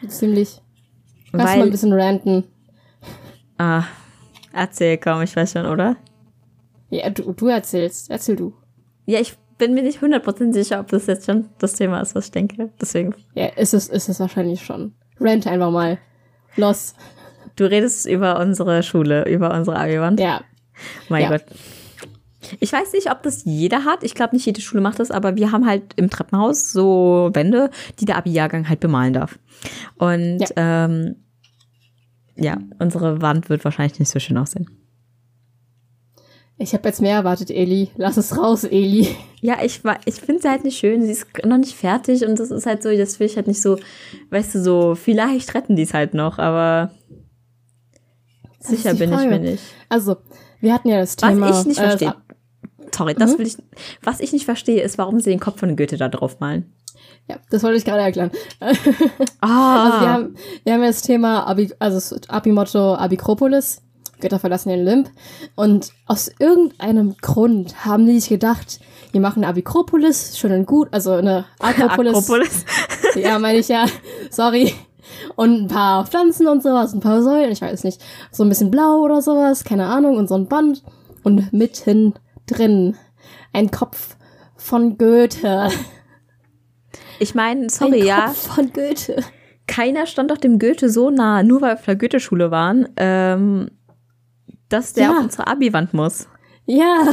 ziemlich. 0.07 0.62
Lass 1.31 1.43
mal 1.43 1.49
ein 1.53 1.59
weil, 1.62 1.71
bisschen 1.71 1.93
ranten. 1.93 2.43
ah, 3.57 3.83
erzähl 4.53 4.97
kaum, 4.97 5.21
ich 5.21 5.35
weiß 5.35 5.51
schon, 5.53 5.65
oder? 5.65 5.95
Ja, 6.89 7.09
du, 7.09 7.33
du 7.33 7.47
erzählst. 7.47 8.09
Erzähl 8.09 8.35
du. 8.35 8.53
Ja, 9.05 9.19
ich 9.19 9.35
bin 9.57 9.73
mir 9.73 9.83
nicht 9.83 9.99
100% 10.01 10.53
sicher, 10.53 10.79
ob 10.79 10.88
das 10.88 11.05
jetzt 11.07 11.25
schon 11.25 11.49
das 11.59 11.73
Thema 11.73 11.99
ist, 12.01 12.15
was 12.15 12.25
ich 12.25 12.31
denke. 12.31 12.69
Deswegen, 12.81 13.13
Ja, 13.35 13.47
ist 13.47 13.73
es, 13.73 13.88
ist 13.89 14.09
es 14.09 14.19
wahrscheinlich 14.19 14.63
schon. 14.63 14.93
Rant 15.19 15.45
einfach 15.47 15.69
mal. 15.71 15.99
Los. 16.55 16.93
du 17.55 17.65
redest 17.69 18.05
über 18.07 18.39
unsere 18.39 18.81
Schule, 18.83 19.25
über 19.29 19.53
unsere 19.53 19.77
Abi-Wand. 19.77 20.19
Ja. 20.19 20.41
Mein 21.09 21.23
Ja. 21.23 21.29
Gott. 21.29 21.43
Ich 22.59 22.71
weiß 22.73 22.93
nicht, 22.93 23.12
ob 23.12 23.23
das 23.23 23.43
jeder 23.45 23.85
hat. 23.85 24.03
Ich 24.03 24.15
glaube, 24.15 24.35
nicht 24.35 24.45
jede 24.45 24.62
Schule 24.62 24.81
macht 24.81 24.99
das, 24.99 25.12
aber 25.12 25.35
wir 25.35 25.51
haben 25.51 25.65
halt 25.65 25.93
im 25.95 26.09
Treppenhaus 26.09 26.71
so 26.71 27.29
Wände, 27.33 27.69
die 27.99 28.05
der 28.05 28.17
Abi-Jahrgang 28.17 28.67
halt 28.69 28.79
bemalen 28.79 29.13
darf. 29.13 29.38
Und 29.97 30.39
ja. 30.39 30.47
Ähm, 30.85 31.15
ja, 32.35 32.57
unsere 32.79 33.21
Wand 33.21 33.49
wird 33.49 33.65
wahrscheinlich 33.65 33.99
nicht 33.99 34.09
so 34.12 34.19
schön 34.19 34.38
aussehen. 34.38 34.69
Ich 36.57 36.73
habe 36.73 36.88
jetzt 36.89 37.01
mehr 37.01 37.15
erwartet, 37.15 37.51
Eli. 37.51 37.89
Lass 37.95 38.17
es 38.17 38.38
raus, 38.38 38.65
Eli. 38.65 39.07
Ja, 39.41 39.57
ich, 39.63 39.81
ich 40.05 40.15
finde 40.15 40.41
sie 40.41 40.49
halt 40.49 40.65
nicht 40.65 40.77
schön. 40.77 41.01
Sie 41.05 41.12
ist 41.12 41.25
noch 41.45 41.57
nicht 41.57 41.75
fertig 41.75 42.25
und 42.25 42.38
das 42.38 42.51
ist 42.51 42.65
halt 42.65 42.83
so, 42.83 42.91
das 42.95 43.19
will 43.19 43.27
ich 43.27 43.38
halt 43.38 43.47
nicht 43.47 43.62
so, 43.62 43.77
weißt 44.29 44.55
du, 44.55 44.62
so, 44.62 44.95
vielleicht 44.95 45.53
retten 45.53 45.77
die 45.77 45.83
es 45.83 45.93
halt 45.93 46.13
noch, 46.13 46.38
aber 46.38 46.91
sicher 48.59 48.93
bin 48.93 49.09
ich 49.12 49.15
Frage. 49.15 49.29
mir 49.29 49.39
nicht. 49.39 49.63
Also, 49.88 50.17
wir 50.59 50.73
hatten 50.73 50.89
ja 50.89 50.99
das 50.99 51.15
Was 51.21 51.29
Thema. 51.29 51.59
ich 51.62 51.65
nicht 51.65 51.79
äh, 51.79 51.88
verstehe. 51.88 52.09
Ab- 52.09 52.28
sorry, 52.95 53.13
das 53.15 53.34
Mhm. 53.34 53.38
will 53.39 53.47
ich. 53.47 53.58
Was 54.04 54.19
ich 54.19 54.32
nicht 54.34 54.45
verstehe, 54.45 54.82
ist, 54.82 54.97
warum 54.97 55.19
sie 55.19 55.30
den 55.30 55.39
Kopf 55.39 55.60
von 55.60 55.75
Goethe 55.75 55.97
da 55.97 56.10
drauf 56.10 56.39
malen. 56.39 56.71
Ja, 57.28 57.38
das 57.52 57.62
wollte 57.63 57.78
ich 57.78 57.86
gerade 57.86 58.02
erklären. 58.02 58.32
Ah, 59.41 59.86
Also 59.86 60.02
wir 60.02 60.10
haben, 60.13 60.36
wir 60.63 60.73
haben 60.73 60.82
ja 60.82 60.88
das 60.88 61.02
Thema 61.02 61.47
Abi, 61.47 61.71
also 61.80 61.95
das 62.15 62.30
Abi-Motto 62.30 62.95
Abikropolis. 62.95 63.82
Götter 64.21 64.39
verlassen 64.39 64.69
den 64.69 64.82
Olymp. 64.86 65.10
Und 65.56 65.91
aus 66.06 66.30
irgendeinem 66.39 67.15
Grund 67.21 67.86
haben 67.86 68.06
die 68.06 68.19
sich 68.19 68.28
gedacht, 68.30 68.80
wir 69.13 69.21
machen 69.21 69.43
eine 69.43 69.47
Abikropolis, 69.52 70.38
schön 70.38 70.52
und 70.52 70.65
gut, 70.65 70.89
also 70.91 71.13
eine 71.13 71.45
Akropolis. 71.60 72.15
Akropolis. 72.15 72.65
Ja, 73.15 73.39
meine 73.39 73.58
ich 73.60 73.69
ja. 73.69 73.86
Sorry. 74.30 74.73
Und 75.36 75.62
ein 75.63 75.67
paar 75.67 76.06
Pflanzen 76.06 76.47
und 76.47 76.62
sowas, 76.62 76.93
ein 76.93 76.99
paar 76.99 77.23
Säulen, 77.23 77.52
ich 77.52 77.62
weiß 77.62 77.84
nicht. 77.86 78.02
So 78.32 78.43
ein 78.43 78.49
bisschen 78.49 78.69
blau 78.71 78.97
oder 78.99 79.21
sowas, 79.21 79.63
keine 79.63 79.86
Ahnung, 79.88 80.17
und 80.17 80.28
so 80.30 80.36
ein 80.36 80.47
Band. 80.47 80.84
Und 81.23 81.52
mitten 81.54 82.13
drin 82.49 82.95
ein 83.53 83.71
Kopf 83.71 84.15
von 84.57 84.97
Goethe. 84.97 85.69
Ich 87.19 87.35
meine, 87.35 87.69
sorry, 87.69 88.01
ein 88.01 88.05
ja, 88.07 88.25
Kopf 88.27 88.55
von 88.55 88.71
Goethe. 88.73 89.23
keiner 89.67 90.05
stand 90.05 90.31
doch 90.31 90.38
dem 90.38 90.57
Goethe 90.59 90.89
so 90.89 91.09
nah, 91.09 91.43
nur 91.43 91.62
weil 91.62 91.71
wir 91.71 91.79
auf 91.79 91.85
der 91.85 91.95
Goethe-Schule 91.95 92.51
waren, 92.51 92.88
ähm, 92.97 93.69
dass 94.69 94.93
der 94.93 95.03
Ja. 95.05 95.12
auf 95.12 95.23
unsere 95.23 95.47
Abi-Wand 95.47 95.93
muss. 95.93 96.27
Ja. 96.65 97.07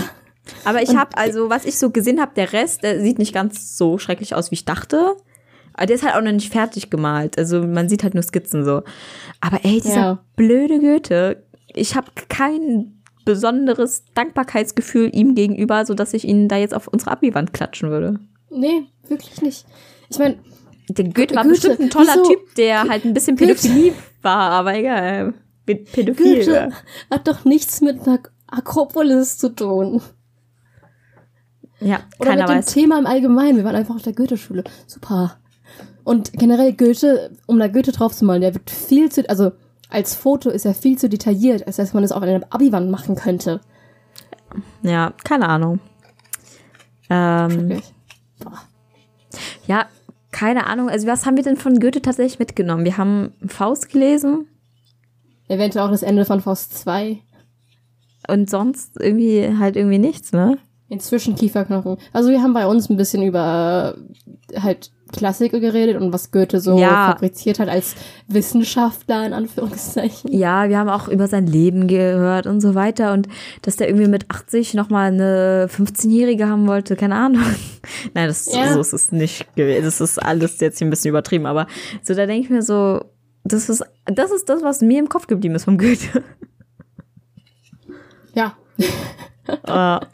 Aber 0.65 0.81
ich 0.83 0.95
habe, 0.97 1.17
also, 1.17 1.51
was 1.51 1.65
ich 1.65 1.77
so 1.79 1.91
gesehen 1.91 2.21
habe, 2.21 2.33
der 2.37 2.53
Rest, 2.53 2.83
der 2.85 3.01
sieht 3.01 3.19
nicht 3.19 3.35
ganz 3.35 3.77
so 3.77 3.99
schrecklich 3.99 4.35
aus, 4.35 4.51
wie 4.51 4.55
ich 4.57 4.65
dachte. 4.65 5.17
Aber 5.75 5.87
der 5.87 5.97
ist 5.97 6.05
halt 6.05 6.15
auch 6.15 6.23
noch 6.23 6.33
nicht 6.33 6.53
fertig 6.53 6.89
gemalt. 6.89 7.37
Also 7.37 7.63
man 7.67 7.89
sieht 7.89 8.03
halt 8.05 8.15
nur 8.15 8.23
Skizzen 8.23 8.65
so. 8.65 8.83
Aber 9.41 9.59
ey, 9.65 9.81
dieser 9.81 9.97
Ja. 9.97 10.25
blöde 10.37 10.79
Goethe, 10.79 11.43
ich 11.75 11.97
habe 11.97 12.07
kein 12.29 12.96
besonderes 13.27 14.05
Dankbarkeitsgefühl 14.15 15.15
ihm 15.15 15.35
gegenüber, 15.35 15.85
so 15.85 15.93
dass 15.93 16.15
ich 16.15 16.25
ihn 16.27 16.49
da 16.49 16.57
jetzt 16.57 16.73
auf 16.75 16.89
unsere 16.89 17.11
Abi-Wand 17.11 17.53
klatschen 17.53 17.91
würde. 17.91 18.19
Nee, 18.49 18.85
wirklich 19.09 19.43
nicht. 19.43 19.67
Ich 20.09 20.19
meine, 20.19 20.37
Der 20.89 21.05
Goethe 21.05 21.35
war 21.35 21.43
Goethe, 21.43 21.55
bestimmt 21.55 21.81
ein 21.81 21.91
toller 21.91 22.15
wieso? 22.15 22.31
Typ, 22.31 22.55
der 22.55 22.89
halt 22.89 23.05
ein 23.05 23.13
bisschen. 23.13 23.37
Pädophilie 23.37 23.93
war, 24.23 24.51
aber 24.53 24.75
egal. 24.75 25.35
Pädophil. 25.67 26.37
Goethe 26.39 26.71
hat 27.11 27.29
doch 27.29 27.45
nichts 27.45 27.81
mit 27.83 28.07
einer 28.07 28.21
Akropolis 28.47 29.37
zu 29.37 29.49
tun. 29.51 30.01
Ja, 31.81 32.01
Oder 32.21 32.31
keiner 32.31 32.43
mit 32.43 32.51
dem 32.51 32.59
weiß. 32.59 32.67
Thema 32.67 32.99
im 32.99 33.07
Allgemeinen. 33.07 33.57
Wir 33.59 33.65
waren 33.65 33.77
einfach 33.77 33.97
auf 33.97 34.03
der 34.03 34.15
Goethe-Schule. 34.15 34.65
Super. 34.87 35.39
Und 36.05 36.33
generell 36.33 36.73
Goethe, 36.73 37.33
um 37.47 37.59
da 37.59 37.67
Goethe 37.67 37.93
draufzumalen, 37.93 38.41
der 38.41 38.55
wird 38.55 38.71
viel 38.71 39.11
zu, 39.11 39.29
also 39.29 39.53
als 39.89 40.15
Foto 40.15 40.51
ist 40.51 40.67
er 40.67 40.75
viel 40.75 40.99
zu 40.99 41.09
detailliert, 41.09 41.67
als 41.67 41.77
dass 41.77 41.95
man 41.95 42.05
es 42.05 42.13
auf 42.13 42.23
einer 42.23 42.45
Abi-Wand 42.51 42.91
machen 42.91 43.15
könnte. 43.15 43.61
Ja, 44.83 45.13
keine 45.25 45.49
Ahnung. 45.49 45.81
Ähm, 47.09 47.81
ja, 49.67 49.87
keine 50.33 50.67
Ahnung. 50.67 50.89
Also 50.89 51.07
was 51.07 51.25
haben 51.25 51.37
wir 51.37 51.45
denn 51.45 51.57
von 51.57 51.79
Goethe 51.79 52.03
tatsächlich 52.03 52.39
mitgenommen? 52.39 52.85
Wir 52.85 52.97
haben 52.97 53.33
Faust 53.47 53.91
gelesen 53.91 54.47
Eventuell 55.49 55.85
auch 55.85 55.91
das 55.91 56.03
Ende 56.03 56.25
von 56.25 56.41
Faust 56.41 56.77
2. 56.79 57.21
und 58.29 58.51
sonst 58.51 59.01
irgendwie 59.01 59.57
halt 59.59 59.77
irgendwie 59.77 59.99
nichts, 59.99 60.33
ne? 60.33 60.59
Inzwischen 60.89 61.37
Kieferknochen. 61.37 61.99
Also 62.13 62.31
wir 62.31 62.43
haben 62.43 62.53
bei 62.53 62.67
uns 62.67 62.91
ein 62.91 62.97
bisschen 62.97 63.23
über 63.23 63.97
äh, 64.53 64.61
halt 64.61 64.93
Klassiker 65.13 65.61
geredet 65.61 66.01
und 66.01 66.13
was 66.13 66.31
Goethe 66.33 66.61
so 66.61 66.79
Ja. 66.79 67.11
fabriziert 67.13 67.59
hat 67.61 67.69
als 67.69 67.95
Wissenschaftler 68.27 69.25
in 69.27 69.33
Anführungszeichen. 69.33 70.33
Ja, 70.33 70.69
wir 70.69 70.79
haben 70.79 70.89
auch 70.89 71.09
über 71.09 71.29
sein 71.29 71.47
Leben 71.47 71.87
gehört 71.87 72.47
und 72.47 72.61
so 72.61 72.75
weiter 72.75 73.13
und 73.13 73.29
dass 73.63 73.77
der 73.77 73.89
irgendwie 73.89 74.09
mit 74.09 74.29
80 74.31 74.75
nochmal 74.75 75.09
eine 75.13 75.69
15-Jährige 75.71 76.49
haben 76.49 76.67
wollte, 76.67 76.97
keine 76.97 77.15
Ahnung. 77.15 77.43
Nein, 78.15 78.27
das, 78.29 78.53
Ja. 78.53 78.73
so 78.73 78.81
ist 78.81 78.93
es 78.93 79.13
nicht 79.13 79.55
gewesen. 79.55 79.85
Das 79.85 80.01
ist 80.01 80.19
alles 80.23 80.59
jetzt 80.61 80.79
hier 80.79 80.87
ein 80.87 80.91
bisschen 80.91 81.11
übertrieben, 81.11 81.47
aber 81.47 81.67
so 82.03 82.15
da 82.15 82.27
denke 82.27 82.45
ich 82.45 82.51
mir 82.51 82.63
so, 82.63 83.05
das 83.45 83.69
ist, 83.69 83.85
das 84.07 84.33
ist 84.33 84.49
das, 84.49 84.63
was 84.63 84.81
mir 84.81 84.99
im 84.99 85.09
Kopf 85.09 85.29
geblieben 85.29 85.55
ist 85.55 85.65
vom 85.65 85.79
Goethe. 85.79 86.25
Ja. 88.35 88.57
Äh, 89.47 90.05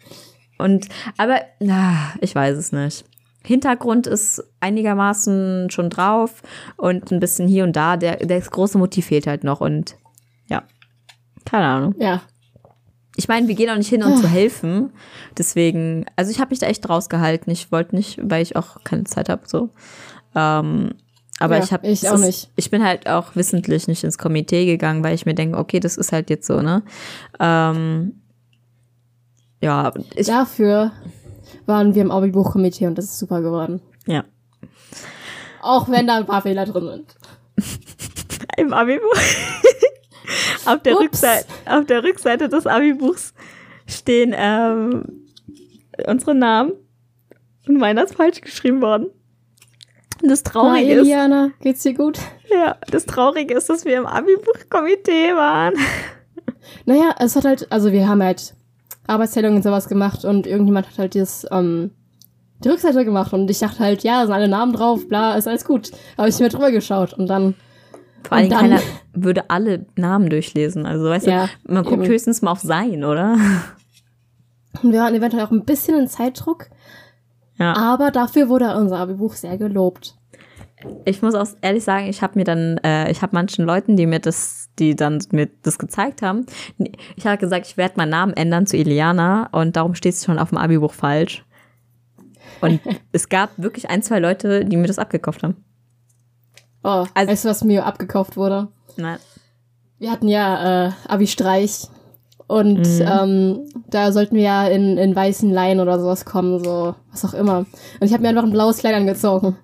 und, 0.63 0.87
aber, 1.17 1.41
na, 1.61 2.13
ich 2.21 2.35
weiß 2.35 2.57
es 2.59 2.73
nicht. 2.73 3.05
Hintergrund 3.45 4.07
ist 4.07 4.43
einigermaßen 4.61 5.71
schon 5.71 5.91
drauf 5.91 6.43
und 6.77 7.11
ein 7.11 7.21
bisschen 7.21 7.49
hier 7.49 7.65
und 7.65 7.75
da. 7.75 7.97
Der, 7.97 8.17
der 8.17 8.41
große 8.41 8.79
Motiv 8.79 9.07
fehlt 9.07 9.27
halt 9.27 9.45
noch 9.45 9.61
und 9.61 9.97
ja, 10.49 10.63
keine 11.45 11.67
Ahnung. 11.67 11.95
Ja. 11.99 12.23
Ich 13.17 13.29
meine, 13.29 13.47
wir 13.47 13.55
gehen 13.55 13.69
auch 13.69 13.77
nicht 13.77 13.91
hin, 13.91 14.03
um 14.03 14.17
zu 14.17 14.27
helfen. 14.29 14.91
Deswegen, 15.37 16.07
also 16.17 16.31
ich 16.31 16.41
habe 16.41 16.51
mich 16.51 16.61
da 16.61 16.67
echt 16.67 16.89
rausgehalten. 16.89 17.53
Ich 17.53 17.71
wollte 17.71 17.95
nicht, 17.95 18.19
weil 18.23 18.43
ich 18.43 18.57
auch 18.57 18.83
keine 18.85 19.05
Zeit 19.05 19.29
habe, 19.29 19.43
so. 19.47 19.69
Ähm, 20.35 20.95
aber 21.39 21.59
Ja, 21.59 21.65
ich 21.65 21.73
habe 21.73 21.87
ich 21.89 22.09
auch 22.09 22.19
nicht. 22.19 22.51
Ich 22.57 22.71
bin 22.71 22.83
halt 22.83 23.09
auch 23.09 23.37
wissentlich 23.37 23.89
nicht 23.89 24.05
ins 24.05 24.17
Komitee 24.17 24.65
gegangen, 24.65 25.03
weil 25.05 25.15
ich 25.15 25.27
mir 25.27 25.35
denke, 25.35 25.59
okay, 25.59 25.81
das 25.81 25.97
ist 25.97 26.13
halt 26.13 26.31
jetzt 26.31 26.47
so, 26.47 26.63
ne? 26.63 26.83
Ähm, 27.41 28.23
ja, 29.61 29.93
ich, 30.15 30.27
Dafür 30.27 30.93
waren 31.67 31.95
wir 31.95 32.03
im 32.03 32.11
Abi-Buchkomitee 32.11 32.87
und 32.87 32.97
das 32.99 33.07
ist 33.07 33.19
super 33.19 33.41
geworden. 33.43 33.81
ja. 34.07 34.25
Auch 35.65 35.89
wenn 35.89 36.09
da 36.09 36.17
ein 36.17 36.27
paar 36.27 36.43
Fehler 36.43 36.67
drin 36.67 36.87
sind. 36.87 37.15
Im 38.57 38.73
Abi-Buch. 38.73 39.15
auf, 40.67 40.83
der. 40.83 40.97
Rückseite, 40.99 41.47
auf 41.67 41.87
der 41.87 42.03
Rückseite 42.03 42.49
des 42.49 42.67
Abi-Buchs 42.67 43.33
stehen 43.87 44.35
ähm, 44.37 45.29
unsere 46.05 46.35
Namen. 46.35 46.73
Und 47.69 47.79
meiner 47.79 48.03
ist 48.03 48.17
falsch 48.17 48.41
geschrieben 48.41 48.81
worden. 48.83 49.07
Und 50.21 50.29
das 50.29 50.43
Na, 50.45 50.51
Traurige 50.51 50.95
ist, 50.95 51.01
Eliana, 51.03 51.51
geht's 51.61 51.83
dir 51.85 51.95
gut? 51.95 52.19
ja, 52.53 52.77
das 52.91 53.07
Traurige 53.07 53.55
ist, 53.55 53.69
dass 53.71 53.85
wir 53.85 53.99
im 53.99 54.07
Abi-Buch-Komitee 54.07 55.35
waren. 55.37 55.75
Naja, 56.87 57.15
es 57.21 57.37
hat 57.37 57.45
halt, 57.45 57.71
also 57.71 57.93
wir 57.93 58.09
haben 58.09 58.23
halt 58.23 58.55
Arbeitsteilung 59.13 59.57
und 59.57 59.63
sowas 59.63 59.89
gemacht 59.89 60.25
und 60.25 60.47
irgendjemand 60.47 60.89
hat 60.89 60.99
halt 60.99 61.15
das, 61.15 61.47
ähm, 61.51 61.91
die 62.65 62.69
Rückseite 62.69 63.05
gemacht 63.05 63.33
und 63.33 63.51
ich 63.51 63.59
dachte 63.59 63.81
halt, 63.81 64.03
ja, 64.05 64.23
sind 64.23 64.33
alle 64.33 64.49
Namen 64.49 64.73
drauf, 64.73 65.09
bla, 65.09 65.35
ist 65.35 65.49
alles 65.49 65.65
gut. 65.65 65.91
Aber 66.17 66.29
ich 66.29 66.39
mir 66.39 66.49
drüber 66.49 66.71
geschaut 66.71 67.13
und 67.15 67.27
dann, 67.29 67.55
Vor 68.27 68.37
allem 68.37 68.51
dann- 68.51 68.61
keiner 68.61 68.81
würde 69.15 69.51
alle 69.51 69.87
Namen 69.97 70.31
durchlesen. 70.31 70.87
Also, 70.87 71.05
weißt 71.07 71.27
Ja, 71.27 71.49
du, 71.67 71.73
man 71.75 71.83
guckt 71.85 72.03
eben. 72.03 72.07
höchstens 72.07 72.41
mal 72.43 72.53
auf 72.53 72.61
sein, 72.61 73.05
oder? 73.05 73.37
und 74.83 74.93
wir 74.93 75.01
waren 75.01 75.15
eventuell 75.15 75.45
auch 75.45 75.51
ein 75.51 75.65
bisschen 75.65 75.99
in 75.99 76.09
Zeitdruck, 76.09 76.67
Ja. 77.59 77.75
aber 77.77 78.11
dafür 78.11 78.49
wurde 78.49 78.75
unser 78.77 78.99
Abi-Buch 78.99 79.35
sehr 79.35 79.59
gelobt. 79.59 80.17
Ich 81.05 81.23
muss 81.23 81.35
auch 81.35 81.47
ehrlich 81.61 81.85
sagen, 81.85 82.07
ich 82.09 82.23
habe 82.23 82.37
mir 82.39 82.45
dann, 82.45 82.79
äh, 82.79 83.11
ich 83.11 83.23
habe 83.23 83.35
manchen 83.35 83.65
Leuten, 83.65 83.97
die 83.97 84.07
mir 84.07 84.19
das, 84.19 84.62
die 84.79 84.95
dann 84.97 85.23
mir 85.33 85.49
das 85.63 85.79
gezeigt 85.79 86.23
haben, 86.23 86.47
ich 87.17 87.27
habe 87.27 87.39
gesagt, 87.39 87.67
ich 87.67 87.77
werde 87.77 87.95
meinen 87.97 88.11
Namen 88.11 88.33
ändern 88.35 88.67
zu 88.67 88.77
Iliana 88.77 89.49
und 89.53 89.77
darum 89.77 89.95
steht 89.95 90.15
es 90.15 90.25
schon 90.25 90.39
auf 90.39 90.49
dem 90.49 90.59
Abi-Buch 90.59 90.93
falsch. 90.93 91.45
Und 92.61 92.81
es 93.13 93.29
gab 93.29 93.51
wirklich 93.57 93.91
ein, 93.91 94.03
zwei 94.03 94.19
Leute, 94.19 94.65
die 94.65 94.77
mir 94.77 94.87
das 94.87 94.99
abgekauft 94.99 95.43
haben. 95.43 95.57
Oh, 96.85 97.07
Also- 97.15 97.31
weißt 97.33 97.45
du, 97.45 97.49
was 97.49 97.65
mir 97.65 97.87
abgekauft 97.87 98.37
wurde? 98.37 98.69
Nein. 98.97 99.19
Wir 99.99 100.11
hatten 100.11 100.27
ja 100.29 100.87
äh, 100.89 100.91
Abi-Streich 101.07 101.89
und 102.49 102.81
Mhm. 102.81 103.03
ähm, 103.07 103.61
da 103.89 104.11
sollten 104.13 104.35
wir 104.37 104.43
ja 104.43 104.67
in, 104.67 104.99
in 104.99 105.15
weißen 105.15 105.51
Leinen 105.51 105.81
oder 105.81 105.99
sowas 106.01 106.25
kommen, 106.25 106.63
so 106.63 106.95
was 107.11 107.25
auch 107.25 107.35
immer. 107.35 107.59
Und 107.59 107.67
ich 108.01 108.13
habe 108.13 108.23
mir 108.23 108.31
einfach 108.31 108.43
ein 108.43 108.51
blaues 108.51 108.79
Kleid 108.79 108.95
angezogen. 108.95 109.57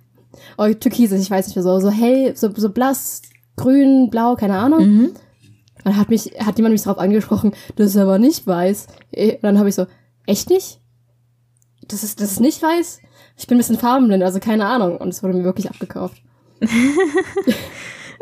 Oh, 0.56 0.66
türkises, 0.72 1.20
ich 1.20 1.30
weiß 1.30 1.46
nicht 1.48 1.56
mehr 1.56 1.62
so, 1.64 1.80
so 1.80 1.90
hell, 1.90 2.36
so, 2.36 2.50
so 2.54 2.70
blass, 2.70 3.22
grün, 3.58 4.08
blau, 4.10 4.34
keine 4.36 4.56
Ahnung. 4.58 4.86
Mhm. 4.86 5.10
Dann 5.84 5.96
hat 5.96 6.08
mich, 6.08 6.32
hat 6.40 6.56
jemand 6.58 6.72
mich 6.72 6.82
darauf 6.82 6.98
angesprochen, 6.98 7.52
das 7.76 7.88
ist 7.88 7.96
aber 7.96 8.18
nicht 8.18 8.46
weiß. 8.46 8.86
Eh, 9.12 9.34
Und 9.34 9.42
dann 9.42 9.58
habe 9.58 9.68
ich 9.68 9.74
so, 9.74 9.86
echt 10.26 10.48
nicht? 10.50 10.80
Das 11.86 12.02
ist, 12.02 12.20
das 12.20 12.32
ist 12.32 12.40
nicht 12.40 12.62
weiß? 12.62 13.00
Ich 13.36 13.46
bin 13.46 13.56
ein 13.56 13.60
bisschen 13.60 13.78
farbenblind, 13.78 14.22
also 14.24 14.40
keine 14.40 14.66
Ahnung. 14.66 14.96
Und 14.98 15.08
es 15.08 15.22
wurde 15.22 15.34
mir 15.34 15.44
wirklich 15.44 15.70
abgekauft. 15.70 16.22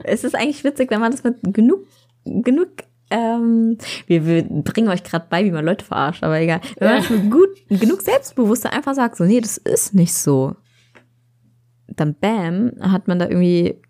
Es 0.05 0.25
ist 0.25 0.35
eigentlich 0.35 0.63
witzig, 0.63 0.91
wenn 0.91 1.01
man 1.01 1.11
das 1.11 1.25
mit 1.25 1.37
genug, 1.43 1.81
genug, 2.25 2.69
ähm, 3.11 3.79
wir, 4.07 4.27
wir 4.27 4.43
bringen 4.45 4.89
euch 4.89 5.03
gerade 5.03 5.27
bei, 5.31 5.43
wie 5.45 5.51
man 5.51 5.65
Leute 5.65 5.85
verarscht, 5.87 6.23
aber 6.23 6.39
egal. 6.39 6.61
Wenn 6.79 6.89
man 6.89 6.97
Ja. 7.03 7.09
das 7.09 7.11
mit 7.19 7.31
gut, 7.31 7.49
genug 7.81 8.03
Selbstbewusstsein 8.03 8.73
einfach 8.73 8.95
sagt, 8.95 9.17
so, 9.17 9.25
nee, 9.25 9.41
das 9.41 9.57
ist 9.57 9.95
nicht 9.95 10.13
so. 10.13 10.55
Dann 11.89 12.15
bam, 12.15 12.73
hat 12.81 13.09
man 13.09 13.19
da 13.19 13.27
irgendwie, 13.27 13.81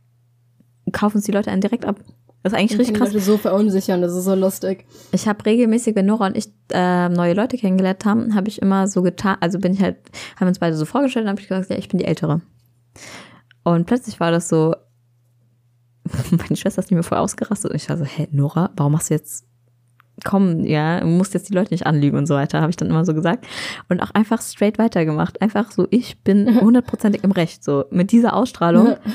kaufen 0.93 1.19
es 1.19 1.25
die 1.25 1.33
Leute 1.33 1.51
einen 1.51 1.61
direkt 1.61 1.85
ab. 1.85 2.01
Das 2.43 2.53
ist 2.53 2.59
eigentlich 2.59 2.73
Ich 2.73 2.79
richtig 2.79 2.95
kann 2.99 3.09
die 3.09 3.17
krass. 3.17 3.27
Leute 3.27 3.39
so 3.39 3.39
verunsichern, 3.39 4.01
das 4.03 4.15
ist 4.15 4.25
so 4.25 4.35
lustig. 4.35 4.87
Ich 5.13 5.27
habe 5.27 5.45
regelmäßig, 5.45 5.97
wenn 5.97 6.07
Nora 6.07 6.27
und 6.27 6.37
ich 6.37 6.49
äh, 6.73 7.09
neue 7.09 7.35
Leute 7.35 7.57
kennengelernt 7.57 8.05
haben, 8.05 8.35
habe 8.35 8.49
ich 8.49 8.63
immer 8.63 8.87
so 8.87 9.03
getan, 9.03 9.37
also 9.41 9.59
bin 9.59 9.73
ich 9.73 9.81
halt, 9.81 9.97
haben 10.39 10.47
uns 10.47 10.61
beide 10.61 10.77
so 10.77 10.85
vorgestellt 10.85 11.25
und 11.25 11.31
habe 11.31 11.41
ich 11.41 11.49
gesagt, 11.49 11.71
ja, 11.71 11.77
ich 11.77 11.89
bin 11.89 11.99
die 11.99 12.05
Ältere. 12.05 12.41
Und 13.65 13.87
plötzlich 13.87 14.21
war 14.21 14.31
das 14.31 14.49
so, 14.49 14.77
meine 16.31 16.57
Schwester 16.57 16.81
ist 16.81 16.91
nicht 16.91 16.93
mehr 16.93 17.03
voll 17.03 17.19
ausgerastet 17.19 17.73
und 17.73 17.77
ich 17.77 17.89
war 17.89 17.97
so, 17.97 18.05
hä, 18.05 18.29
Nora, 18.31 18.71
warum 18.77 18.93
machst 18.93 19.11
du 19.11 19.15
jetzt 19.15 19.45
komm, 20.25 20.65
ja, 20.65 21.01
du 21.01 21.07
musst 21.07 21.35
jetzt 21.35 21.49
die 21.51 21.55
Leute 21.55 21.75
nicht 21.75 21.87
anlügen 21.87 22.17
und 22.17 22.27
so 22.27 22.35
weiter, 22.35 22.61
habe 22.61 22.71
ich 22.71 22.77
dann 22.77 22.89
immer 22.89 23.05
so 23.05 23.15
gesagt. 23.15 23.47
Und 23.89 24.03
auch 24.03 24.11
einfach 24.13 24.41
straight 24.41 24.79
weitergemacht. 24.79 25.43
Einfach 25.43 25.71
so, 25.71 25.87
ich 25.91 26.23
bin 26.23 26.61
hundertprozentig 26.61 27.23
im 27.25 27.33
Recht, 27.33 27.63
so 27.63 27.85
mit 27.91 28.13
dieser 28.13 28.35
Ausstrahlung. 28.35 28.97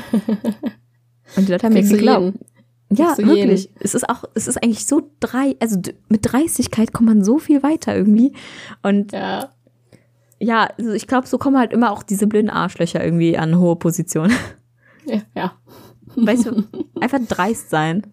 Und 1.36 1.48
die 1.48 1.52
Leute 1.52 1.66
haben 1.66 1.74
mir 1.74 1.84
geglaubt. 1.84 2.38
Ja, 2.94 3.16
du 3.16 3.22
jeden. 3.22 3.50
wirklich. 3.50 3.70
Es 3.80 3.96
ist 3.96 4.10
auch, 4.10 4.26
es 4.34 4.48
ist 4.48 4.62
eigentlich 4.62 4.86
so 4.86 5.10
drei, 5.20 5.56
also 5.60 5.80
mit 6.10 6.20
Dreistigkeit 6.24 6.92
kommt 6.92 7.08
man 7.08 7.24
so 7.24 7.40
viel 7.40 7.64
weiter 7.64 7.96
irgendwie. 7.96 8.34
Und 8.84 9.14
Ja. 9.14 9.50
ja, 10.40 10.70
also 10.78 10.92
ich 10.92 11.08
glaube, 11.08 11.28
so 11.28 11.38
kommen 11.38 11.58
halt 11.58 11.72
immer 11.72 11.92
auch 11.92 12.04
diese 12.04 12.28
blöden 12.28 12.50
Arschlöcher 12.50 13.04
irgendwie 13.04 13.38
an 13.38 13.58
hohe 13.58 13.78
Positionen. 13.78 14.34
Ja. 15.06 15.22
ja. 15.36 15.54
Weißt 16.16 16.46
du, 16.48 16.64
einfach 17.02 17.20
dreist 17.28 17.70
sein. 17.70 18.06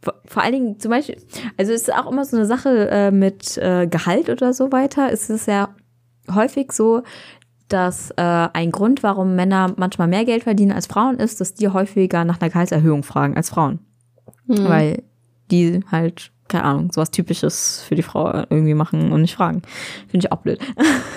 Vor, 0.00 0.14
vor 0.24 0.42
allen 0.42 0.52
Dingen 0.52 0.80
zum 0.80 0.90
Beispiel, 0.90 1.16
also 1.56 1.72
es 1.72 1.82
ist 1.82 1.92
auch 1.92 2.10
immer 2.10 2.24
so 2.24 2.36
eine 2.36 2.46
Sache 2.46 2.88
äh, 2.88 3.10
mit 3.10 3.58
äh, 3.58 3.88
Gehalt 3.88 4.30
oder 4.30 4.54
so 4.54 4.70
weiter. 4.70 5.12
Es 5.12 5.28
ist 5.28 5.48
ja 5.48 5.74
häufig 6.32 6.70
so, 6.72 7.02
dass 7.68 8.10
äh, 8.12 8.22
ein 8.22 8.70
Grund, 8.70 9.02
warum 9.02 9.36
Männer 9.36 9.74
manchmal 9.76 10.08
mehr 10.08 10.24
Geld 10.24 10.44
verdienen 10.44 10.72
als 10.72 10.86
Frauen, 10.86 11.18
ist, 11.18 11.40
dass 11.40 11.54
die 11.54 11.68
häufiger 11.68 12.24
nach 12.24 12.40
einer 12.40 12.50
Gehaltserhöhung 12.50 13.02
fragen 13.02 13.36
als 13.36 13.50
Frauen. 13.50 13.80
Hm. 14.46 14.68
Weil 14.68 15.02
die 15.50 15.80
halt, 15.90 16.32
keine 16.48 16.64
Ahnung, 16.64 16.92
sowas 16.92 17.10
Typisches 17.10 17.82
für 17.86 17.94
die 17.94 18.02
Frau 18.02 18.32
irgendwie 18.48 18.74
machen 18.74 19.12
und 19.12 19.22
nicht 19.22 19.36
fragen. 19.36 19.62
Finde 20.08 20.26
ich 20.26 20.32
auch 20.32 20.40
blöd. 20.40 20.60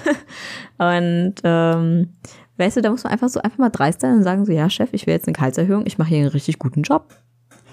und 0.77 1.35
ähm, 1.43 2.09
weißt 2.57 2.77
du, 2.77 2.81
da 2.81 2.91
muss 2.91 3.03
man 3.03 3.13
einfach 3.13 3.29
so 3.29 3.41
einfach 3.41 3.57
mal 3.57 3.69
dreist 3.69 4.01
sein 4.01 4.17
und 4.17 4.23
sagen 4.23 4.45
so, 4.45 4.51
ja, 4.51 4.69
Chef, 4.69 4.89
ich 4.91 5.07
will 5.07 5.13
jetzt 5.13 5.27
eine 5.27 5.33
Gehaltserhöhung, 5.33 5.85
ich 5.85 5.97
mache 5.97 6.09
hier 6.09 6.19
einen 6.19 6.27
richtig 6.27 6.59
guten 6.59 6.81
Job. 6.81 7.15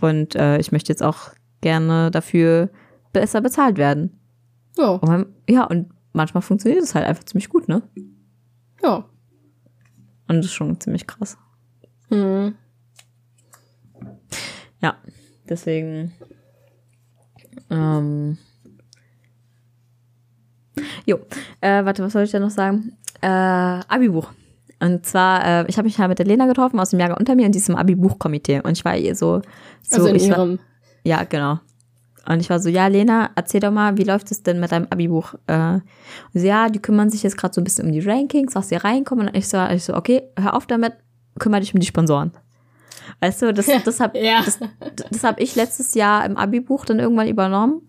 Und 0.01 0.37
äh, 0.37 0.59
ich 0.59 0.71
möchte 0.71 0.93
jetzt 0.93 1.03
auch 1.03 1.31
gerne 1.61 2.11
dafür 2.13 2.71
besser 3.13 3.41
bezahlt 3.41 3.79
werden. 3.79 4.21
Ja. 4.77 4.91
Und 4.91 5.27
ja, 5.49 5.65
und 5.65 5.91
manchmal 6.13 6.43
funktioniert 6.43 6.83
es 6.83 6.95
halt 6.95 7.07
einfach 7.07 7.25
ziemlich 7.25 7.49
gut, 7.49 7.69
ne? 7.69 7.83
Ja. 8.83 9.05
Und 10.29 10.37
das 10.37 10.47
ist 10.47 10.53
schon 10.53 10.79
ziemlich 10.81 11.07
krass. 11.07 11.37
Hm. 12.09 12.55
Ja, 14.81 14.97
deswegen. 15.49 16.13
Ähm, 17.71 18.39
jo, 21.07 21.19
äh, 21.61 21.85
warte, 21.85 22.03
was 22.03 22.13
soll 22.13 22.23
ich 22.25 22.31
denn 22.31 22.43
noch 22.43 22.51
sagen? 22.51 22.97
Äh, 23.21 23.27
Abi-Buch. 23.27 24.31
Und 24.81 25.05
zwar, 25.05 25.45
äh, 25.45 25.67
ich 25.69 25.77
habe 25.77 25.87
mich 25.87 25.99
halt 25.99 26.09
mit 26.09 26.19
der 26.21 26.27
Lena 26.27 26.47
getroffen 26.47 26.79
aus 26.79 26.91
dem 26.91 27.01
Jahrgang 27.01 27.19
unter 27.19 27.35
mir 27.35 27.47
in 27.47 27.53
diesem 27.53 27.75
Abi-Buch-Komitee. 27.75 28.61
Und 28.61 28.73
ich 28.73 28.85
war 28.85 28.97
ihr 28.97 29.15
so, 29.17 29.43
so 29.83 29.97
Also 29.97 30.07
in 30.09 30.17
ich 30.17 30.31
war, 30.31 30.39
ihrem. 30.39 30.59
ja, 31.03 31.25
genau. 31.25 31.59
Und 32.29 32.41
ich 32.41 32.51
war 32.51 32.61
so, 32.61 32.69
ja, 32.69 32.87
Lena, 32.89 33.31
erzähl 33.37 33.61
doch 33.61 33.71
mal, 33.71 33.97
wie 33.97 34.05
läuft 34.05 34.31
es 34.31 34.43
denn 34.43 34.61
mit 34.61 34.71
deinem 34.71 34.87
Abi-Buch? 34.91 35.35
Äh, 35.47 35.73
und 35.75 35.83
sie, 36.35 36.47
ja, 36.49 36.69
die 36.69 36.79
kümmern 36.81 37.09
sich 37.09 37.23
jetzt 37.23 37.39
gerade 37.39 37.55
so 37.55 37.61
ein 37.61 37.65
bisschen 37.65 37.87
um 37.87 37.93
die 37.93 38.01
Rankings, 38.01 38.55
was 38.55 38.69
hier 38.69 38.85
reinkommen. 38.85 39.29
Und 39.29 39.37
ich 39.37 39.49
so, 39.49 39.65
ich 39.67 39.85
so, 39.85 39.95
okay, 39.95 40.23
hör 40.39 40.55
auf 40.55 40.67
damit, 40.67 40.93
kümmere 41.39 41.61
dich 41.61 41.73
um 41.73 41.81
die 41.81 41.87
Sponsoren. 41.87 42.33
Weißt 43.21 43.41
du, 43.41 43.55
das, 43.55 43.67
das 43.85 44.01
habe 44.01 44.19
Ja. 44.19 44.43
das, 44.45 44.59
das 45.11 45.25
hab 45.25 45.41
ich 45.41 45.57
letztes 45.57 45.95
Jahr 45.95 46.27
im 46.27 46.37
Abi-Buch 46.37 46.85
dann 46.85 46.99
irgendwann 46.99 47.29
übernommen. 47.29 47.81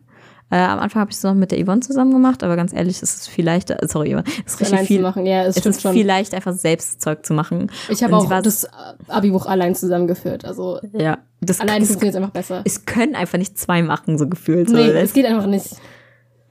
Äh, 0.52 0.58
am 0.58 0.80
Anfang 0.80 1.02
habe 1.02 1.12
ich 1.12 1.18
es 1.18 1.24
noch 1.24 1.36
mit 1.36 1.52
der 1.52 1.64
Yvonne 1.64 1.82
zusammen 1.82 2.12
gemacht, 2.12 2.44
aber 2.44 2.56
ganz 2.56 2.74
ehrlich, 2.74 3.02
es 3.04 3.16
ist 3.16 3.30
viel 3.30 3.46
leichter, 3.46 3.78
sorry, 3.88 4.14
Yvonne, 4.14 4.24
es 4.46 4.54
ist 4.54 4.60
richtig 4.60 4.74
allein 4.74 4.86
viel, 4.88 4.98
zu 4.98 5.04
machen. 5.04 5.26
Ja, 5.26 5.44
es 5.44 5.58
es 5.58 5.66
ist 5.66 5.82
schon. 5.82 5.94
viel 5.94 6.08
leichter, 6.08 6.38
einfach 6.38 6.54
selbst 6.54 7.02
Zeug 7.02 7.26
zu 7.26 7.34
machen. 7.34 7.72
ich 7.90 8.04
habe 8.04 8.16
auch 8.18 8.28
das 8.42 8.68
Abi-Buch 9.08 9.46
allein 9.46 9.76
zusammengeführt. 9.76 10.46
Also 10.46 10.80
Ja, 10.94 11.20
das, 11.42 11.60
allein 11.60 11.82
es, 11.82 11.90
funktioniert 11.90 12.16
es 12.16 12.18
einfach 12.18 12.34
besser. 12.34 12.62
es 12.66 12.86
können 12.86 13.16
einfach 13.16 13.38
nicht 13.38 13.58
zwei 13.58 13.84
machen, 13.84 14.18
so 14.18 14.28
gefühlt. 14.28 14.70
Nee, 14.70 14.90
es 14.90 15.14
geht 15.14 15.26
einfach 15.26 15.48
nicht. 15.48 15.76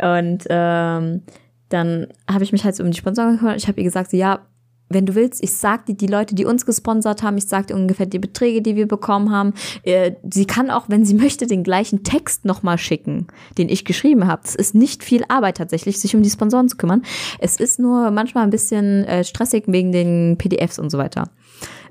Und 0.00 0.44
ähm, 0.48 1.22
dann 1.70 2.06
habe 2.30 2.44
ich 2.44 2.52
mich 2.52 2.64
halt 2.64 2.76
so 2.76 2.84
um 2.84 2.90
die 2.90 2.98
Sponsoren 2.98 3.32
gekümmert. 3.32 3.56
Ich 3.56 3.66
habe 3.66 3.78
ihr 3.80 3.84
gesagt, 3.84 4.10
so, 4.12 4.16
ja, 4.16 4.40
wenn 4.88 5.06
du 5.06 5.14
willst, 5.14 5.42
ich 5.42 5.54
sag 5.54 5.86
dir 5.86 5.94
die 5.94 6.06
Leute, 6.06 6.34
die 6.34 6.44
uns 6.44 6.64
gesponsert 6.66 7.22
haben, 7.22 7.36
ich 7.36 7.46
sag 7.46 7.66
dir 7.66 7.74
ungefähr 7.74 8.06
die 8.06 8.18
Beträge, 8.18 8.62
die 8.62 8.76
wir 8.76 8.88
bekommen 8.88 9.30
haben. 9.30 9.52
Äh, 9.82 10.12
sie 10.32 10.46
kann 10.46 10.70
auch, 10.70 10.88
wenn 10.88 11.04
sie 11.04 11.14
möchte, 11.28 11.46
den 11.46 11.62
gleichen 11.62 12.04
Text 12.04 12.44
nochmal 12.44 12.78
schicken, 12.78 13.26
den 13.56 13.68
ich 13.68 13.84
geschrieben 13.84 14.26
habe. 14.26 14.42
Es 14.44 14.54
ist 14.54 14.74
nicht 14.74 15.04
viel 15.04 15.24
Arbeit 15.28 15.58
tatsächlich, 15.58 16.00
sich 16.00 16.14
um 16.14 16.22
die 16.22 16.30
Sponsoren 16.30 16.68
zu 16.68 16.76
kümmern. 16.76 17.02
Es 17.38 17.56
ist 17.56 17.78
nur 17.78 18.10
manchmal 18.10 18.44
ein 18.44 18.50
bisschen 18.50 19.04
äh, 19.04 19.24
stressig 19.24 19.64
wegen 19.66 19.92
den 19.92 20.36
PDFs 20.38 20.78
und 20.78 20.90
so 20.90 20.98
weiter. 20.98 21.30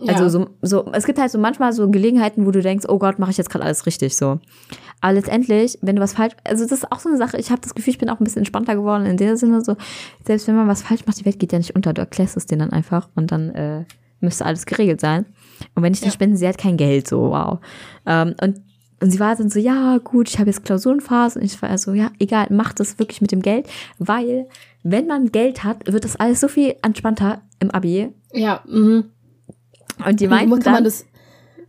Also 0.08 0.24
Ja. 0.24 0.30
so, 0.30 0.48
so, 0.62 0.92
es 0.94 1.06
gibt 1.06 1.20
halt 1.20 1.32
so 1.32 1.40
manchmal 1.40 1.74
so 1.74 1.90
Gelegenheiten, 1.90 2.46
wo 2.46 2.52
du 2.52 2.62
denkst, 2.62 2.86
oh 2.88 3.00
Gott, 3.00 3.18
mache 3.20 3.32
ich 3.32 3.38
jetzt 3.38 3.50
gerade 3.50 3.66
alles 3.66 3.86
richtig 3.86 4.16
so. 4.16 4.40
Aber 5.02 5.14
letztendlich, 5.14 5.78
wenn 5.82 5.96
du 5.96 6.02
was 6.02 6.14
falsch, 6.14 6.34
also 6.44 6.64
das 6.64 6.72
ist 6.80 6.92
auch 6.92 7.00
so 7.00 7.10
eine 7.10 7.18
Sache, 7.18 7.38
ich 7.38 7.50
habe 7.52 7.62
das 7.62 7.74
Gefühl, 7.76 7.92
ich 7.92 7.98
bin 7.98 8.10
auch 8.10 8.20
ein 8.20 8.24
bisschen 8.24 8.40
entspannter 8.40 8.76
geworden 8.76 9.06
in 9.06 9.18
der 9.18 9.38
Sinne 9.38 9.64
so, 9.64 9.76
selbst 10.26 10.48
wenn 10.48 10.56
man 10.56 10.68
was 10.68 10.82
falsch 10.84 11.06
macht, 11.06 11.20
die 11.20 11.26
Welt 11.26 11.40
geht 11.40 11.52
ja 11.52 11.58
nicht 11.58 11.76
unter, 11.76 11.94
du 11.94 12.02
erklärst 12.02 12.38
es 12.38 12.46
denen 12.46 12.60
dann 12.60 12.74
einfach 12.74 13.10
und 13.16 13.32
dann 13.32 13.50
äh, 13.52 13.86
müsste 14.22 14.46
alles 14.46 14.66
geregelt 14.66 15.00
sein. 15.02 15.26
Und 15.76 15.84
wenn 15.84 15.92
nicht, 15.92 16.04
dann 16.04 16.10
Ja. 16.10 16.14
spenden 16.14 16.38
sie 16.38 16.46
halt 16.46 16.58
kein 16.58 16.78
Geld, 16.78 17.08
so 17.08 17.32
wow. 17.32 17.60
Ähm, 18.06 18.36
und, 18.42 18.62
und 19.02 19.12
sie 19.12 19.20
war 19.20 19.36
dann 19.36 19.50
so, 19.50 19.60
ja 19.60 19.98
gut, 20.04 20.30
ich 20.30 20.40
habe 20.40 20.50
jetzt 20.50 20.64
Klausurenphase 20.66 21.40
und 21.40 21.46
ich 21.46 21.62
war 21.62 21.76
so, 21.78 21.94
ja 21.94 22.12
egal, 22.20 22.48
mach 22.50 22.74
das 22.74 22.98
wirklich 22.98 23.22
mit 23.22 23.32
dem 23.32 23.42
Geld, 23.44 23.68
weil 24.00 24.48
wenn 24.84 25.06
man 25.06 25.32
Geld 25.32 25.64
hat, 25.64 25.92
wird 25.92 26.04
das 26.06 26.16
alles 26.16 26.40
so 26.40 26.48
viel 26.48 26.76
entspannter 26.82 27.42
im 27.60 27.70
Abi. 27.72 28.10
Ja, 28.34 28.62
mhm. 28.68 29.06
Und 30.06 30.20
die 30.20 30.28
meinten 30.28 30.52
kann 30.60 30.74
man 30.74 30.76
dann, 30.76 30.84
das, 30.86 31.06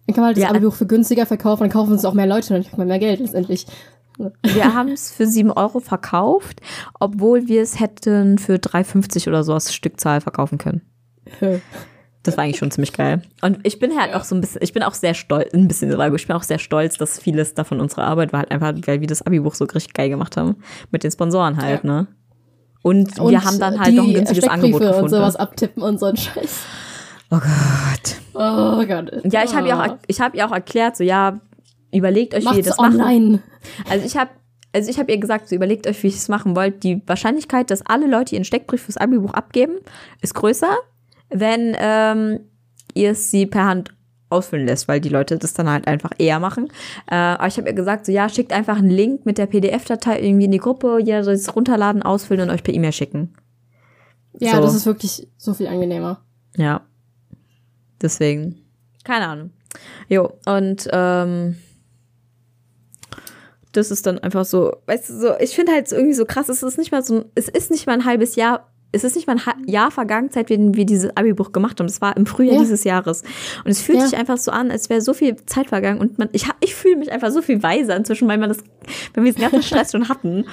dann 0.06 0.14
kann 0.14 0.22
man 0.22 0.24
halt 0.26 0.36
das 0.36 0.44
Ja. 0.44 0.50
Abi-Buch 0.50 0.74
für 0.74 0.86
günstiger 0.86 1.26
verkaufen, 1.26 1.64
dann 1.64 1.70
kaufen 1.70 1.94
es 1.94 2.04
auch 2.04 2.14
mehr 2.14 2.26
Leute, 2.26 2.54
dann 2.54 2.62
kriegt 2.62 2.78
man 2.78 2.88
mehr 2.88 2.98
Geld 2.98 3.20
letztendlich. 3.20 3.66
Wir 4.42 4.74
haben 4.74 4.88
es 4.88 5.12
für 5.12 5.26
7 5.28 5.52
Euro 5.52 5.78
verkauft, 5.78 6.60
obwohl 6.98 7.46
wir 7.46 7.62
es 7.62 7.78
hätten 7.78 8.38
für 8.38 8.54
3,50 8.56 9.28
oder 9.28 9.44
so 9.44 9.54
als 9.54 9.72
Stückzahl 9.72 10.20
verkaufen 10.20 10.58
können. 10.58 10.82
Das 12.24 12.36
war 12.36 12.42
eigentlich 12.44 12.58
schon 12.58 12.72
ziemlich 12.72 12.92
geil. 12.92 13.22
Und 13.42 13.60
ich 13.62 13.78
bin 13.78 13.96
halt 13.96 14.14
auch 14.14 14.24
so 14.24 14.34
ein 14.34 14.40
bisschen, 14.40 14.60
ich 14.62 14.72
bin 14.72 14.82
auch 14.82 14.94
sehr 14.94 15.14
stolz, 15.14 15.54
ein 15.54 15.68
bisschen, 15.68 15.92
aber 15.94 16.14
ich 16.16 16.26
bin 16.26 16.34
auch 16.34 16.42
sehr 16.42 16.58
stolz, 16.58 16.98
dass 16.98 17.20
vieles 17.20 17.54
davon 17.54 17.80
unserer 17.80 18.04
Arbeit 18.04 18.32
war 18.32 18.40
halt 18.40 18.50
einfach, 18.50 18.72
weil 18.86 19.00
wir 19.00 19.06
das 19.06 19.22
Abi-Buch 19.22 19.54
so 19.54 19.64
richtig 19.66 19.94
geil 19.94 20.08
gemacht 20.08 20.36
haben. 20.36 20.56
Mit 20.90 21.04
den 21.04 21.12
Sponsoren 21.12 21.56
halt, 21.56 21.84
Ja. 21.84 21.90
ne? 21.90 22.06
Und, 22.82 23.18
Und 23.20 23.30
wir 23.30 23.44
haben 23.44 23.58
dann 23.60 23.78
halt 23.78 23.94
noch 23.94 24.04
ein 24.04 24.14
günstiges 24.14 24.48
Angebot 24.48 24.80
gefunden. 24.80 25.02
und 25.04 25.10
sowas 25.10 25.36
abtippen 25.36 25.82
und 25.82 25.98
so 26.00 26.06
ein 26.06 26.16
Scheiß. 26.16 26.62
Oh 27.30 27.38
Gott. 27.38 28.16
Oh 28.34 28.84
Gott. 28.86 29.10
Ja, 29.32 29.44
ich 29.44 29.54
habe 29.54 29.68
ihr 29.68 29.78
auch, 29.78 29.96
ich 30.06 30.20
habe 30.20 30.36
ihr 30.36 30.46
auch 30.46 30.52
erklärt, 30.52 30.96
so 30.96 31.04
ja, 31.04 31.40
überlegt 31.92 32.34
euch, 32.34 32.42
wie 32.42 32.46
ihr 32.46 32.52
Macht's 32.52 32.68
das 32.68 32.78
macht. 32.78 32.94
online. 32.94 33.42
Also 33.88 34.04
ich 34.06 34.16
habe 34.16 34.30
also 34.74 34.90
ich 34.90 34.98
habe 34.98 35.10
ihr 35.10 35.18
gesagt, 35.18 35.48
so 35.48 35.56
überlegt 35.56 35.86
euch, 35.86 36.02
wie 36.02 36.08
ihr 36.08 36.12
es 36.14 36.28
machen 36.28 36.54
wollt. 36.54 36.84
Die 36.84 37.02
Wahrscheinlichkeit, 37.06 37.70
dass 37.70 37.84
alle 37.86 38.06
Leute 38.06 38.34
ihren 38.34 38.44
Steckbrief 38.44 38.82
fürs 38.82 38.98
Abi-Buch 38.98 39.32
abgeben, 39.32 39.78
ist 40.20 40.34
größer, 40.34 40.70
wenn 41.30 41.74
ähm, 41.78 42.40
ihr 42.94 43.12
es 43.12 43.30
sie 43.30 43.46
per 43.46 43.64
Hand 43.64 43.94
ausfüllen 44.30 44.66
lässt, 44.66 44.86
weil 44.86 45.00
die 45.00 45.08
Leute 45.08 45.38
das 45.38 45.54
dann 45.54 45.70
halt 45.70 45.86
einfach 45.86 46.10
eher 46.18 46.38
machen. 46.38 46.68
Äh, 47.10 47.14
aber 47.14 47.46
ich 47.46 47.56
habe 47.56 47.68
ihr 47.68 47.74
gesagt, 47.74 48.04
so 48.04 48.12
ja, 48.12 48.28
schickt 48.28 48.52
einfach 48.52 48.76
einen 48.76 48.90
Link 48.90 49.24
mit 49.24 49.38
der 49.38 49.46
PDF-Datei 49.46 50.20
irgendwie 50.20 50.44
in 50.44 50.50
die 50.52 50.58
Gruppe, 50.58 50.98
jeder 51.02 51.24
soll 51.24 51.34
es 51.34 51.56
runterladen, 51.56 52.02
ausfüllen 52.02 52.42
und 52.48 52.54
euch 52.54 52.62
per 52.62 52.74
E-Mail 52.74 52.92
schicken. 52.92 53.34
Ja, 54.38 54.56
So. 54.56 54.60
das 54.60 54.74
ist 54.74 54.84
wirklich 54.84 55.28
so 55.38 55.54
viel 55.54 55.66
angenehmer. 55.66 56.20
Ja. 56.56 56.82
Deswegen. 58.02 58.56
Keine 59.04 59.26
Ahnung. 59.28 59.50
Jo, 60.08 60.32
und 60.46 60.88
ähm, 60.92 61.56
das 63.72 63.90
ist 63.90 64.06
dann 64.06 64.18
einfach 64.18 64.44
so, 64.44 64.76
weißt 64.86 65.10
du, 65.10 65.14
so, 65.20 65.32
ich 65.40 65.54
finde 65.54 65.72
halt 65.72 65.88
so 65.88 65.96
irgendwie 65.96 66.14
so 66.14 66.24
krass, 66.24 66.48
es 66.48 66.62
ist 66.62 66.78
nicht 66.78 66.90
mal 66.90 67.02
so, 67.02 67.18
ein- 67.18 67.24
es 67.34 67.48
ist 67.48 67.70
nicht 67.70 67.86
mal 67.86 67.92
ein 67.92 68.04
halbes 68.04 68.34
Jahr, 68.36 68.70
es 68.92 69.04
ist 69.04 69.14
nicht 69.14 69.26
mal 69.26 69.34
ein 69.34 69.44
Ha- 69.46 69.56
Jahr 69.66 69.90
vergangen, 69.90 70.30
seit 70.32 70.48
wir, 70.48 70.58
wir 70.74 70.86
dieses 70.86 71.14
Abi-Buch 71.14 71.52
gemacht 71.52 71.78
haben. 71.78 71.86
Das 71.86 72.00
war 72.00 72.16
im 72.16 72.24
Frühjahr 72.24 72.54
Ja. 72.54 72.60
dieses 72.62 72.84
Jahres. 72.84 73.22
Und 73.64 73.70
es 73.70 73.82
fühlt 73.82 73.98
Ja. 73.98 74.06
sich 74.06 74.18
einfach 74.18 74.38
so 74.38 74.50
an, 74.50 74.70
als 74.70 74.88
wäre 74.88 75.02
so 75.02 75.12
viel 75.12 75.36
Zeit 75.44 75.68
vergangen 75.68 76.00
und 76.00 76.18
man, 76.18 76.30
ich, 76.32 76.46
ich 76.60 76.74
fühle 76.74 76.96
mich 76.96 77.12
einfach 77.12 77.30
so 77.30 77.42
viel 77.42 77.62
weiser 77.62 77.94
inzwischen, 77.94 78.26
weil 78.28 78.38
man 78.38 78.48
das, 78.48 78.58
wenn 79.12 79.24
wir 79.24 79.32
diesen 79.32 79.42
ganzen 79.50 79.62
Stress 79.62 79.92
schon 79.92 80.08
hatten. 80.08 80.46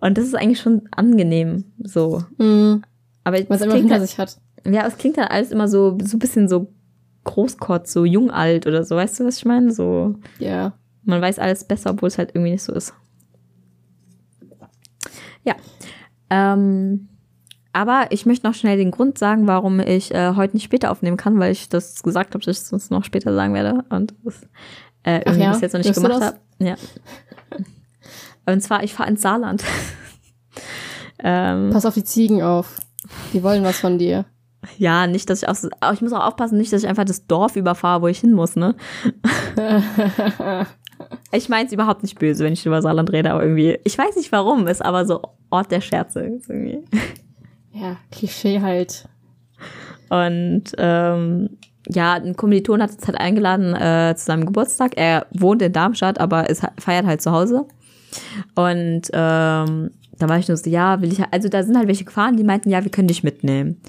Und 0.00 0.18
das 0.18 0.24
ist 0.26 0.34
eigentlich 0.34 0.60
schon 0.60 0.88
angenehm, 0.90 1.64
so. 1.82 2.24
Mhm. 2.38 2.82
Aber 3.22 3.36
Was 3.48 3.60
es 3.60 3.66
immer 3.66 3.74
klingt 3.74 3.74
hinter 3.90 3.94
halt- 4.00 4.08
sich 4.08 4.18
hat. 4.18 4.36
ja, 4.64 4.84
es 4.86 4.98
klingt 4.98 5.16
dann 5.16 5.28
alles 5.28 5.52
immer 5.52 5.68
so, 5.68 5.96
so 6.04 6.16
ein 6.16 6.20
bisschen 6.20 6.48
so 6.48 6.72
Großkotz, 7.28 7.92
so 7.92 8.04
jung 8.04 8.30
alt 8.30 8.66
oder 8.66 8.84
so. 8.84 8.96
Weißt 8.96 9.20
du, 9.20 9.26
was 9.26 9.38
ich 9.38 9.44
meine? 9.44 9.72
So, 9.72 10.14
Ja. 10.38 10.72
man 11.04 11.20
weiß 11.20 11.38
alles 11.38 11.64
besser, 11.64 11.90
obwohl 11.90 12.08
es 12.08 12.18
halt 12.18 12.30
irgendwie 12.34 12.52
nicht 12.52 12.62
so 12.62 12.72
ist. 12.72 12.94
Ja. 15.44 15.54
Ähm, 16.30 17.08
aber 17.72 18.06
ich 18.10 18.26
möchte 18.26 18.46
noch 18.46 18.54
schnell 18.54 18.76
den 18.76 18.90
Grund 18.90 19.18
sagen, 19.18 19.46
warum 19.46 19.80
ich 19.80 20.12
äh, 20.14 20.34
heute 20.34 20.56
nicht 20.56 20.64
später 20.64 20.90
aufnehmen 20.90 21.16
kann, 21.16 21.38
weil 21.38 21.52
ich 21.52 21.68
das 21.68 22.02
gesagt 22.02 22.34
habe, 22.34 22.44
dass 22.44 22.62
ich 22.62 22.70
das 22.70 22.90
noch 22.90 23.04
später 23.04 23.34
sagen 23.34 23.54
werde 23.54 23.84
und 23.90 24.14
das 24.24 24.42
äh, 25.04 25.18
irgendwie 25.18 25.42
ja? 25.42 25.52
bis 25.52 25.60
jetzt 25.60 25.74
noch 25.74 25.80
nicht 25.82 25.94
gemacht 25.94 26.20
habe. 26.20 26.38
Ja. 26.58 26.76
Und 28.46 28.62
zwar, 28.62 28.82
ich 28.82 28.94
fahre 28.94 29.10
ins 29.10 29.20
Saarland. 29.20 29.62
ähm, 31.22 31.70
Pass 31.70 31.84
auf 31.84 31.94
die 31.94 32.04
Ziegen 32.04 32.42
auf. 32.42 32.80
Die 33.34 33.42
wollen 33.42 33.62
was 33.62 33.78
von 33.78 33.98
dir. 33.98 34.24
Ja, 34.76 35.06
nicht, 35.06 35.30
dass 35.30 35.42
ich 35.42 35.48
auch, 35.48 35.54
so- 35.54 35.68
aber 35.80 35.92
ich 35.94 36.00
muss 36.02 36.12
auch 36.12 36.24
aufpassen, 36.26 36.58
nicht, 36.58 36.72
dass 36.72 36.82
ich 36.82 36.88
einfach 36.88 37.04
das 37.04 37.26
Dorf 37.26 37.56
überfahre, 37.56 38.02
wo 38.02 38.08
ich 38.08 38.18
hin 38.20 38.32
muss, 38.32 38.56
ne? 38.56 38.74
Ich 41.30 41.48
meine 41.48 41.66
es 41.66 41.72
überhaupt 41.72 42.02
nicht 42.02 42.18
böse, 42.18 42.42
wenn 42.44 42.52
ich 42.54 42.66
über 42.66 42.82
Saarland 42.82 43.12
rede, 43.12 43.30
aber 43.30 43.42
irgendwie, 43.42 43.78
ich 43.84 43.96
weiß 43.96 44.16
nicht 44.16 44.32
warum, 44.32 44.66
ist 44.66 44.84
aber 44.84 45.06
so 45.06 45.22
Ort 45.50 45.70
der 45.70 45.80
Scherze. 45.80 46.20
Irgendwie. 46.24 46.80
Ja, 47.72 47.96
Klischee 48.10 48.60
halt. 48.60 49.08
Und 50.08 50.64
ähm, 50.76 51.50
ja, 51.88 52.14
ein 52.14 52.34
Kommiliton 52.36 52.82
hat 52.82 52.90
uns 52.90 53.06
halt 53.06 53.18
eingeladen 53.20 53.74
äh, 53.74 54.14
zu 54.16 54.24
seinem 54.24 54.46
Geburtstag. 54.46 54.92
Er 54.96 55.26
wohnt 55.32 55.62
in 55.62 55.72
Darmstadt, 55.72 56.18
aber 56.20 56.50
ist, 56.50 56.66
feiert 56.78 57.06
halt 57.06 57.22
zu 57.22 57.30
Hause. 57.30 57.66
Und 58.56 59.02
ähm, 59.12 59.90
da 60.20 60.28
war 60.28 60.38
ich 60.38 60.48
nur 60.48 60.56
so, 60.56 60.68
ja, 60.68 61.00
will 61.00 61.12
ich, 61.12 61.20
also 61.30 61.48
da 61.48 61.62
sind 61.62 61.76
halt 61.76 61.86
welche 61.88 62.04
gefahren, 62.04 62.36
die 62.36 62.42
meinten, 62.44 62.70
ja, 62.70 62.82
wir 62.82 62.90
können 62.90 63.08
dich 63.08 63.22
mitnehmen. 63.22 63.80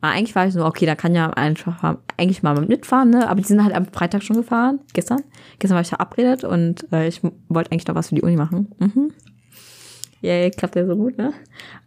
Und 0.00 0.08
eigentlich 0.08 0.34
war 0.36 0.46
ich 0.46 0.54
so, 0.54 0.64
okay, 0.64 0.86
da 0.86 0.94
kann 0.94 1.14
ja 1.14 1.30
einfach 1.30 1.96
eigentlich 2.16 2.42
mal 2.44 2.54
mitfahren, 2.60 3.10
ne? 3.10 3.28
Aber 3.28 3.40
die 3.40 3.46
sind 3.46 3.64
halt 3.64 3.74
am 3.74 3.86
Freitag 3.86 4.22
schon 4.22 4.36
gefahren, 4.36 4.78
gestern. 4.92 5.22
Gestern 5.58 5.74
war 5.74 5.82
ich 5.82 5.88
verabredet 5.88 6.44
und 6.44 6.86
äh, 6.92 7.08
ich 7.08 7.20
wollte 7.48 7.72
eigentlich 7.72 7.86
noch 7.88 7.96
was 7.96 8.10
für 8.10 8.14
die 8.14 8.22
Uni 8.22 8.36
machen. 8.36 8.72
Mhm. 8.78 9.12
Yay, 10.20 10.50
klappt 10.50 10.76
ja 10.76 10.86
so 10.86 10.96
gut, 10.96 11.18
ne? 11.18 11.32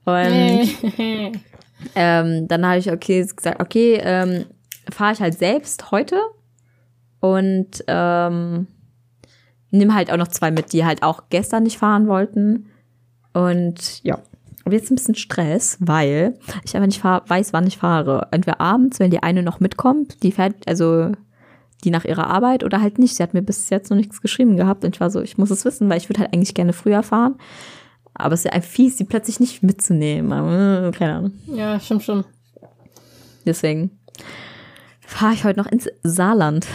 Und 0.04 0.68
ähm, 1.96 2.48
dann 2.48 2.66
habe 2.66 2.80
ich 2.80 2.92
okay 2.92 3.26
gesagt, 3.26 3.62
okay, 3.62 4.02
ähm, 4.04 4.46
fahre 4.90 5.14
ich 5.14 5.22
halt 5.22 5.38
selbst 5.38 5.92
heute 5.92 6.20
und 7.22 7.84
ähm, 7.88 8.68
nimm 9.70 9.94
halt 9.96 10.12
auch 10.12 10.18
noch 10.18 10.28
zwei 10.28 10.52
mit, 10.52 10.74
die 10.74 10.86
halt 10.86 11.02
auch 11.02 11.24
gestern 11.30 11.64
nicht 11.64 11.78
fahren 11.78 12.08
wollten. 12.08 12.68
Und 13.34 14.04
ja, 14.04 14.20
und 14.72 14.80
jetzt 14.80 14.92
ein 14.92 14.96
bisschen 14.96 15.16
Stress, 15.16 15.78
weil 15.80 16.38
ich 16.64 16.76
einfach 16.76 16.88
nicht 16.88 17.02
fahr, 17.02 17.24
weiß, 17.28 17.54
wann 17.54 17.68
ich 17.68 17.78
fahre. 17.78 18.28
Entweder 18.32 18.62
abends, 18.62 19.00
wenn 19.00 19.12
die 19.12 19.24
eine 19.24 19.44
noch 19.44 19.60
mitkommt, 19.60 20.24
die 20.24 20.32
fährt, 20.32 20.68
also 20.68 21.12
die 21.84 21.92
nach 21.92 22.06
ihrer 22.06 22.28
Arbeit 22.28 22.64
oder 22.64 22.82
halt 22.82 23.00
nicht. 23.00 23.16
Sie 23.16 23.24
hat 23.24 23.34
mir 23.34 23.42
bis 23.42 23.70
jetzt 23.70 23.90
noch 23.90 23.98
nichts 23.98 24.22
geschrieben 24.22 24.58
gehabt 24.58 24.84
und 24.86 24.96
ich 24.96 25.02
war 25.02 25.10
so, 25.10 25.22
ich 25.22 25.38
muss 25.38 25.50
es 25.50 25.66
wissen, 25.66 25.90
weil 25.90 25.98
ich 25.98 26.10
würde 26.10 26.22
halt 26.22 26.34
eigentlich 26.34 26.54
gerne 26.54 26.74
früher 26.74 27.04
fahren. 27.04 27.36
Aber 28.14 28.34
es 28.34 28.42
ist 28.42 28.46
ja 28.46 28.52
ein 28.52 28.62
fies, 28.62 28.98
sie 28.98 29.06
plötzlich 29.06 29.40
nicht 29.40 29.64
mitzunehmen. 29.64 30.32
Aber, 30.32 30.92
keine 30.92 31.16
Ahnung. 31.16 31.34
Ja, 31.48 31.80
stimmt 31.80 32.04
schon. 32.04 32.26
Deswegen 33.46 34.00
fahre 35.02 35.34
ich 35.34 35.44
heute 35.44 35.60
noch 35.60 35.72
ins 35.72 35.90
Saarland. 36.04 36.68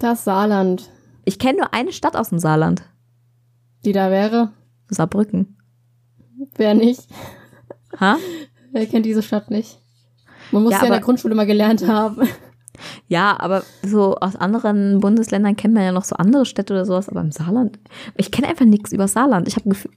Das 0.00 0.24
Saarland. 0.24 0.90
Ich 1.24 1.38
kenne 1.38 1.58
nur 1.58 1.74
eine 1.74 1.92
Stadt 1.92 2.16
aus 2.16 2.30
dem 2.30 2.38
Saarland. 2.38 2.82
Die 3.84 3.92
da 3.92 4.10
wäre? 4.10 4.52
Saarbrücken. 4.88 5.56
Wer 6.56 6.74
nicht? 6.74 7.06
Ha? 8.00 8.16
Wer 8.72 8.86
kennt 8.86 9.06
diese 9.06 9.22
Stadt 9.22 9.50
nicht? 9.50 9.78
Man 10.50 10.62
muss 10.62 10.72
ja, 10.72 10.78
ja 10.78 10.84
in 10.86 10.92
der 10.92 11.00
Grundschule 11.00 11.34
mal 11.34 11.46
gelernt 11.46 11.86
haben. 11.86 12.28
Ja, 13.06 13.38
aber 13.38 13.62
so 13.82 14.16
aus 14.16 14.34
anderen 14.36 15.00
Bundesländern 15.00 15.56
kennt 15.56 15.74
man 15.74 15.84
ja 15.84 15.92
noch 15.92 16.04
so 16.04 16.16
andere 16.16 16.46
Städte 16.46 16.72
oder 16.72 16.84
sowas, 16.84 17.08
aber 17.08 17.20
im 17.20 17.30
Saarland, 17.30 17.78
ich 18.16 18.30
kenne 18.30 18.48
einfach 18.48 18.64
nichts 18.64 18.92
über 18.92 19.08
Saarland. 19.08 19.46
Ich 19.46 19.56
habe 19.56 19.68
Gefühl, 19.68 19.90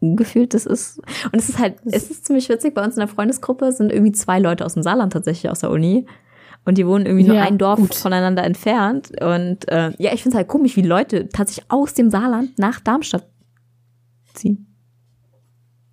gefühlt, 0.00 0.54
das 0.54 0.66
ist, 0.66 0.98
und 1.32 1.36
es 1.36 1.48
ist 1.48 1.58
halt, 1.58 1.76
es 1.86 2.10
ist 2.10 2.26
ziemlich 2.26 2.48
witzig, 2.48 2.74
bei 2.74 2.84
uns 2.84 2.94
in 2.94 3.00
der 3.00 3.08
Freundesgruppe 3.08 3.72
sind 3.72 3.92
irgendwie 3.92 4.12
zwei 4.12 4.38
Leute 4.38 4.64
aus 4.64 4.74
dem 4.74 4.82
Saarland 4.82 5.12
tatsächlich 5.12 5.50
aus 5.50 5.60
der 5.60 5.70
Uni. 5.70 6.06
Und 6.64 6.76
die 6.76 6.86
wohnen 6.86 7.06
irgendwie 7.06 7.26
nur 7.26 7.36
ja, 7.36 7.44
ein 7.44 7.56
Dorf 7.56 7.78
gut. 7.78 7.94
voneinander 7.94 8.44
entfernt. 8.44 9.10
Und 9.22 9.66
äh, 9.68 9.92
ja, 9.98 10.12
ich 10.12 10.22
finde 10.22 10.34
es 10.34 10.34
halt 10.34 10.48
komisch, 10.48 10.76
wie 10.76 10.82
Leute 10.82 11.28
tatsächlich 11.28 11.70
aus 11.70 11.94
dem 11.94 12.10
Saarland 12.10 12.58
nach 12.58 12.80
Darmstadt 12.80 13.26
ziehen. 14.34 14.67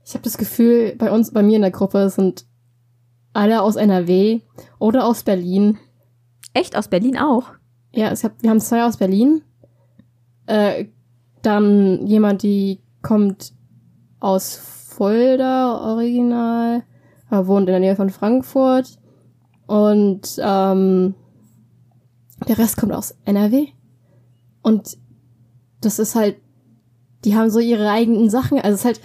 Ich 0.06 0.14
habe 0.14 0.24
das 0.24 0.38
Gefühl, 0.38 0.96
bei 0.98 1.12
uns, 1.12 1.32
bei 1.32 1.42
mir 1.42 1.56
in 1.56 1.64
der 1.64 1.72
Gruppe 1.72 2.10
sind 2.10 2.46
alle 3.34 3.62
aus 3.62 3.76
NRW 3.76 4.42
oder 4.78 5.06
aus 5.06 5.24
Berlin. 5.24 5.80
Echt? 6.54 6.78
Aus 6.78 6.88
Berlin 6.88 7.18
auch? 7.18 7.48
Ja, 7.92 8.12
es 8.12 8.24
hab, 8.24 8.42
wir 8.42 8.52
haben 8.52 8.60
zwei 8.60 8.84
aus 8.84 8.98
Berlin. 8.98 9.42
Äh, 10.46 10.86
dann 11.42 12.06
jemand, 12.06 12.44
die 12.44 12.82
kommt 13.02 13.54
aus 14.20 14.56
Fulda 14.56 15.78
original, 15.92 16.84
er 17.30 17.48
wohnt 17.48 17.68
in 17.68 17.74
der 17.74 17.80
Nähe 17.80 17.96
von 17.96 18.10
Frankfurt. 18.10 19.00
Und 19.66 20.40
ähm, 20.40 21.16
der 22.48 22.58
Rest 22.58 22.78
kommt 22.78 22.94
aus 22.94 23.16
NRW. 23.26 23.68
Und 24.62 24.98
das 25.82 26.00
ist 26.00 26.16
halt, 26.16 26.38
die 27.24 27.36
haben 27.36 27.50
so 27.50 27.60
ihre 27.60 27.90
eigenen 27.90 28.30
Sachen, 28.30 28.60
also 28.60 28.74
es 28.74 28.80
ist 28.82 28.86
halt 28.86 29.02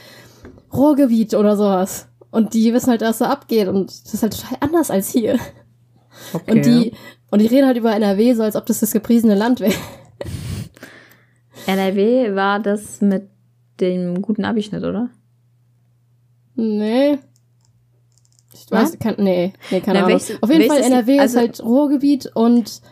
Ruhrgebiet 0.73 1.35
oder 1.35 1.57
sowas. 1.57 2.09
Und 2.31 2.55
die 2.55 2.73
wissen 2.73 2.91
halt, 2.91 3.01
was 3.01 3.19
da 3.19 3.31
abgeht. 3.31 3.69
Und 3.69 3.91
das 3.91 4.15
ist 4.15 4.23
halt 4.23 4.41
total 4.41 4.59
anders 4.61 4.91
als 4.91 5.11
hier. 5.11 5.39
Okay. 6.33 6.53
Und 6.53 6.67
die, 6.67 6.93
und 7.31 7.41
die 7.41 7.47
reden 7.47 7.67
halt 7.67 7.77
über 7.77 7.95
NRW 7.95 8.35
so, 8.35 8.43
als 8.43 8.57
ob 8.57 8.67
das 8.67 8.81
das 8.81 8.93
gepriesene 8.93 9.35
Land 9.35 9.61
wäre. 9.61 9.75
NRW 11.67 12.35
war 12.35 12.61
das 12.61 13.01
mit 13.01 13.29
dem 13.81 14.23
guten 14.23 14.45
Abischnitt, 14.45 14.85
oder? 14.85 15.09
Nee. 16.55 17.19
Ich 18.53 18.71
weiß, 18.71 18.99
kann, 18.99 19.17
nee, 19.19 19.53
nee, 19.71 19.81
keine 19.81 20.01
Na, 20.01 20.05
Ahnung. 20.07 20.21
Welch, 20.21 20.43
Auf 20.43 20.51
jeden 20.51 20.69
Fall, 20.69 20.83
NRW 20.83 21.19
also, 21.19 21.39
ist 21.39 21.41
halt 21.41 21.63
Ruhrgebiet 21.65 22.31
und 22.35 22.83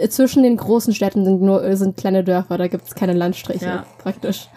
äh, 0.00 0.08
zwischen 0.08 0.42
den 0.42 0.56
großen 0.56 0.94
Städten 0.94 1.24
sind 1.24 1.40
nur 1.40 1.76
sind 1.76 1.96
kleine 1.96 2.24
Dörfer, 2.24 2.58
da 2.58 2.68
gibt 2.68 2.86
es 2.86 2.94
keine 2.94 3.12
Landstriche, 3.12 3.64
ja. 3.64 3.86
praktisch. 3.98 4.48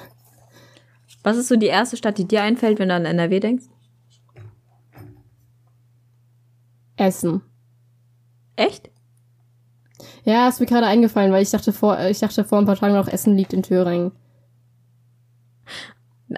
Was 1.24 1.38
ist 1.38 1.48
so 1.48 1.56
die 1.56 1.68
erste 1.68 1.98
Stadt, 1.98 2.18
die 2.18 2.28
dir 2.28 2.42
einfällt, 2.42 2.80
wenn 2.80 2.90
du 2.90 2.96
an 2.96 3.06
NRW 3.06 3.40
denkst? 3.40 3.66
Essen. 6.98 7.42
Echt? 8.56 8.90
Ja, 10.24 10.48
ist 10.48 10.60
mir 10.60 10.66
gerade 10.66 10.86
eingefallen, 10.86 11.32
weil 11.32 11.44
ich 11.44 11.52
dachte 11.52 11.72
vor, 11.74 12.00
ich 12.00 12.20
dachte 12.20 12.44
vor 12.44 12.60
ein 12.60 12.66
paar 12.66 12.76
Tagen 12.76 12.94
noch, 12.94 13.08
Essen 13.08 13.36
liegt 13.36 13.54
in 13.54 13.64
Thüringen. 13.64 14.12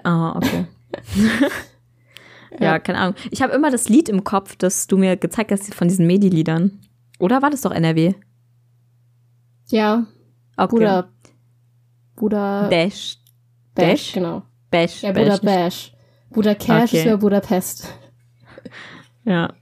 Ah, 0.04 0.36
okay. 0.36 0.66
ja, 2.60 2.78
keine 2.78 2.98
Ahnung. 2.98 3.14
Ich 3.30 3.42
habe 3.42 3.52
immer 3.52 3.70
das 3.70 3.88
Lied 3.88 4.08
im 4.08 4.24
Kopf, 4.24 4.56
das 4.56 4.86
du 4.86 4.96
mir 4.96 5.16
gezeigt 5.16 5.50
hast 5.52 5.74
von 5.74 5.88
diesen 5.88 6.06
Medi-Liedern. 6.06 6.80
Oder 7.18 7.42
war 7.42 7.50
das 7.50 7.62
doch 7.62 7.72
NRW? 7.72 8.14
Ja. 9.68 10.06
Okay. 10.56 10.76
Bruder. 10.76 11.08
Bruder. 12.16 12.68
Dash. 12.68 13.18
Dash, 13.74 13.86
Dash? 13.86 14.12
genau. 14.12 14.42
Bash. 14.72 15.02
Ja, 15.02 15.12
Bruder 15.12 15.38
Bash. 15.38 15.92
Bruder 16.30 16.54
Cash 16.56 16.90
okay. 16.90 16.98
ist 16.98 17.04
ja 17.04 17.16
Budapest. 17.16 17.94
Ja. 19.24 19.52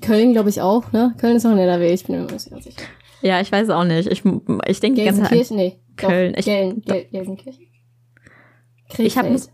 Köln, 0.00 0.32
glaube 0.32 0.48
ich, 0.48 0.60
auch, 0.62 0.92
ne? 0.92 1.14
Köln 1.18 1.36
ist 1.36 1.44
auch 1.44 1.50
in 1.50 1.58
NRW, 1.58 1.92
ich 1.92 2.04
bin 2.04 2.24
mir 2.24 2.32
nicht 2.32 2.40
sicher. 2.40 2.82
Ja, 3.22 3.40
ich 3.40 3.52
weiß 3.52 3.68
auch 3.70 3.84
nicht. 3.84 4.08
Ich, 4.08 4.22
ich 4.66 4.80
denke 4.80 5.04
ganze 5.04 5.24
Zeit. 5.24 5.50
Nee, 5.50 5.78
Köln. 5.96 6.34
Ich, 6.38 6.46
Gelsen, 6.46 6.82
Gelsenkirchen. 6.82 7.66
Ich, 8.96 9.18
hab, 9.18 9.28
muss, 9.28 9.50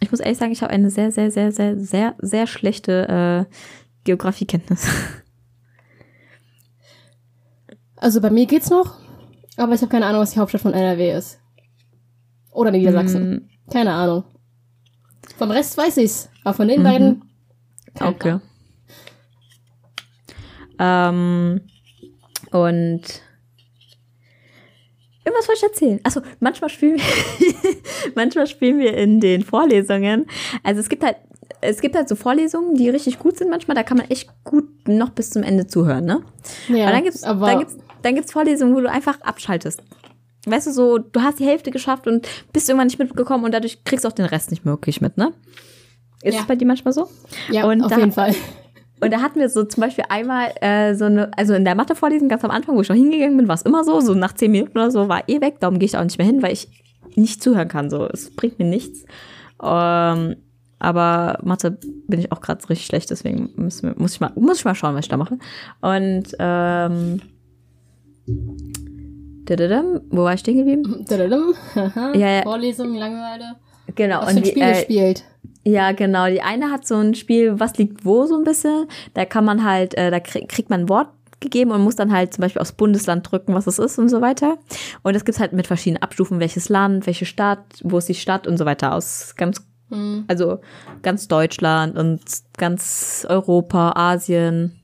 ich 0.00 0.10
muss 0.10 0.20
ehrlich 0.20 0.38
sagen, 0.38 0.52
ich 0.52 0.62
habe 0.62 0.72
eine 0.72 0.90
sehr, 0.90 1.10
sehr, 1.10 1.30
sehr, 1.30 1.50
sehr, 1.50 1.78
sehr, 1.78 2.14
sehr 2.18 2.46
schlechte 2.46 3.46
äh, 3.48 3.54
Geografiekenntnis. 4.04 4.86
Also 8.00 8.20
bei 8.20 8.30
mir 8.30 8.46
geht's 8.46 8.70
noch, 8.70 8.94
aber 9.56 9.74
ich 9.74 9.80
habe 9.80 9.90
keine 9.90 10.06
Ahnung, 10.06 10.20
was 10.20 10.30
die 10.30 10.38
Hauptstadt 10.38 10.60
von 10.60 10.72
NRW 10.72 11.12
ist. 11.16 11.40
Oder 12.58 12.72
Niedersachsen. 12.72 13.30
Mm. 13.30 13.70
Keine 13.72 13.92
Ahnung. 13.92 14.24
Vom 15.36 15.52
Rest 15.52 15.78
weiß 15.78 15.98
ich's. 15.98 16.28
Aber 16.42 16.54
von 16.54 16.66
den 16.66 16.80
mhm. 16.80 16.84
beiden. 16.84 17.22
Okay. 18.00 18.40
Ähm, 20.80 21.60
und 22.50 23.02
irgendwas 25.24 25.46
wollte 25.46 25.58
ich 25.58 25.62
erzählen. 25.62 26.00
Also 26.02 26.20
manchmal 26.40 26.68
spielen 26.68 26.96
wir, 26.96 27.74
manchmal 28.16 28.48
spielen 28.48 28.80
wir 28.80 28.96
in 28.96 29.20
den 29.20 29.42
Vorlesungen. 29.44 30.26
Also 30.64 30.80
es 30.80 30.88
gibt 30.88 31.04
halt, 31.04 31.18
es 31.60 31.80
gibt 31.80 31.94
halt 31.94 32.08
so 32.08 32.16
Vorlesungen, 32.16 32.74
die 32.74 32.88
richtig 32.88 33.20
gut 33.20 33.38
sind 33.38 33.50
manchmal. 33.50 33.76
Da 33.76 33.84
kann 33.84 33.98
man 33.98 34.10
echt 34.10 34.30
gut 34.42 34.88
noch 34.88 35.10
bis 35.10 35.30
zum 35.30 35.44
Ende 35.44 35.68
zuhören, 35.68 36.06
ne? 36.06 36.24
Ja. 36.66 36.86
Aber 36.86 36.92
dann 36.92 37.04
gibt's, 37.04 37.22
aber 37.22 37.46
dann 37.46 37.58
gibt's, 37.60 37.78
dann 38.02 38.14
gibt's 38.16 38.32
Vorlesungen, 38.32 38.74
wo 38.74 38.80
du 38.80 38.90
einfach 38.90 39.20
abschaltest. 39.20 39.80
Weißt 40.50 40.66
du, 40.66 40.72
so, 40.72 40.98
du 40.98 41.20
hast 41.20 41.38
die 41.38 41.44
Hälfte 41.44 41.70
geschafft 41.70 42.06
und 42.06 42.26
bist 42.52 42.68
irgendwann 42.68 42.86
nicht 42.88 42.98
mitgekommen 42.98 43.44
und 43.44 43.52
dadurch 43.52 43.84
kriegst 43.84 44.04
du 44.04 44.08
auch 44.08 44.12
den 44.12 44.26
Rest 44.26 44.50
nicht 44.50 44.64
möglich 44.64 45.00
mit, 45.00 45.16
ne? 45.16 45.32
Ist 46.22 46.34
ja. 46.34 46.40
es 46.40 46.46
bei 46.46 46.56
dir 46.56 46.66
manchmal 46.66 46.92
so? 46.92 47.08
Ja, 47.50 47.64
und 47.64 47.82
auf 47.82 47.90
da, 47.90 47.98
jeden 47.98 48.12
Fall. 48.12 48.34
Und 49.00 49.12
da 49.12 49.20
hatten 49.20 49.38
wir 49.38 49.48
so 49.48 49.62
zum 49.64 49.82
Beispiel 49.82 50.04
einmal 50.08 50.52
äh, 50.60 50.94
so 50.94 51.04
eine, 51.04 51.30
also 51.36 51.54
in 51.54 51.64
der 51.64 51.76
Mathe-Vorlesung 51.76 52.28
ganz 52.28 52.44
am 52.44 52.50
Anfang, 52.50 52.74
wo 52.74 52.80
ich 52.80 52.88
noch 52.88 52.96
hingegangen 52.96 53.36
bin, 53.36 53.46
war 53.46 53.54
es 53.54 53.62
immer 53.62 53.84
so, 53.84 54.00
so 54.00 54.14
nach 54.14 54.32
zehn 54.32 54.50
Minuten 54.50 54.76
oder 54.76 54.90
so 54.90 55.08
war 55.08 55.28
eh 55.28 55.40
weg, 55.40 55.60
darum 55.60 55.78
gehe 55.78 55.86
ich 55.86 55.96
auch 55.96 56.02
nicht 56.02 56.18
mehr 56.18 56.26
hin, 56.26 56.42
weil 56.42 56.52
ich 56.52 56.68
nicht 57.14 57.40
zuhören 57.40 57.68
kann, 57.68 57.90
so, 57.90 58.08
es 58.08 58.34
bringt 58.34 58.58
mir 58.58 58.64
nichts. 58.64 59.04
Ähm, 59.62 60.36
aber 60.80 61.38
Mathe 61.42 61.78
bin 62.06 62.20
ich 62.20 62.32
auch 62.32 62.40
gerade 62.40 62.68
richtig 62.68 62.86
schlecht, 62.86 63.10
deswegen 63.10 63.50
wir, 63.56 63.94
muss 63.96 64.14
ich 64.14 64.20
mal, 64.20 64.32
muss 64.36 64.58
ich 64.58 64.64
mal 64.64 64.74
schauen, 64.74 64.94
was 64.94 65.04
ich 65.04 65.08
da 65.08 65.16
mache. 65.16 65.38
Und 65.80 66.24
ähm, 66.38 67.20
wo 70.10 70.24
war 70.24 70.34
ich 70.34 70.40
stehen 70.40 70.58
geblieben? 70.58 71.04
ja, 72.14 72.36
ja. 72.36 72.42
Vorlesung, 72.42 72.94
Langeweile. 72.94 73.56
Genau. 73.94 74.20
Was 74.22 74.34
und 74.34 74.34
für 74.34 74.38
ein 74.38 74.50
Spiel 74.50 74.62
äh, 74.62 74.72
gespielt? 74.72 75.24
Ja, 75.64 75.92
genau. 75.92 76.26
Die 76.26 76.42
eine 76.42 76.70
hat 76.70 76.86
so 76.86 76.96
ein 76.96 77.14
Spiel, 77.14 77.58
was 77.60 77.76
liegt 77.78 78.04
wo 78.04 78.26
so 78.26 78.36
ein 78.36 78.44
bisschen. 78.44 78.86
Da 79.14 79.24
kann 79.24 79.44
man 79.44 79.64
halt, 79.64 79.94
äh, 79.94 80.10
da 80.10 80.20
krieg, 80.20 80.48
kriegt 80.48 80.70
man 80.70 80.80
ein 80.82 80.88
Wort 80.88 81.08
gegeben 81.40 81.70
und 81.70 81.82
muss 81.82 81.96
dann 81.96 82.12
halt 82.12 82.34
zum 82.34 82.42
Beispiel 82.42 82.60
aufs 82.60 82.72
Bundesland 82.72 83.30
drücken, 83.30 83.54
was 83.54 83.66
es 83.66 83.78
ist 83.78 83.98
und 83.98 84.08
so 84.08 84.20
weiter. 84.20 84.58
Und 85.02 85.14
es 85.14 85.24
gibt 85.24 85.38
halt 85.38 85.52
mit 85.52 85.66
verschiedenen 85.66 86.02
Abstufen, 86.02 86.40
welches 86.40 86.68
Land, 86.68 87.06
welche 87.06 87.26
Stadt, 87.26 87.64
wo 87.84 87.98
ist 87.98 88.08
die 88.08 88.14
Stadt 88.14 88.46
und 88.46 88.56
so 88.56 88.64
weiter 88.64 88.94
aus 88.94 89.34
ganz, 89.36 89.64
Mhm. 89.90 90.24
also 90.28 90.58
ganz 91.00 91.28
Deutschland 91.28 91.96
und 91.96 92.20
ganz 92.58 93.24
Europa, 93.28 93.92
Asien, 93.96 94.78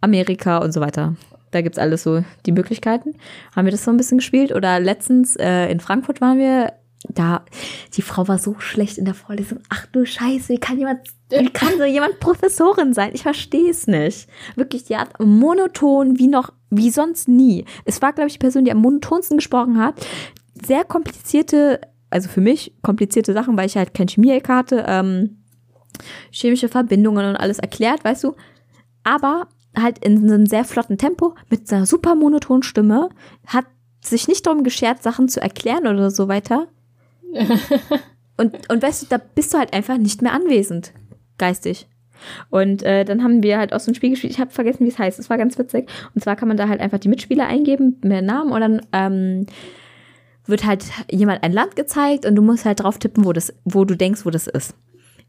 Amerika 0.00 0.58
und 0.58 0.72
so 0.72 0.80
weiter. 0.80 1.14
Da 1.50 1.60
gibt's 1.62 1.78
alles 1.78 2.02
so 2.02 2.24
die 2.44 2.52
Möglichkeiten. 2.52 3.14
Haben 3.54 3.66
wir 3.66 3.72
das 3.72 3.84
so 3.84 3.90
ein 3.90 3.96
bisschen 3.96 4.18
gespielt? 4.18 4.52
Oder 4.52 4.80
letztens 4.80 5.36
äh, 5.36 5.70
in 5.70 5.80
Frankfurt 5.80 6.20
waren 6.20 6.38
wir, 6.38 6.72
da, 7.08 7.44
die 7.94 8.02
Frau 8.02 8.26
war 8.28 8.38
so 8.38 8.56
schlecht 8.58 8.98
in 8.98 9.04
der 9.04 9.14
Vorlesung. 9.14 9.60
Ach 9.68 9.86
du 9.86 10.04
Scheiße, 10.04 10.52
wie 10.52 10.58
kann 10.58 10.78
jemand, 10.78 11.00
wie 11.30 11.50
kann 11.50 11.78
so 11.78 11.84
jemand 11.84 12.20
Professorin 12.20 12.94
sein? 12.94 13.10
Ich 13.14 13.22
verstehe 13.22 13.70
es 13.70 13.86
nicht. 13.86 14.28
Wirklich, 14.56 14.84
die 14.84 14.96
hat 14.96 15.20
monoton 15.20 16.18
wie 16.18 16.26
noch, 16.26 16.52
wie 16.70 16.90
sonst 16.90 17.28
nie. 17.28 17.64
Es 17.84 18.02
war, 18.02 18.12
glaube 18.12 18.28
ich, 18.28 18.34
die 18.34 18.38
Person, 18.40 18.64
die 18.64 18.72
am 18.72 18.78
monotonsten 18.78 19.38
gesprochen 19.38 19.78
hat. 19.78 19.94
Sehr 20.66 20.84
komplizierte, 20.84 21.80
also 22.10 22.28
für 22.28 22.40
mich 22.40 22.74
komplizierte 22.82 23.32
Sachen, 23.32 23.56
weil 23.56 23.66
ich 23.66 23.76
halt 23.76 23.94
kein 23.94 24.08
Chemie-LK 24.08 24.48
hatte, 24.48 24.84
ähm, 24.88 25.42
chemische 26.30 26.68
Verbindungen 26.68 27.26
und 27.26 27.36
alles 27.36 27.58
erklärt, 27.58 28.04
weißt 28.04 28.24
du. 28.24 28.34
Aber 29.04 29.48
halt 29.76 29.98
in 30.04 30.18
einem 30.18 30.46
sehr 30.46 30.64
flotten 30.64 30.98
Tempo, 30.98 31.34
mit 31.50 31.72
einer 31.72 31.86
super 31.86 32.14
monotonen 32.14 32.62
Stimme, 32.62 33.10
hat 33.46 33.66
sich 34.00 34.28
nicht 34.28 34.46
darum 34.46 34.64
geschert, 34.64 35.02
Sachen 35.02 35.28
zu 35.28 35.40
erklären 35.40 35.86
oder 35.86 36.10
so 36.10 36.28
weiter. 36.28 36.68
und, 38.36 38.70
und 38.70 38.82
weißt 38.82 39.02
du, 39.02 39.06
da 39.08 39.18
bist 39.18 39.52
du 39.52 39.58
halt 39.58 39.72
einfach 39.72 39.98
nicht 39.98 40.22
mehr 40.22 40.32
anwesend, 40.32 40.92
geistig. 41.38 41.88
Und 42.50 42.82
äh, 42.82 43.04
dann 43.04 43.22
haben 43.22 43.42
wir 43.42 43.58
halt 43.58 43.72
auch 43.72 43.80
so 43.80 43.90
ein 43.90 43.94
Spiel 43.94 44.10
gespielt. 44.10 44.32
Ich 44.32 44.40
habe 44.40 44.50
vergessen, 44.50 44.84
wie 44.84 44.88
es 44.88 44.98
heißt. 44.98 45.18
Es 45.18 45.28
war 45.28 45.36
ganz 45.36 45.58
witzig. 45.58 45.88
Und 46.14 46.22
zwar 46.22 46.36
kann 46.36 46.48
man 46.48 46.56
da 46.56 46.68
halt 46.68 46.80
einfach 46.80 46.98
die 46.98 47.08
Mitspieler 47.08 47.46
eingeben, 47.46 47.98
mehr 48.02 48.22
Namen 48.22 48.52
und 48.52 48.60
dann 48.60 48.80
ähm, 48.92 49.46
wird 50.46 50.64
halt 50.64 50.84
jemand 51.10 51.42
ein 51.42 51.52
Land 51.52 51.76
gezeigt 51.76 52.24
und 52.24 52.36
du 52.36 52.42
musst 52.42 52.64
halt 52.64 52.80
drauf 52.80 52.98
tippen, 52.98 53.24
wo 53.24 53.32
das, 53.32 53.52
wo 53.64 53.84
du 53.84 53.96
denkst, 53.96 54.24
wo 54.24 54.30
das 54.30 54.46
ist. 54.46 54.74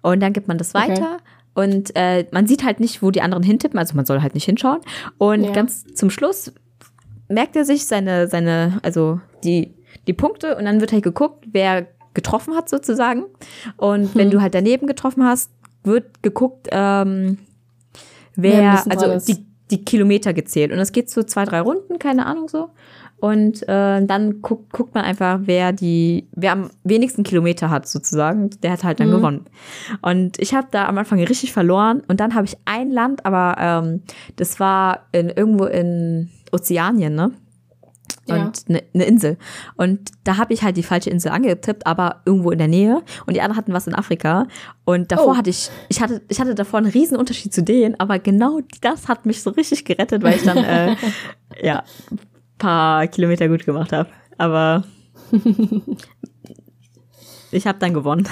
Und 0.02 0.22
dann 0.22 0.32
gibt 0.32 0.48
man 0.48 0.58
das 0.58 0.74
Okay. 0.76 1.18
Und 1.58 1.96
äh, 1.96 2.28
man 2.32 2.46
sieht 2.46 2.64
halt 2.64 2.80
nicht, 2.80 3.02
wo 3.02 3.10
die 3.10 3.22
anderen 3.22 3.42
hintippen, 3.42 3.80
also 3.80 3.96
man 3.96 4.06
soll 4.06 4.22
halt 4.22 4.36
nicht 4.36 4.46
hinschauen. 4.46 4.80
Und 5.18 5.44
Ja. 5.44 5.52
ganz 5.54 5.86
zum 5.96 6.12
Schluss 6.12 6.54
merkt 7.30 7.56
er 7.56 7.66
sich 7.66 7.88
seine, 7.88 8.28
seine, 8.28 8.80
also 8.84 9.20
die, 9.44 9.74
die 10.06 10.14
Punkte 10.14 10.56
und 10.56 10.66
dann 10.66 10.82
wird 10.82 10.92
halt 10.92 11.02
geguckt, 11.02 11.46
wer 11.52 11.88
getroffen 12.14 12.56
hat 12.56 12.70
sozusagen. 12.70 13.24
Und 13.76 14.14
wenn 14.14 14.30
du 14.30 14.40
halt 14.40 14.54
daneben 14.54 14.86
getroffen 14.86 15.24
hast, 15.24 15.50
wird 15.84 16.22
geguckt, 16.22 16.68
ähm, 16.72 17.40
Wer 18.36 18.84
dran 18.84 18.92
also 18.92 19.34
die, 19.34 19.44
die 19.72 19.84
Kilometer 19.84 20.32
gezählt. 20.34 20.72
Und 20.72 20.78
es 20.78 20.92
geht 20.92 21.10
so 21.10 21.24
zwei, 21.24 21.44
drei 21.46 21.62
Runden, 21.62 21.98
keine 21.98 22.28
Ahnung 22.28 22.50
so. 22.50 22.70
Und 23.20 23.64
äh, 23.68 24.06
dann 24.06 24.42
guckt, 24.44 24.72
guckt 24.72 24.94
man 24.94 25.04
einfach, 25.04 25.40
wer 25.44 25.74
die, 25.74 26.28
wer 26.34 26.52
am 26.52 26.70
wenigsten 26.84 27.24
Kilometer 27.24 27.70
hat 27.72 27.88
sozusagen, 27.88 28.52
der 28.62 28.72
hat 28.72 28.84
halt 28.84 29.00
dann 29.00 29.08
Mhm. 29.10 29.14
gewonnen. 29.14 29.46
Und 30.04 30.40
ich 30.40 30.54
habe 30.54 30.68
da 30.70 30.86
am 30.88 30.98
Anfang 31.00 31.20
richtig 31.24 31.52
verloren 31.52 32.04
und 32.08 32.20
dann 32.20 32.36
habe 32.36 32.46
ich 32.46 32.58
ein 32.66 32.92
Land, 32.92 33.26
aber 33.26 33.56
ähm, 33.60 34.04
das 34.36 34.60
war 34.60 35.08
in, 35.14 35.30
irgendwo 35.30 35.66
in 35.66 36.30
Ozeanien, 36.52 37.16
ne? 37.16 37.32
Ja. 38.30 38.36
Und 38.46 38.66
eine 38.68 38.84
ne 38.94 39.06
Insel. 39.06 39.38
Und 39.78 40.12
da 40.26 40.36
habe 40.38 40.54
ich 40.54 40.62
halt 40.62 40.76
die 40.76 40.84
falsche 40.84 41.10
Insel 41.10 41.32
angetippt, 41.32 41.88
aber 41.88 42.22
irgendwo 42.26 42.52
in 42.52 42.58
der 42.58 42.68
Nähe. 42.68 43.02
Und 43.26 43.36
die 43.36 43.42
anderen 43.42 43.56
hatten 43.58 43.72
was 43.74 43.88
in 43.88 43.96
Afrika. 43.96 44.48
Und 44.84 45.14
davor 45.14 45.34
Oh. 45.34 45.38
hatte 45.38 45.50
ich, 45.50 45.70
ich 45.88 46.02
hatte, 46.02 46.22
ich 46.28 46.40
hatte 46.42 46.54
davor 46.54 46.80
einen 46.80 46.92
riesen 46.92 47.16
Unterschied 47.18 47.54
zu 47.54 47.64
denen, 47.64 47.98
aber 48.00 48.20
genau 48.20 48.60
das 48.82 49.08
hat 49.08 49.26
mich 49.26 49.42
so 49.42 49.52
richtig 49.52 49.86
gerettet, 49.86 50.24
weil 50.24 50.36
ich 50.36 50.44
dann 50.44 50.58
äh, 50.58 50.96
ja 51.64 51.84
paar 52.58 53.08
Kilometer 53.08 53.48
gut 53.48 53.66
gemacht 53.66 53.92
habe. 53.94 54.10
Aber 54.38 54.84
ich 57.52 57.68
habe 57.68 57.80
dann 57.80 57.94
gewonnen. 57.94 58.28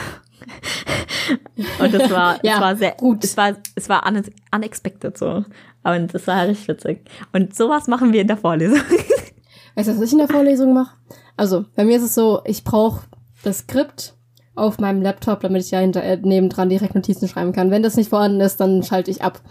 Und 1.80 1.94
es 1.94 2.12
war, 2.12 2.40
Ja, 2.44 2.56
es 2.56 2.62
war 2.62 2.76
sehr 2.76 2.92
gut. 2.92 3.24
Es 3.24 3.36
war, 3.38 3.56
es 3.76 3.90
war 3.90 4.06
une- 4.06 4.24
unexpected 4.54 5.18
so. 5.18 5.44
Und 5.84 6.14
es 6.14 6.28
war 6.28 6.48
richtig 6.48 6.68
witzig. 6.68 7.10
Und 7.34 7.56
sowas 7.56 7.88
machen 7.88 8.14
wir 8.14 8.22
in 8.22 8.28
der 8.28 8.38
Vorlesung. 8.38 8.80
Weißt 9.76 9.90
du, 9.90 9.94
was 9.96 10.02
ich 10.02 10.12
in 10.14 10.20
der 10.20 10.28
Vorlesung 10.28 10.74
mache? 10.74 10.96
Also, 11.38 11.66
bei 11.76 11.84
mir 11.84 11.98
ist 11.98 12.04
es 12.04 12.16
so, 12.16 12.42
ich 12.46 12.64
brauche 12.64 13.06
das 13.44 13.60
Skript 13.60 14.14
auf 14.56 14.80
meinem 14.80 15.02
Laptop, 15.02 15.42
damit 15.42 15.64
ich 15.64 15.72
ja 15.72 15.80
hinter, 15.80 16.02
äh, 16.02 16.18
nebendran 16.18 16.70
direkt 16.70 16.96
Notizen 16.96 17.28
schreiben 17.28 17.52
kann. 17.52 17.72
Wenn 17.72 17.84
das 17.84 17.98
nicht 17.98 18.10
vorhanden 18.10 18.40
ist, 18.40 18.58
dann 18.62 18.84
schalte 18.84 19.12
ich 19.12 19.22
ab. 19.22 19.42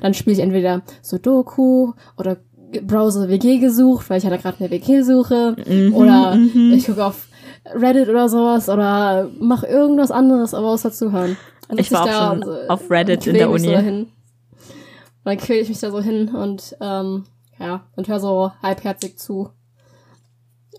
Dann 0.00 0.14
spiele 0.14 0.34
ich 0.36 0.42
entweder 0.42 0.82
Sudoku 1.02 1.92
oder 2.16 2.36
Browser 2.80 3.28
WG 3.28 3.58
gesucht, 3.58 4.08
weil 4.10 4.18
ich 4.18 4.26
hatte 4.26 4.38
gerade 4.38 4.58
eine 4.60 4.70
WG 4.70 5.02
suche. 5.02 5.56
oder 5.92 6.36
ich 6.72 6.86
gucke 6.86 7.04
auf 7.04 7.28
Reddit 7.74 8.08
oder 8.08 8.28
sowas 8.28 8.68
oder 8.68 9.28
mache 9.38 9.66
irgendwas 9.66 10.10
anderes, 10.10 10.54
aber 10.54 10.68
außer 10.68 10.92
zuhören. 10.92 11.36
Dann 11.68 11.78
Ich 11.78 11.92
war 11.92 12.02
auch 12.02 12.06
da 12.06 12.28
schon 12.30 12.42
und, 12.42 12.64
äh, 12.64 12.68
auf 12.68 12.90
Reddit 12.90 13.26
in 13.26 13.34
der 13.34 13.50
Uni. 13.50 13.66
So 13.66 13.70
dahin. 13.72 14.00
Und 14.04 14.10
dann 15.24 15.36
quäl 15.36 15.62
ich 15.62 15.68
mich 15.68 15.78
da 15.78 15.90
so 15.90 16.00
hin 16.00 16.28
und 16.34 16.76
ähm, 16.80 17.24
ja, 17.58 17.86
und 17.94 18.08
höre 18.08 18.20
so 18.20 18.50
halbherzig 18.62 19.18
zu. 19.18 19.50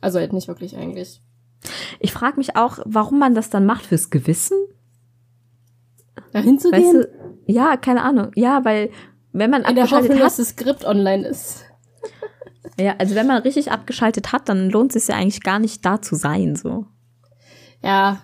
Also 0.02 0.20
halt 0.20 0.34
nicht 0.34 0.50
wirklich 0.50 0.76
eigentlich. 0.76 1.22
Ich 2.00 2.12
frage 2.12 2.38
mich 2.38 2.58
auch, 2.58 2.80
warum 2.86 3.20
man 3.20 3.36
das 3.36 3.50
dann 3.50 3.66
macht 3.66 3.86
fürs 3.86 4.10
Gewissen. 4.10 4.58
Da 6.34 6.40
hinzugehen, 6.40 6.84
Weißt 6.84 6.94
du, 6.96 7.10
ja, 7.46 7.78
keine 7.78 8.04
Ahnung. 8.04 8.32
Ja, 8.36 8.66
weil 8.66 8.90
wenn 9.32 9.50
man 9.50 9.64
in 9.64 9.76
der 9.76 9.90
Hoffnung, 9.90 10.18
hat, 10.18 10.26
dass 10.26 10.38
das 10.38 10.50
Skript 10.50 10.84
online 10.84 11.26
ist. 11.28 11.64
Ja, 12.80 12.96
also 12.98 13.16
wenn 13.16 13.28
man 13.28 13.42
richtig 13.44 13.72
abgeschaltet 13.72 14.32
hat, 14.32 14.50
dann 14.50 14.70
lohnt 14.70 14.96
es 14.96 15.06
sich 15.06 15.14
ja 15.16 15.20
eigentlich 15.22 15.42
gar 15.44 15.60
nicht 15.60 15.86
da 15.86 16.02
zu 16.02 16.16
sein, 16.16 16.56
so. 16.56 16.86
Ja. 17.84 18.22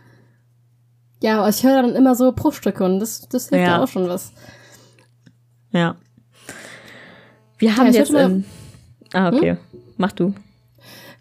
Ja, 1.22 1.40
aber 1.40 1.50
ich 1.50 1.64
höre 1.64 1.82
dann 1.82 1.96
immer 1.96 2.16
so 2.16 2.32
Bruchstücke 2.32 2.84
und 2.84 3.00
das, 3.00 3.28
das 3.28 3.50
hilft 3.50 3.66
Ja. 3.66 3.78
ja 3.78 3.84
auch 3.84 3.88
schon 3.88 4.08
was. 4.08 4.32
Ja. 5.72 5.96
Wir 7.58 7.76
haben 7.76 7.88
ich 7.88 7.96
jetzt 7.96 8.12
in, 8.12 8.46
Ah, 9.14 9.30
okay. 9.30 9.58
Mach 9.98 10.12
du. 10.14 10.34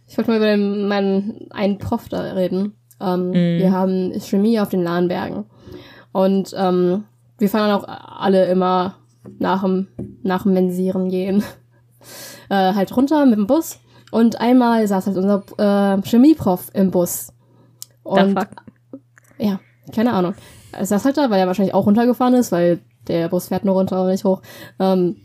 Ich 0.06 0.16
wollte 0.16 0.30
mal 0.30 0.36
über 0.36 0.46
den, 0.46 0.88
meinen 0.88 1.50
einen 1.50 1.78
Prof 1.78 2.08
da 2.08 2.20
reden. 2.32 2.74
Ähm, 3.00 3.32
Wir 3.32 3.72
haben 3.72 4.12
Chemie 4.20 4.60
auf 4.60 4.68
den 4.68 4.82
Lahnbergen. 4.82 5.44
Und 6.12 6.54
ähm, 6.56 7.04
wir 7.38 7.48
fahren 7.48 7.68
dann 7.70 7.80
auch 7.80 7.88
alle 8.20 8.46
immer 8.46 8.96
nach 9.38 9.62
dem, 9.62 9.88
nach 10.22 10.44
dem 10.44 10.54
Mensieren 10.54 11.08
gehen. 11.08 11.42
Äh, 12.48 12.74
halt 12.74 12.96
runter 12.96 13.24
mit 13.26 13.36
dem 13.36 13.46
Bus. 13.46 13.78
Und 14.10 14.40
einmal 14.40 14.86
saß 14.86 15.06
halt 15.06 15.16
unser 15.16 15.42
äh, 15.58 16.00
Chemieprof 16.02 16.70
im 16.72 16.90
Bus. 16.90 17.32
Und 18.02 18.38
fuck. 18.38 18.48
ja, 19.38 19.60
keine 19.94 20.12
Ahnung. 20.12 20.34
Er 20.72 20.86
saß 20.86 21.04
halt 21.04 21.16
da, 21.16 21.30
weil 21.30 21.40
er 21.40 21.46
wahrscheinlich 21.46 21.74
auch 21.74 21.86
runtergefahren 21.86 22.34
ist, 22.34 22.52
weil 22.52 22.80
der 23.06 23.28
Bus 23.28 23.48
fährt 23.48 23.64
nur 23.64 23.74
runter 23.74 24.02
und 24.02 24.08
nicht 24.08 24.24
hoch. 24.24 24.42
Ähm, 24.78 25.16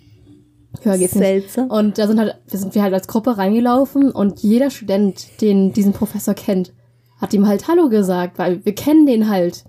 höher 0.81 0.97
geht's 0.97 1.15
nicht. 1.15 1.23
Seltsam. 1.23 1.69
Und 1.69 1.97
da 1.97 2.07
sind 2.07 2.19
halt, 2.19 2.35
wir 2.47 2.59
sind 2.59 2.75
wir 2.75 2.81
halt 2.81 2.93
als 2.93 3.07
Gruppe 3.07 3.37
reingelaufen 3.37 4.11
und 4.11 4.41
jeder 4.41 4.69
Student, 4.69 5.41
den 5.41 5.73
diesen 5.73 5.93
Professor 5.93 6.33
kennt, 6.33 6.73
hat 7.19 7.33
ihm 7.33 7.47
halt 7.47 7.67
Hallo 7.67 7.89
gesagt, 7.89 8.37
weil 8.37 8.65
wir 8.65 8.75
kennen 8.75 9.05
den 9.05 9.29
halt. 9.29 9.63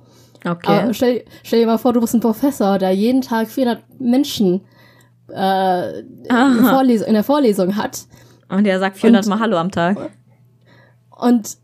Okay. 0.44 0.66
Aber 0.66 0.94
stell, 0.94 1.24
stell 1.42 1.61
dir 1.61 1.66
mal 1.66 1.78
vor, 1.78 1.92
du 1.92 2.00
bist 2.00 2.14
ein 2.14 2.20
Professor, 2.20 2.78
der 2.78 2.90
jeden 2.92 3.22
Tag 3.22 3.48
400 3.48 4.00
Menschen 4.00 4.62
äh, 5.30 6.00
in, 6.00 6.22
der 6.24 6.32
Aha. 6.36 6.70
Vorlesung, 6.70 7.06
in 7.08 7.14
der 7.14 7.24
Vorlesung 7.24 7.76
hat. 7.76 8.06
Und 8.48 8.66
er 8.66 8.78
sagt 8.78 8.98
400 8.98 9.24
und- 9.24 9.30
Mal 9.30 9.40
Hallo 9.40 9.56
am 9.56 9.70
Tag. 9.70 10.10
Und 11.10 11.56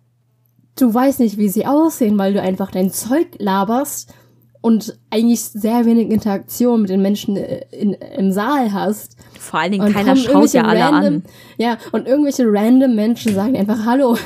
du 0.78 0.92
weißt 0.92 1.20
nicht, 1.20 1.36
wie 1.38 1.48
sie 1.48 1.66
aussehen, 1.66 2.16
weil 2.18 2.32
du 2.32 2.40
einfach 2.40 2.70
dein 2.70 2.90
Zeug 2.90 3.28
laberst 3.38 4.14
und 4.62 4.98
eigentlich 5.10 5.42
sehr 5.42 5.84
wenig 5.86 6.10
Interaktion 6.10 6.82
mit 6.82 6.90
den 6.90 7.02
Menschen 7.02 7.36
äh, 7.36 7.64
in, 7.70 7.92
im 7.94 8.30
Saal 8.32 8.72
hast. 8.72 9.16
Vor 9.38 9.60
allen 9.60 9.72
Dingen, 9.72 9.86
Und 9.86 9.92
keiner 9.92 10.16
schaut 10.16 10.52
ja 10.52 10.62
alle 10.64 10.80
random, 10.80 11.14
an. 11.14 11.22
Ja, 11.56 11.78
und 11.92 12.06
irgendwelche 12.06 12.44
random 12.46 12.94
Menschen 12.94 13.34
sagen 13.34 13.56
einfach 13.56 13.84
Hallo. 13.84 14.16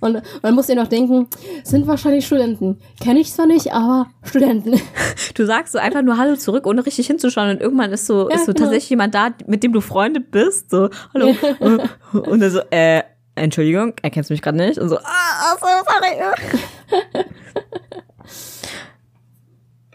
Und 0.00 0.22
musst 0.52 0.68
du 0.68 0.74
dir 0.74 0.80
noch 0.80 0.88
denken, 0.88 1.28
sind 1.64 1.86
wahrscheinlich 1.86 2.26
Studenten. 2.26 2.78
Kenne 3.02 3.20
ich 3.20 3.32
zwar 3.32 3.46
nicht, 3.46 3.72
aber 3.72 4.08
Studenten. 4.24 4.80
Du 5.34 5.44
sagst 5.44 5.72
so 5.72 5.78
einfach 5.78 6.02
nur 6.02 6.16
Hallo 6.16 6.36
zurück, 6.36 6.66
ohne 6.66 6.84
richtig 6.86 7.06
hinzuschauen. 7.06 7.50
Und 7.50 7.60
irgendwann 7.60 7.92
ist 7.92 8.06
so, 8.06 8.30
Ja, 8.30 8.36
ist 8.36 8.46
so 8.46 8.52
genau. 8.52 8.64
tatsächlich 8.64 8.90
jemand 8.90 9.14
da, 9.14 9.30
mit 9.46 9.62
dem 9.62 9.72
du 9.72 9.80
Freunde 9.80 10.20
bist. 10.20 10.70
So, 10.70 10.88
Hallo. 11.12 11.34
Und 12.12 12.40
dann 12.40 12.50
so, 12.50 12.60
äh, 12.70 13.02
Entschuldigung, 13.34 13.94
erkennst 14.02 14.30
du 14.30 14.34
mich 14.34 14.40
gerade 14.40 14.56
nicht? 14.56 14.78
Und 14.78 14.88
so, 14.88 14.96
ah, 14.98 15.56
so, 15.60 15.66
sorry. 15.66 17.24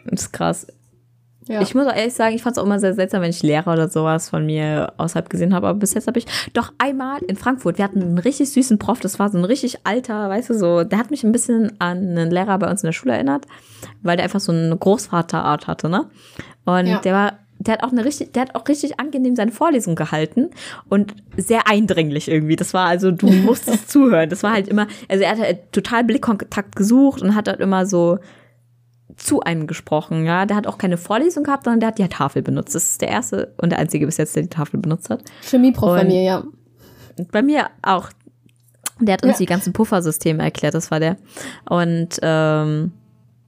Das 0.06 0.24
ist 0.24 0.34
krass. 0.34 0.68
Ja. 1.52 1.62
Ich 1.62 1.76
muss 1.76 1.86
auch 1.88 1.96
ehrlich 1.96 2.14
sagen, 2.14 2.36
ich 2.36 2.42
fand 2.44 2.56
es 2.56 2.62
auch 2.62 2.66
immer 2.66 2.80
sehr 2.80 2.94
seltsam, 2.94 3.22
wenn 3.22 3.30
ich 3.30 3.44
Lehrer 3.44 3.74
oder 3.74 3.90
sowas 3.90 4.30
von 4.30 4.46
mir 4.46 4.94
außerhalb 4.98 5.30
gesehen 5.30 5.54
habe. 5.54 5.68
Aber 5.68 5.80
bis 5.80 5.94
jetzt 5.94 6.08
habe 6.08 6.20
ich 6.20 6.26
doch 6.54 6.72
einmal 6.78 7.20
in 7.24 7.36
Frankfurt, 7.36 7.78
wir 7.78 7.86
hatten 7.86 8.02
einen 8.02 8.18
richtig 8.18 8.52
süßen 8.52 8.80
Prof, 8.80 9.00
das 9.00 9.20
war 9.20 9.30
so 9.30 9.38
ein 9.38 9.46
richtig 9.46 9.80
alter, 9.86 10.30
weißt 10.30 10.50
du, 10.52 10.54
so, 10.58 10.84
der 10.84 11.00
hat 11.00 11.12
mich 11.12 11.24
ein 11.24 11.32
bisschen 11.32 11.74
an 11.80 11.98
einen 11.98 12.32
Lehrer 12.32 12.58
bei 12.60 12.70
uns 12.70 12.84
in 12.84 12.88
der 12.88 12.94
Schule 12.94 13.14
erinnert, 13.14 13.46
weil 14.02 14.18
der 14.18 14.24
einfach 14.26 14.40
so 14.40 14.52
eine 14.52 14.76
Großvaterart 14.78 15.68
hatte, 15.68 15.90
ne? 15.90 16.06
Und 16.66 16.88
Ja. 16.88 17.00
der 17.00 17.14
war 17.14 17.34
der 17.64 17.76
hat 17.76 17.84
auch 17.84 17.92
eine 17.92 18.04
richtig, 18.04 18.34
der 18.34 18.42
hat 18.44 18.56
auch 18.56 18.68
richtig 18.68 19.00
angenehm 19.00 19.36
seine 19.36 19.52
Vorlesung 19.52 19.96
gehalten 19.96 20.50
und 20.90 21.14
sehr 21.38 21.68
eindringlich 21.68 22.28
irgendwie. 22.28 22.56
Das 22.56 22.74
war 22.74 22.88
also, 22.88 23.12
du 23.12 23.28
musstest 23.46 23.88
zuhören. 23.90 24.30
Das 24.30 24.42
war 24.42 24.52
halt 24.54 24.68
immer, 24.68 24.88
also 25.08 25.24
er 25.24 25.30
hat 25.32 25.40
halt 25.40 25.72
total 25.72 26.04
Blickkontakt 26.04 26.76
gesucht 26.76 27.22
und 27.22 27.36
hat 27.36 27.48
halt 27.48 27.60
immer 27.60 27.86
so 27.86 28.18
zu 29.18 29.42
einem 29.42 29.68
gesprochen, 29.68 30.26
ja. 30.26 30.46
Der 30.46 30.58
hat 30.58 30.68
auch 30.68 30.78
keine 30.78 30.98
Vorlesung 30.98 31.44
gehabt, 31.44 31.66
sondern 31.66 31.80
der 31.80 31.88
hat 31.88 32.00
die 32.00 32.08
Tafel 32.08 32.42
benutzt. 32.42 32.76
Das 32.76 32.84
ist 32.84 33.02
der 33.02 33.10
erste 33.10 33.54
und 33.62 33.72
der 33.72 33.80
einzige 33.80 34.06
bis 34.06 34.18
jetzt, 34.18 34.36
der 34.36 34.44
die 34.44 34.50
Tafel 34.50 34.80
benutzt 34.80 35.10
hat. 35.10 35.24
Chemieprof 35.44 35.98
bei 35.98 36.04
mir, 36.04 36.22
ja. 36.22 36.44
Bei 37.32 37.42
mir 37.42 37.68
auch. 37.82 38.10
Der 39.00 39.14
hat 39.14 39.24
uns 39.24 39.34
ja. 39.34 39.38
die 39.40 39.46
ganzen 39.48 39.74
Puffersysteme 39.74 40.44
erklärt, 40.44 40.76
das 40.76 40.92
war 40.92 41.00
der. 41.00 41.18
Und 41.68 42.20
ähm, 42.22 42.92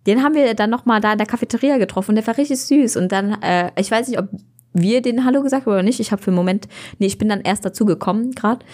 den 0.07 0.23
haben 0.23 0.35
wir 0.35 0.53
dann 0.55 0.69
noch 0.69 0.85
mal 0.85 0.99
da 0.99 1.11
in 1.11 1.17
der 1.17 1.27
Cafeteria 1.27 1.77
getroffen 1.77 2.11
und 2.11 2.15
der 2.15 2.27
war 2.27 2.37
richtig 2.37 2.59
süß. 2.59 2.97
Und 2.97 3.11
dann, 3.11 3.41
äh, 3.41 3.71
ich 3.77 3.89
weiß 3.89 4.07
nicht, 4.07 4.19
ob 4.19 4.29
wir 4.73 5.01
den 5.01 5.23
Hallo 5.25 5.43
gesagt 5.43 5.65
haben 5.65 5.73
oder 5.73 5.83
nicht. 5.83 5.99
Ich 5.99 6.11
habe 6.11 6.21
für 6.21 6.31
einen 6.31 6.35
Moment, 6.35 6.67
nee, 6.97 7.05
ich 7.05 7.17
bin 7.17 7.29
dann 7.29 7.41
erst 7.41 7.63
dazu 7.63 7.85
gekommen 7.85 8.31
gerade, 8.31 8.65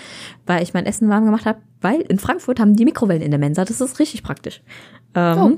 weil 0.46 0.64
ich 0.64 0.74
mein 0.74 0.86
Essen 0.86 1.10
warm 1.10 1.26
gemacht 1.26 1.46
habe, 1.46 1.60
weil 1.82 2.02
in 2.02 2.20
Frankfurt 2.20 2.60
haben 2.60 2.76
die 2.76 2.86
Mikrowellen 2.86 3.22
in 3.22 3.32
der 3.32 3.40
Mensa. 3.40 3.66
Das 3.66 3.82
ist 3.82 4.00
richtig 4.00 4.24
praktisch. 4.24 4.62
Ähm, 5.14 5.38
oh. 5.38 5.58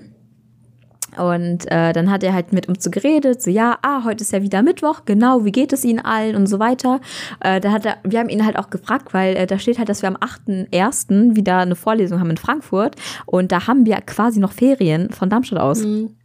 Und 1.18 1.70
äh, 1.72 1.94
dann 1.94 2.10
hat 2.10 2.24
er 2.24 2.34
halt 2.34 2.54
mit 2.54 2.68
uns 2.68 2.84
so 2.84 2.90
geredet, 2.90 3.42
so 3.42 3.50
ja, 3.52 3.78
ah, 3.82 4.04
heute 4.06 4.24
ist 4.24 4.32
ja 4.32 4.42
wieder 4.42 4.62
Mittwoch, 4.62 5.02
genau, 5.06 5.44
wie 5.44 5.52
geht 5.52 5.74
es 5.74 5.84
Ihnen 5.84 6.00
allen 6.00 6.36
und 6.36 6.48
so 6.48 6.60
weiter. 6.60 7.02
Äh, 7.42 7.60
da 7.60 7.72
hat 7.72 7.86
er, 7.86 7.98
wir 8.04 8.20
haben 8.20 8.30
ihn 8.30 8.46
halt 8.46 8.58
auch 8.58 8.70
gefragt, 8.70 9.14
weil 9.14 9.36
äh, 9.36 9.48
da 9.48 9.60
steht 9.60 9.78
halt, 9.78 9.90
dass 9.90 10.02
wir 10.02 10.10
am 10.10 10.18
8.1. 10.18 11.36
wieder 11.36 11.58
eine 11.58 11.76
Vorlesung 11.76 12.20
haben 12.20 12.30
in 12.30 12.38
Frankfurt 12.38 12.96
und 13.26 13.52
da 13.52 13.68
haben 13.68 13.86
wir 13.86 13.98
quasi 14.02 14.40
noch 14.40 14.54
Ferien 14.54 15.12
von 15.12 15.30
Darmstadt 15.30 15.60
aus. 15.60 15.84
Mhm. 15.84 16.16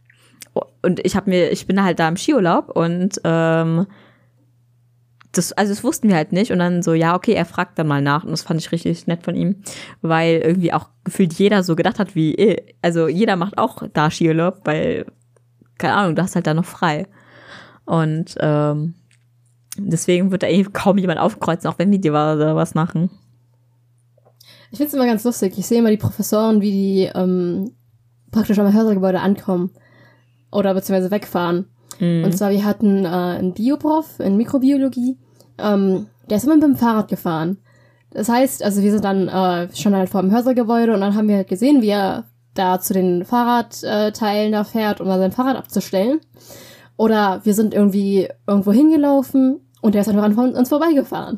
Und 0.81 1.05
ich 1.05 1.15
habe 1.15 1.29
mir, 1.29 1.51
ich 1.51 1.67
bin 1.67 1.83
halt 1.83 1.99
da 1.99 2.07
im 2.07 2.17
Skiurlaub 2.17 2.69
und 2.69 3.19
ähm, 3.23 3.87
das, 5.37 5.53
also 5.53 5.71
das 5.71 5.83
wussten 5.83 6.09
wir 6.09 6.15
halt 6.15 6.31
nicht. 6.31 6.51
Und 6.51 6.59
dann 6.59 6.81
so, 6.81 6.93
ja, 6.93 7.15
okay, 7.15 7.33
er 7.33 7.45
fragt 7.45 7.77
dann 7.79 7.87
mal 7.87 8.01
nach. 8.01 8.23
Und 8.23 8.31
das 8.31 8.41
fand 8.41 8.59
ich 8.59 8.71
richtig 8.71 9.07
nett 9.07 9.23
von 9.23 9.35
ihm, 9.35 9.61
weil 10.01 10.37
irgendwie 10.37 10.73
auch 10.73 10.89
gefühlt 11.03 11.33
jeder 11.33 11.63
so 11.63 11.75
gedacht 11.75 11.99
hat, 11.99 12.15
wie, 12.15 12.35
eh, 12.35 12.75
also 12.81 13.07
jeder 13.07 13.35
macht 13.35 13.57
auch 13.57 13.83
da 13.93 14.09
Skiurlaub, 14.09 14.61
weil, 14.65 15.05
keine 15.77 15.93
Ahnung, 15.95 16.15
du 16.15 16.21
hast 16.21 16.35
halt 16.35 16.47
da 16.47 16.53
noch 16.53 16.65
frei. 16.65 17.07
Und 17.85 18.35
ähm, 18.39 18.95
deswegen 19.77 20.31
wird 20.31 20.43
da 20.43 20.47
eh 20.47 20.63
kaum 20.63 20.97
jemand 20.97 21.19
aufkreuzen, 21.19 21.69
auch 21.69 21.79
wenn 21.79 21.91
die 21.91 22.01
dir 22.01 22.13
was 22.13 22.75
machen. 22.75 23.09
Ich 24.71 24.77
finde 24.77 24.89
es 24.89 24.93
immer 24.93 25.05
ganz 25.05 25.23
lustig. 25.23 25.53
Ich 25.57 25.65
sehe 25.65 25.79
immer 25.79 25.91
die 25.91 25.97
Professoren, 25.97 26.61
wie 26.61 26.71
die 26.71 27.09
ähm, 27.15 27.71
praktisch 28.31 28.59
am 28.59 28.73
Hörsaalgebäude 28.73 29.21
ankommen 29.21 29.71
oder 30.51 30.73
beziehungsweise 30.73 31.11
wegfahren. 31.11 31.67
Mhm. 31.99 32.25
Und 32.25 32.37
zwar, 32.37 32.51
wir 32.51 32.65
hatten 32.65 33.05
äh, 33.05 33.07
einen 33.07 33.53
Bioprof 33.53 34.19
in 34.19 34.37
Mikrobiologie, 34.37 35.17
ähm, 35.57 36.07
der 36.29 36.37
ist 36.37 36.43
immer 36.43 36.55
mit 36.55 36.63
dem 36.63 36.75
Fahrrad 36.75 37.07
gefahren. 37.07 37.57
Das 38.11 38.29
heißt, 38.29 38.63
also 38.63 38.81
wir 38.81 38.91
sind 38.91 39.03
dann 39.03 39.27
äh, 39.27 39.75
schon 39.75 39.95
halt 39.95 40.09
vor 40.09 40.21
dem 40.21 40.31
Hörsaalgebäude 40.31 40.93
und 40.93 41.01
dann 41.01 41.15
haben 41.15 41.27
wir 41.27 41.37
halt 41.37 41.47
gesehen, 41.47 41.81
wie 41.81 41.89
er 41.89 42.25
da 42.53 42.79
zu 42.79 42.93
den 42.93 43.25
Fahrradteilen 43.25 44.51
da 44.51 44.63
fährt, 44.63 44.99
um 45.01 45.07
da 45.07 45.17
sein 45.17 45.31
Fahrrad 45.31 45.57
abzustellen. 45.57 46.19
Oder 46.95 47.41
wir 47.43 47.53
sind 47.53 47.73
irgendwie 47.73 48.27
irgendwo 48.47 48.71
hingelaufen 48.71 49.61
und 49.81 49.93
der 49.93 50.01
ist 50.01 50.09
einfach 50.09 50.23
an 50.23 50.55
uns 50.55 50.69
vorbeigefahren. 50.69 51.37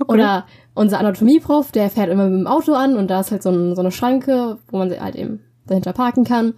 Okay. 0.00 0.12
Oder 0.12 0.46
unser 0.74 0.98
Anatomieprof, 0.98 1.72
der 1.72 1.88
fährt 1.88 2.10
immer 2.10 2.28
mit 2.28 2.40
dem 2.40 2.46
Auto 2.46 2.74
an 2.74 2.96
und 2.96 3.08
da 3.08 3.20
ist 3.20 3.30
halt 3.30 3.42
so, 3.42 3.50
ein, 3.50 3.74
so 3.74 3.80
eine 3.80 3.92
Schranke, 3.92 4.58
wo 4.68 4.78
man 4.78 4.90
halt 5.00 5.14
eben 5.14 5.40
dahinter 5.66 5.92
parken 5.92 6.24
kann. 6.24 6.54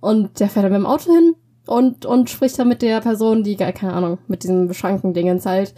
Und 0.00 0.40
der 0.40 0.48
fährt 0.48 0.64
dann 0.64 0.72
mit 0.72 0.80
dem 0.80 0.86
Auto 0.86 1.12
hin 1.12 1.34
und, 1.66 2.06
und 2.06 2.30
spricht 2.30 2.58
dann 2.58 2.68
mit 2.68 2.82
der 2.82 3.00
Person, 3.00 3.42
die, 3.42 3.56
keine 3.56 3.92
Ahnung, 3.92 4.18
mit 4.28 4.42
diesem 4.42 4.68
Beschrankendingens 4.68 5.46
halt. 5.46 5.74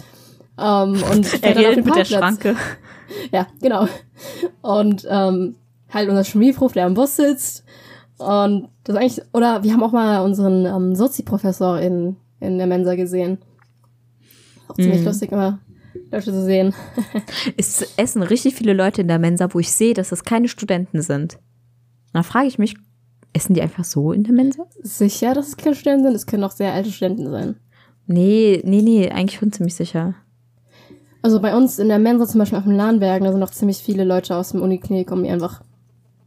Ähm, 0.59 1.03
und 1.11 1.42
er 1.42 1.57
redet 1.57 1.84
mit 1.84 1.96
der 1.96 2.05
Schranke. 2.05 2.57
Ja, 3.30 3.46
genau. 3.61 3.86
Und 4.62 5.07
ähm, 5.07 5.57
halt 5.90 6.09
unser 6.09 6.24
Chemieprof, 6.24 6.72
der 6.72 6.86
am 6.86 6.94
Bus 6.94 7.16
sitzt. 7.16 7.62
Und 8.16 8.70
das 8.84 8.96
eigentlich, 8.96 9.20
oder 9.34 9.62
wir 9.62 9.74
haben 9.74 9.82
auch 9.82 9.92
mal 9.92 10.24
unseren 10.24 10.64
ähm, 10.64 10.94
Sozi-Professor 10.94 11.78
in, 11.78 12.16
in 12.40 12.57
der 12.57 12.66
Mensa 12.66 12.94
gesehen. 12.94 13.36
Auch 14.66 14.76
ziemlich 14.76 15.03
mm. 15.03 15.05
lustig 15.05 15.32
immer. 15.32 15.59
Leute 16.11 16.32
zu 16.32 16.42
sehen. 16.42 16.74
es 17.59 17.92
essen 17.98 18.22
richtig 18.22 18.55
viele 18.55 18.72
Leute 18.72 19.03
in 19.03 19.09
der 19.09 19.18
Mensa, 19.18 19.53
wo 19.53 19.59
ich 19.59 19.70
sehe, 19.70 19.92
dass 19.92 20.09
das 20.09 20.24
keine 20.24 20.48
Studenten 20.48 21.03
sind. 21.03 21.38
Da 22.14 22.22
frage 22.22 22.46
ich 22.46 22.59
mich, 22.59 22.76
Essen 23.32 23.55
die 23.55 23.62
einfach 23.62 23.84
so 23.84 24.12
in 24.12 24.24
der 24.24 24.34
Mensa? 24.34 24.66
Sicher, 24.82 25.34
dass 25.34 25.48
es 25.48 25.57
keine 25.57 25.74
Studenten 25.74 26.05
sind? 26.05 26.14
Es 26.14 26.26
können 26.26 26.44
auch 26.44 26.50
sehr 26.50 26.72
alte 26.72 26.90
Studenten 26.90 27.30
sein. 27.30 27.57
Nee, 28.07 28.61
nee, 28.64 28.82
nee, 28.82 29.11
eigentlich 29.11 29.38
schon 29.38 29.53
ziemlich 29.53 29.74
sicher. 29.74 30.14
Also 31.22 31.40
bei 31.40 31.56
uns 31.56 31.78
in 31.78 31.88
der 31.88 31.98
Mensa 31.98 32.26
zum 32.26 32.40
Beispiel 32.40 32.58
auf 32.58 32.64
dem 32.64 32.76
Lahnbergen, 32.76 33.24
da 33.24 33.32
sind 33.32 33.42
auch 33.42 33.50
ziemlich 33.50 33.78
viele 33.78 34.04
Leute 34.04 34.36
aus 34.36 34.50
dem 34.50 34.60
Uniklinikum, 34.60 35.22
die 35.22 35.30
einfach 35.30 35.62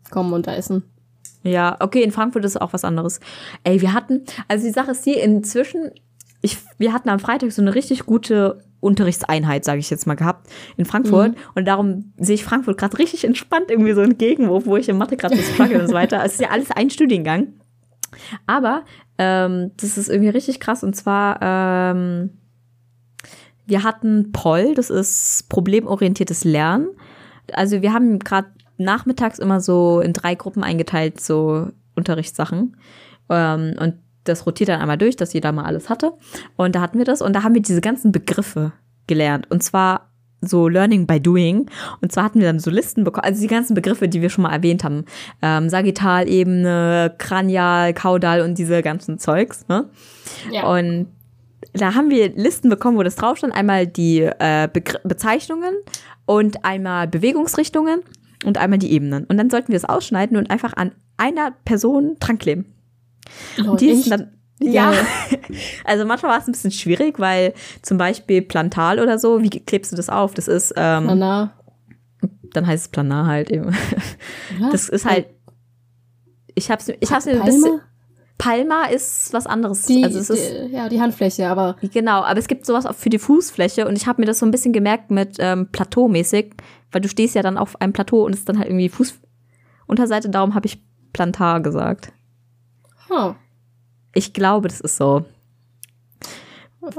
kommen 0.10 0.34
und 0.34 0.48
da 0.48 0.56
essen. 0.56 0.84
Ja, 1.44 1.78
okay, 1.80 2.02
in 2.02 2.12
Frankfurt 2.12 2.46
ist 2.46 2.60
auch 2.60 2.74
was 2.74 2.86
anderes. 2.86 3.20
Ey, 3.64 3.82
wir 3.82 3.94
hatten, 3.94 4.24
also 4.48 4.66
die 4.66 4.72
Sache 4.72 4.92
ist 4.92 5.04
hier 5.04 5.22
inzwischen, 5.22 5.92
ich, 6.42 6.58
wir 6.78 6.94
hatten 6.94 7.10
am 7.10 7.20
Freitag 7.20 7.52
so 7.52 7.62
eine 7.62 7.76
richtig 7.76 8.06
gute 8.06 8.64
Unterrichtseinheit, 8.80 9.66
sage 9.66 9.80
ich 9.80 9.90
jetzt 9.90 10.08
mal, 10.08 10.16
gehabt 10.16 10.48
in 10.78 10.86
Frankfurt. 10.86 11.32
Mhm. 11.32 11.42
Und 11.56 11.66
darum 11.66 12.14
sehe 12.18 12.36
ich 12.36 12.44
Frankfurt 12.44 12.78
gerade 12.78 12.98
richtig 12.98 13.26
entspannt 13.26 13.70
irgendwie 13.70 13.94
so 13.94 14.02
entgegen, 14.02 14.50
wo, 14.50 14.66
wo 14.66 14.78
ich 14.78 14.90
in 14.90 14.98
Mathe 14.98 15.18
gerade 15.18 15.36
so 15.36 15.42
struggle 15.42 15.82
und 15.82 15.88
so 15.88 15.94
weiter. 15.94 16.24
Es 16.24 16.34
ist 16.34 16.42
ja 16.42 16.50
alles 16.50 16.72
ein 16.72 16.90
Studiengang. 16.90 17.48
Aber 18.48 18.84
ähm, 19.18 19.72
das 19.78 19.98
ist 19.98 20.10
irgendwie 20.10 20.30
richtig 20.30 20.60
krass. 20.60 20.84
Und 20.84 20.96
zwar, 20.96 21.40
ähm, 21.42 22.32
wir 23.66 23.84
hatten 23.84 24.32
POL, 24.32 24.76
das 24.76 24.90
ist 24.90 25.48
problemorientiertes 25.50 26.44
Lernen. 26.44 26.88
Also 27.54 27.82
wir 27.82 27.94
haben 27.94 28.20
gerade 28.20 28.50
nachmittags 28.78 29.40
immer 29.40 29.62
so 29.62 30.02
in 30.02 30.14
drei 30.14 30.36
Gruppen 30.36 30.64
eingeteilt, 30.64 31.22
so 31.22 31.70
Unterrichtssachen. 31.96 32.78
Ähm, 33.30 33.76
und 33.80 33.96
das 34.24 34.46
rotiert 34.46 34.70
dann 34.70 34.82
einmal 34.82 34.98
durch, 34.98 35.16
dass 35.16 35.34
jeder 35.34 35.52
mal 35.52 35.66
alles 35.66 35.90
hatte. 35.90 36.14
Und 36.56 36.76
da 36.76 36.82
hatten 36.82 36.98
wir 36.98 37.06
das 37.06 37.22
und 37.22 37.34
da 37.34 37.44
haben 37.44 37.54
wir 37.54 37.62
diese 37.62 37.82
ganzen 37.82 38.12
Begriffe 38.12 38.74
gelernt. 39.08 39.50
Und 39.50 39.64
zwar 39.64 40.10
so 40.42 40.68
Learning 40.68 41.08
by 41.08 41.20
Doing. 41.20 41.70
Und 42.02 42.12
zwar 42.12 42.26
hatten 42.26 42.40
wir 42.40 42.48
dann 42.48 42.60
so 42.60 42.70
Listen 42.70 43.04
bekommen, 43.04 43.26
also 43.26 43.42
die 43.42 43.48
ganzen 43.48 43.74
Begriffe, 43.74 44.08
die 44.08 44.22
wir 44.22 44.30
schon 44.30 44.44
mal 44.44 44.54
erwähnt 44.54 44.84
haben. 44.84 45.06
Ähm, 45.42 45.70
Sagittalebene, 45.70 47.16
Kranial, 47.18 47.94
Kaudal 47.94 48.42
und 48.42 48.58
diese 48.58 48.82
ganzen 48.82 49.18
Zeugs. 49.18 49.68
Ne? 49.68 49.90
Ja. 50.52 50.68
Und 50.68 51.08
da 51.74 51.94
haben 51.94 52.10
wir 52.10 52.30
Listen 52.36 52.70
bekommen, 52.70 52.98
wo 52.98 53.04
das 53.04 53.16
drauf 53.16 53.38
stand. 53.38 53.54
Einmal 53.54 53.88
die 53.88 54.22
äh, 54.22 54.70
Begr 54.72 55.00
Bezeichnungen 55.04 55.76
und 56.26 56.64
einmal 56.66 57.08
Bewegungsrichtungen 57.08 58.02
und 58.46 58.58
einmal 58.58 58.80
die 58.80 58.92
Ebenen. 58.92 59.26
Und 59.26 59.38
dann 59.38 59.50
sollten 59.50 59.70
wir 59.70 59.78
es 59.78 59.86
ausschneiden 59.86 60.38
und 60.38 60.50
einfach 60.50 60.74
an 60.74 60.92
einer 61.18 61.52
Person 61.52 62.18
dran 62.20 62.38
kleben. 62.38 62.74
Oh, 63.60 63.72
und 63.72 63.82
die 63.82 63.90
ist 63.90 64.12
dann, 64.12 64.38
ja, 64.60 64.94
also 65.84 66.06
manchmal 66.06 66.32
war 66.32 66.40
es 66.40 66.48
ein 66.48 66.52
bisschen 66.52 66.72
schwierig, 66.72 67.20
weil 67.20 67.54
zum 67.82 67.98
Beispiel 67.98 68.42
Plantal 68.42 69.00
oder 69.00 69.18
so, 69.20 69.42
wie 69.42 69.50
klebst 69.50 69.92
du 69.92 69.96
das 69.96 70.10
auf? 70.10 70.34
Das 70.34 70.48
ist 70.48 70.74
ähm, 70.76 71.06
Planar. 71.06 71.54
Dann 72.54 72.66
heißt 72.68 72.86
es 72.86 72.90
Planar 72.90 73.26
halt 73.28 73.52
eben. 73.52 73.76
Was? 74.60 74.72
Das 74.72 74.90
ist 74.90 75.06
halt. 75.06 75.28
Ich 76.54 76.72
hab's, 76.72 76.88
ich 76.88 77.12
hab's 77.12 77.26
mir 77.26 77.34
ein 77.34 77.46
bisschen. 77.46 77.82
Palma 78.38 78.86
ist 78.86 79.32
was 79.34 79.48
anderes. 79.48 79.84
Die, 79.84 80.04
also 80.04 80.20
es 80.20 80.30
ist, 80.30 80.52
die, 80.52 80.74
ja, 80.74 80.90
die 80.90 81.02
Handfläche, 81.02 81.48
aber. 81.48 81.78
Genau, 81.82 82.24
aber 82.24 82.38
es 82.38 82.48
gibt 82.48 82.66
sowas 82.66 82.86
auch 82.86 82.96
für 82.96 83.10
die 83.10 83.20
Fußfläche 83.20 83.88
und 83.88 83.96
ich 83.96 84.08
habe 84.08 84.22
mir 84.22 84.26
das 84.26 84.40
so 84.40 84.46
ein 84.46 84.52
bisschen 84.52 84.74
gemerkt 84.74 85.10
mit 85.10 85.38
ähm, 85.40 85.70
Plateau-mäßig, 85.72 86.54
weil 86.92 87.02
du 87.02 87.08
stehst 87.08 87.36
ja 87.36 87.42
dann 87.42 87.58
auf 87.58 87.80
einem 87.80 87.94
Plateau 87.94 88.26
und 88.26 88.34
es 88.34 88.40
ist 88.40 88.50
dann 88.50 88.60
halt 88.60 88.70
irgendwie 88.70 88.90
Fußunterseite, 88.90 90.30
darum 90.30 90.54
habe 90.54 90.66
ich 90.66 90.84
Plantar 91.14 91.62
gesagt. 91.62 92.12
Huh. 93.10 93.36
Ich 94.14 94.34
glaube, 94.34 94.68
das 94.68 94.82
ist 94.82 94.98
so. 94.98 95.26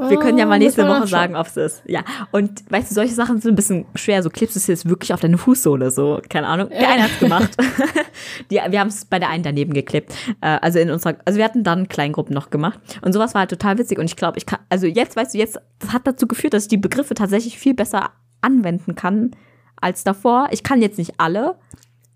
Wir 0.09 0.19
können 0.19 0.39
ja 0.39 0.47
mal 0.47 0.55
ah, 0.55 0.59
nächste 0.59 0.87
Woche 0.87 1.07
sagen, 1.07 1.37
ob 1.37 1.47
es 1.47 1.57
ist. 1.57 1.83
Ja. 1.87 2.03
Und 2.33 2.71
weißt 2.71 2.91
du, 2.91 2.95
solche 2.95 3.15
Sachen 3.15 3.41
sind 3.41 3.53
ein 3.53 3.57
bisschen 3.57 3.87
schwer. 3.95 4.23
So 4.23 4.31
klebst 4.31 4.57
du 4.57 4.59
es 4.59 4.67
jetzt 4.67 4.89
wirklich 4.89 5.13
auf 5.13 5.21
deine 5.21 5.39
Fußsohle. 5.39 5.91
So, 5.91 6.21
keine 6.29 6.47
Ahnung. 6.47 6.69
Der 6.69 6.89
eine 6.89 7.05
hat's 7.05 7.19
gemacht. 7.19 7.57
Die, 8.51 8.57
wir 8.57 8.81
haben 8.81 8.89
es 8.89 9.05
bei 9.05 9.19
der 9.19 9.29
einen 9.29 9.43
daneben 9.43 9.73
geklebt. 9.73 10.15
Äh, 10.41 10.59
also 10.61 10.79
in 10.79 10.91
unserer, 10.91 11.17
also 11.25 11.39
wir 11.39 11.45
hatten 11.45 11.65
dann 11.65 11.89
Kleingruppen 11.89 12.35
noch 12.35 12.51
gemacht. 12.51 12.81
Und 13.03 13.13
sowas 13.13 13.35
war 13.35 13.41
halt 13.41 13.51
total 13.51 13.79
witzig. 13.79 13.99
Und 13.99 14.07
ich 14.07 14.17
glaube, 14.17 14.39
ich 14.39 14.47
kann, 14.47 14.61
also 14.69 14.87
jetzt, 14.87 15.17
weißt 15.17 15.35
du, 15.35 15.39
jetzt, 15.39 15.59
das 15.79 15.93
hat 15.93 16.07
dazu 16.07 16.27
geführt, 16.27 16.55
dass 16.55 16.65
ich 16.65 16.69
die 16.69 16.77
Begriffe 16.77 17.15
tatsächlich 17.15 17.59
viel 17.59 17.75
besser 17.75 18.11
anwenden 18.41 18.95
kann 18.95 19.33
als 19.81 20.05
davor. 20.05 20.49
Ich 20.51 20.63
kann 20.63 20.81
jetzt 20.81 20.99
nicht 20.99 21.15
alle, 21.19 21.57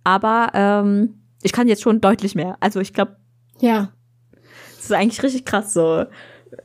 aber 0.05 0.51
ähm, 0.55 1.21
ich 1.43 1.53
kann 1.53 1.68
jetzt 1.68 1.83
schon 1.83 2.01
deutlich 2.01 2.35
mehr. 2.35 2.57
Also 2.61 2.81
ich 2.81 2.93
glaube, 2.93 3.16
ja. 3.61 3.93
Das 4.77 4.87
ist 4.87 4.93
eigentlich 4.93 5.23
richtig 5.23 5.45
krass 5.45 5.75
so. 5.75 6.07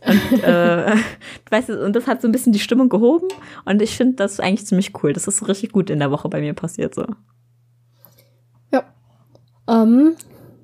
Und, 0.05 0.43
äh, 0.43 0.95
weißt 1.49 1.69
du, 1.69 1.85
und 1.85 1.95
das 1.95 2.07
hat 2.07 2.21
so 2.21 2.27
ein 2.27 2.31
bisschen 2.31 2.53
die 2.53 2.59
Stimmung 2.59 2.89
gehoben. 2.89 3.27
Und 3.65 3.81
ich 3.81 3.95
finde 3.95 4.15
das 4.15 4.39
eigentlich 4.39 4.65
ziemlich 4.67 4.91
cool. 5.03 5.13
Das 5.13 5.27
ist 5.27 5.37
so 5.37 5.45
richtig 5.45 5.71
gut 5.71 5.89
in 5.89 5.99
der 5.99 6.11
Woche 6.11 6.29
bei 6.29 6.41
mir 6.41 6.53
passiert 6.53 6.95
so. 6.95 7.05
Ja. 8.71 8.83
Um, 9.67 10.15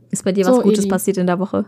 ist 0.09 0.23
bei 0.23 0.31
dir 0.31 0.45
so, 0.45 0.57
was 0.57 0.63
Gutes 0.63 0.79
Eli. 0.79 0.89
passiert 0.89 1.17
in 1.17 1.27
der 1.27 1.39
Woche? 1.39 1.65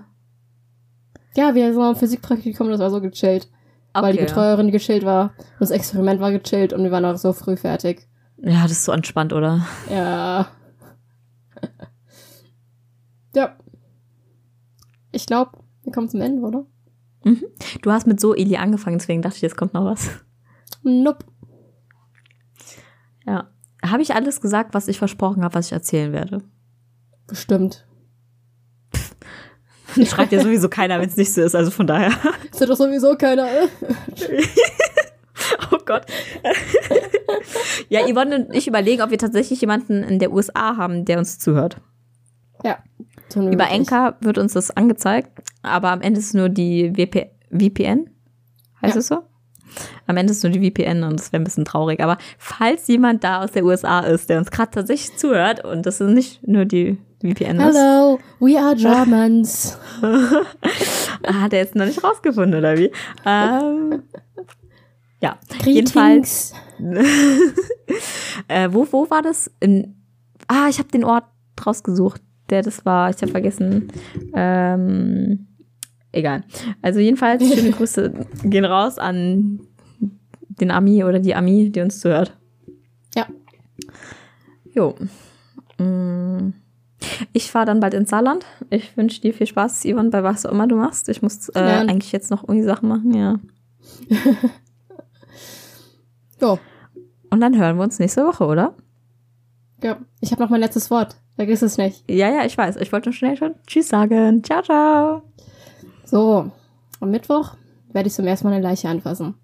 Ja, 1.36 1.56
wir 1.56 1.74
sind 1.74 1.82
am 1.82 1.95
Physikpraktikum, 1.95 2.70
das 2.70 2.80
war 2.80 2.89
so 2.91 3.01
gechillt. 3.01 3.49
weil 3.93 4.14
die 4.14 4.20
Okay. 4.20 4.28
Betreuerin 4.28 4.72
gechillt 4.72 5.06
war. 5.06 5.34
Und 5.38 5.62
das 5.62 5.72
Experiment 5.72 6.20
war 6.20 6.32
gechillt 6.32 6.74
und 6.74 6.84
wir 6.84 6.91
waren 6.91 7.06
auch 7.06 7.18
so 7.18 7.34
früh 7.34 7.56
fertig. 7.58 8.08
Ja, 8.38 8.64
das 8.64 8.72
ist 8.74 8.86
so 8.86 8.91
entspannt, 8.91 9.34
oder? 9.34 9.66
Ja. 9.89 10.47
ja. 13.36 13.56
Ich 15.12 15.26
glaube, 15.26 15.51
wir 15.84 15.91
kommen 15.93 16.10
zum 16.10 16.22
Ende, 16.22 16.41
oder? 16.41 16.66
Du 17.82 17.91
hast 17.91 18.07
mit 18.07 18.19
so 18.19 18.36
Eli 18.36 18.57
angefangen, 18.57 18.97
deswegen 18.97 19.21
dachte 19.21 19.38
ich, 19.38 19.41
jetzt 19.41 19.57
kommt 19.57 19.74
noch 19.74 19.86
was. 19.86 20.09
Nope. 20.84 21.26
Ja. 23.26 23.49
Habe 23.86 24.01
ich 24.01 24.13
alles 24.13 24.41
gesagt, 24.41 24.74
was 24.74 24.88
ich 24.88 24.97
versprochen 24.97 25.43
habe, 25.43 25.55
was 25.55 25.67
ich 25.67 25.74
erzählen 25.74 26.13
werde? 26.13 26.41
Bestimmt. 27.28 27.86
Schreibt 30.05 30.32
ja 30.32 30.41
sowieso 30.41 30.69
keiner, 30.69 30.99
wenn 30.99 31.09
es 31.09 31.17
nicht 31.17 31.34
so 31.34 31.41
ist, 31.41 31.55
also 31.55 31.69
von 31.71 31.88
daher. 31.88 32.11
Ist 32.51 32.59
ja 32.59 32.65
doch 32.65 32.78
sowieso 32.78 33.15
keiner. 33.15 33.47
Oh 35.71 35.78
Gott. 35.86 36.05
ja, 37.89 38.01
Yvonne 38.07 38.36
und 38.36 38.55
ich 38.55 38.67
überlegen, 38.67 39.01
ob 39.01 39.09
wir 39.09 39.17
tatsächlich 39.17 39.59
jemanden 39.59 40.03
in 40.03 40.19
der 40.19 40.32
USA 40.32 40.78
haben, 40.78 41.03
der 41.03 41.17
uns 41.17 41.39
zuhört. 41.39 41.82
Ja. 42.63 42.78
Über. 43.36 43.69
Enka 43.69 44.15
wird 44.21 44.38
uns 44.38 44.53
das 44.53 44.71
angezeigt, 44.71 45.29
aber 45.61 45.89
am 45.91 46.01
Ende 46.01 46.19
ist 46.19 46.34
nur 46.34 46.49
die 46.49 46.91
WP 46.95 47.27
VPN. 47.51 48.09
Heißt 48.81 48.95
Ja. 48.95 48.99
es 48.99 49.07
so? 49.07 49.19
Am 50.05 50.17
Ende 50.17 50.31
ist 50.34 50.43
nur 50.43 50.51
die 50.51 50.59
VPN 50.69 51.03
und 51.03 51.19
das 51.19 51.31
wäre 51.31 51.41
ein 51.41 51.45
bisschen 51.45 51.65
traurig. 51.65 51.99
Aber 52.01 52.17
falls 52.38 52.88
jemand 52.88 53.23
da 53.23 53.43
aus 53.43 53.51
der 53.51 53.65
USA 53.65 54.01
ist, 54.01 54.29
der 54.29 54.38
uns 54.39 54.51
gerade 54.51 54.71
tatsächlich 54.71 55.17
zuhört 55.17 55.63
und 55.65 55.86
das 55.86 55.99
ist 56.01 56.09
nicht 56.09 56.47
nur 56.47 56.65
die 56.65 56.97
VPN 57.23 57.59
ist, 57.59 57.75
Hello, 57.77 58.19
we 58.39 58.59
are 58.59 58.75
Germans. 58.75 59.77
hat 60.01 61.53
er 61.53 61.59
jetzt 61.59 61.75
noch 61.75 61.86
nicht 61.86 62.03
rausgefunden, 62.03 62.59
oder 62.59 62.77
wie? 62.77 62.91
Ähm, 63.25 64.03
ja, 65.21 65.38
jedenfalls, 65.65 66.53
Greetings. 66.77 67.13
äh, 68.47 68.69
wo, 68.71 68.86
wo 68.91 69.09
war 69.09 69.21
das? 69.21 69.49
In, 69.59 69.95
ah, 70.47 70.67
ich 70.69 70.79
habe 70.79 70.89
den 70.89 71.03
Ort 71.05 71.25
rausgesucht, 71.65 72.21
der 72.54 72.62
das 72.62 72.86
war. 72.86 73.10
Ich 73.10 73.18
habe 73.22 73.32
vergessen. 73.32 73.88
Ähm, 74.34 75.47
egal. 76.12 76.43
Also 76.82 76.99
jedenfalls, 76.99 77.43
schöne 77.54 77.72
Grüße 77.78 78.14
gehen 78.43 78.66
raus 78.66 78.97
an 78.99 79.60
den 80.60 80.72
Ami 80.72 81.04
oder 81.04 81.20
die 81.20 81.36
Ami, 81.36 81.72
die 81.72 81.82
uns 81.82 81.99
zuhört. 81.99 82.38
Ja. 83.16 83.28
Jo. 84.72 84.95
Mm. 85.78 86.54
Ich 87.34 87.51
fahre 87.51 87.66
dann 87.66 87.82
bald 87.82 87.95
ins 87.95 88.12
Saarland. 88.12 88.45
Ich 88.70 88.95
wünsche 88.95 89.20
dir 89.20 89.34
viel 89.34 89.47
Spaß, 89.47 89.84
Ivan, 89.86 90.10
bei 90.10 90.24
was 90.24 90.45
auch 90.45 90.51
immer 90.51 90.68
du 90.68 90.76
machst. 90.76 91.10
Ich 91.10 91.22
muss 91.22 91.49
äh, 91.49 91.54
Gern. 91.54 91.89
eigentlich 91.89 92.14
jetzt 92.14 92.32
noch 92.32 92.43
irgendwie 92.43 92.64
Sachen 92.64 92.88
machen, 92.88 93.14
ja. 93.14 93.39
Jo. 96.41 96.60
Und 97.30 97.39
dann 97.39 97.58
hören 97.58 97.78
wir 97.78 97.84
uns 97.84 97.99
nächste 97.99 98.26
Woche, 98.26 98.45
oder? 98.45 98.76
Ja. 99.82 99.97
Ich 100.20 100.32
habe 100.32 100.41
noch 100.43 100.49
mein 100.49 100.60
letztes 100.60 100.91
Wort. 100.91 101.16
Vergiss 101.36 101.61
es 101.61 101.77
nicht. 101.77 102.03
Ja, 102.09 102.29
ja, 102.29 102.45
ich 102.45 102.57
weiß. 102.57 102.75
Ich 102.77 102.91
wollte 102.91 103.11
schnell 103.11 103.38
schon 103.38 103.55
Tschüss 103.65 103.89
sagen. 103.89 104.43
Ciao, 104.43 104.61
ciao. 104.61 105.21
So. 106.05 106.51
Am 106.99 107.11
Mittwoch 107.11 107.55
werde 107.91 108.07
ich 108.07 108.13
zum 108.13 108.27
ersten 108.27 108.47
Mal 108.47 108.53
eine 108.53 108.63
Leiche 108.63 108.88
anfassen. 108.89 109.36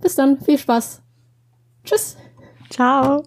Bis 0.00 0.14
dann. 0.14 0.40
Viel 0.40 0.58
Spaß. 0.58 1.02
Tschüss. 1.84 2.16
Ciao. 2.70 3.22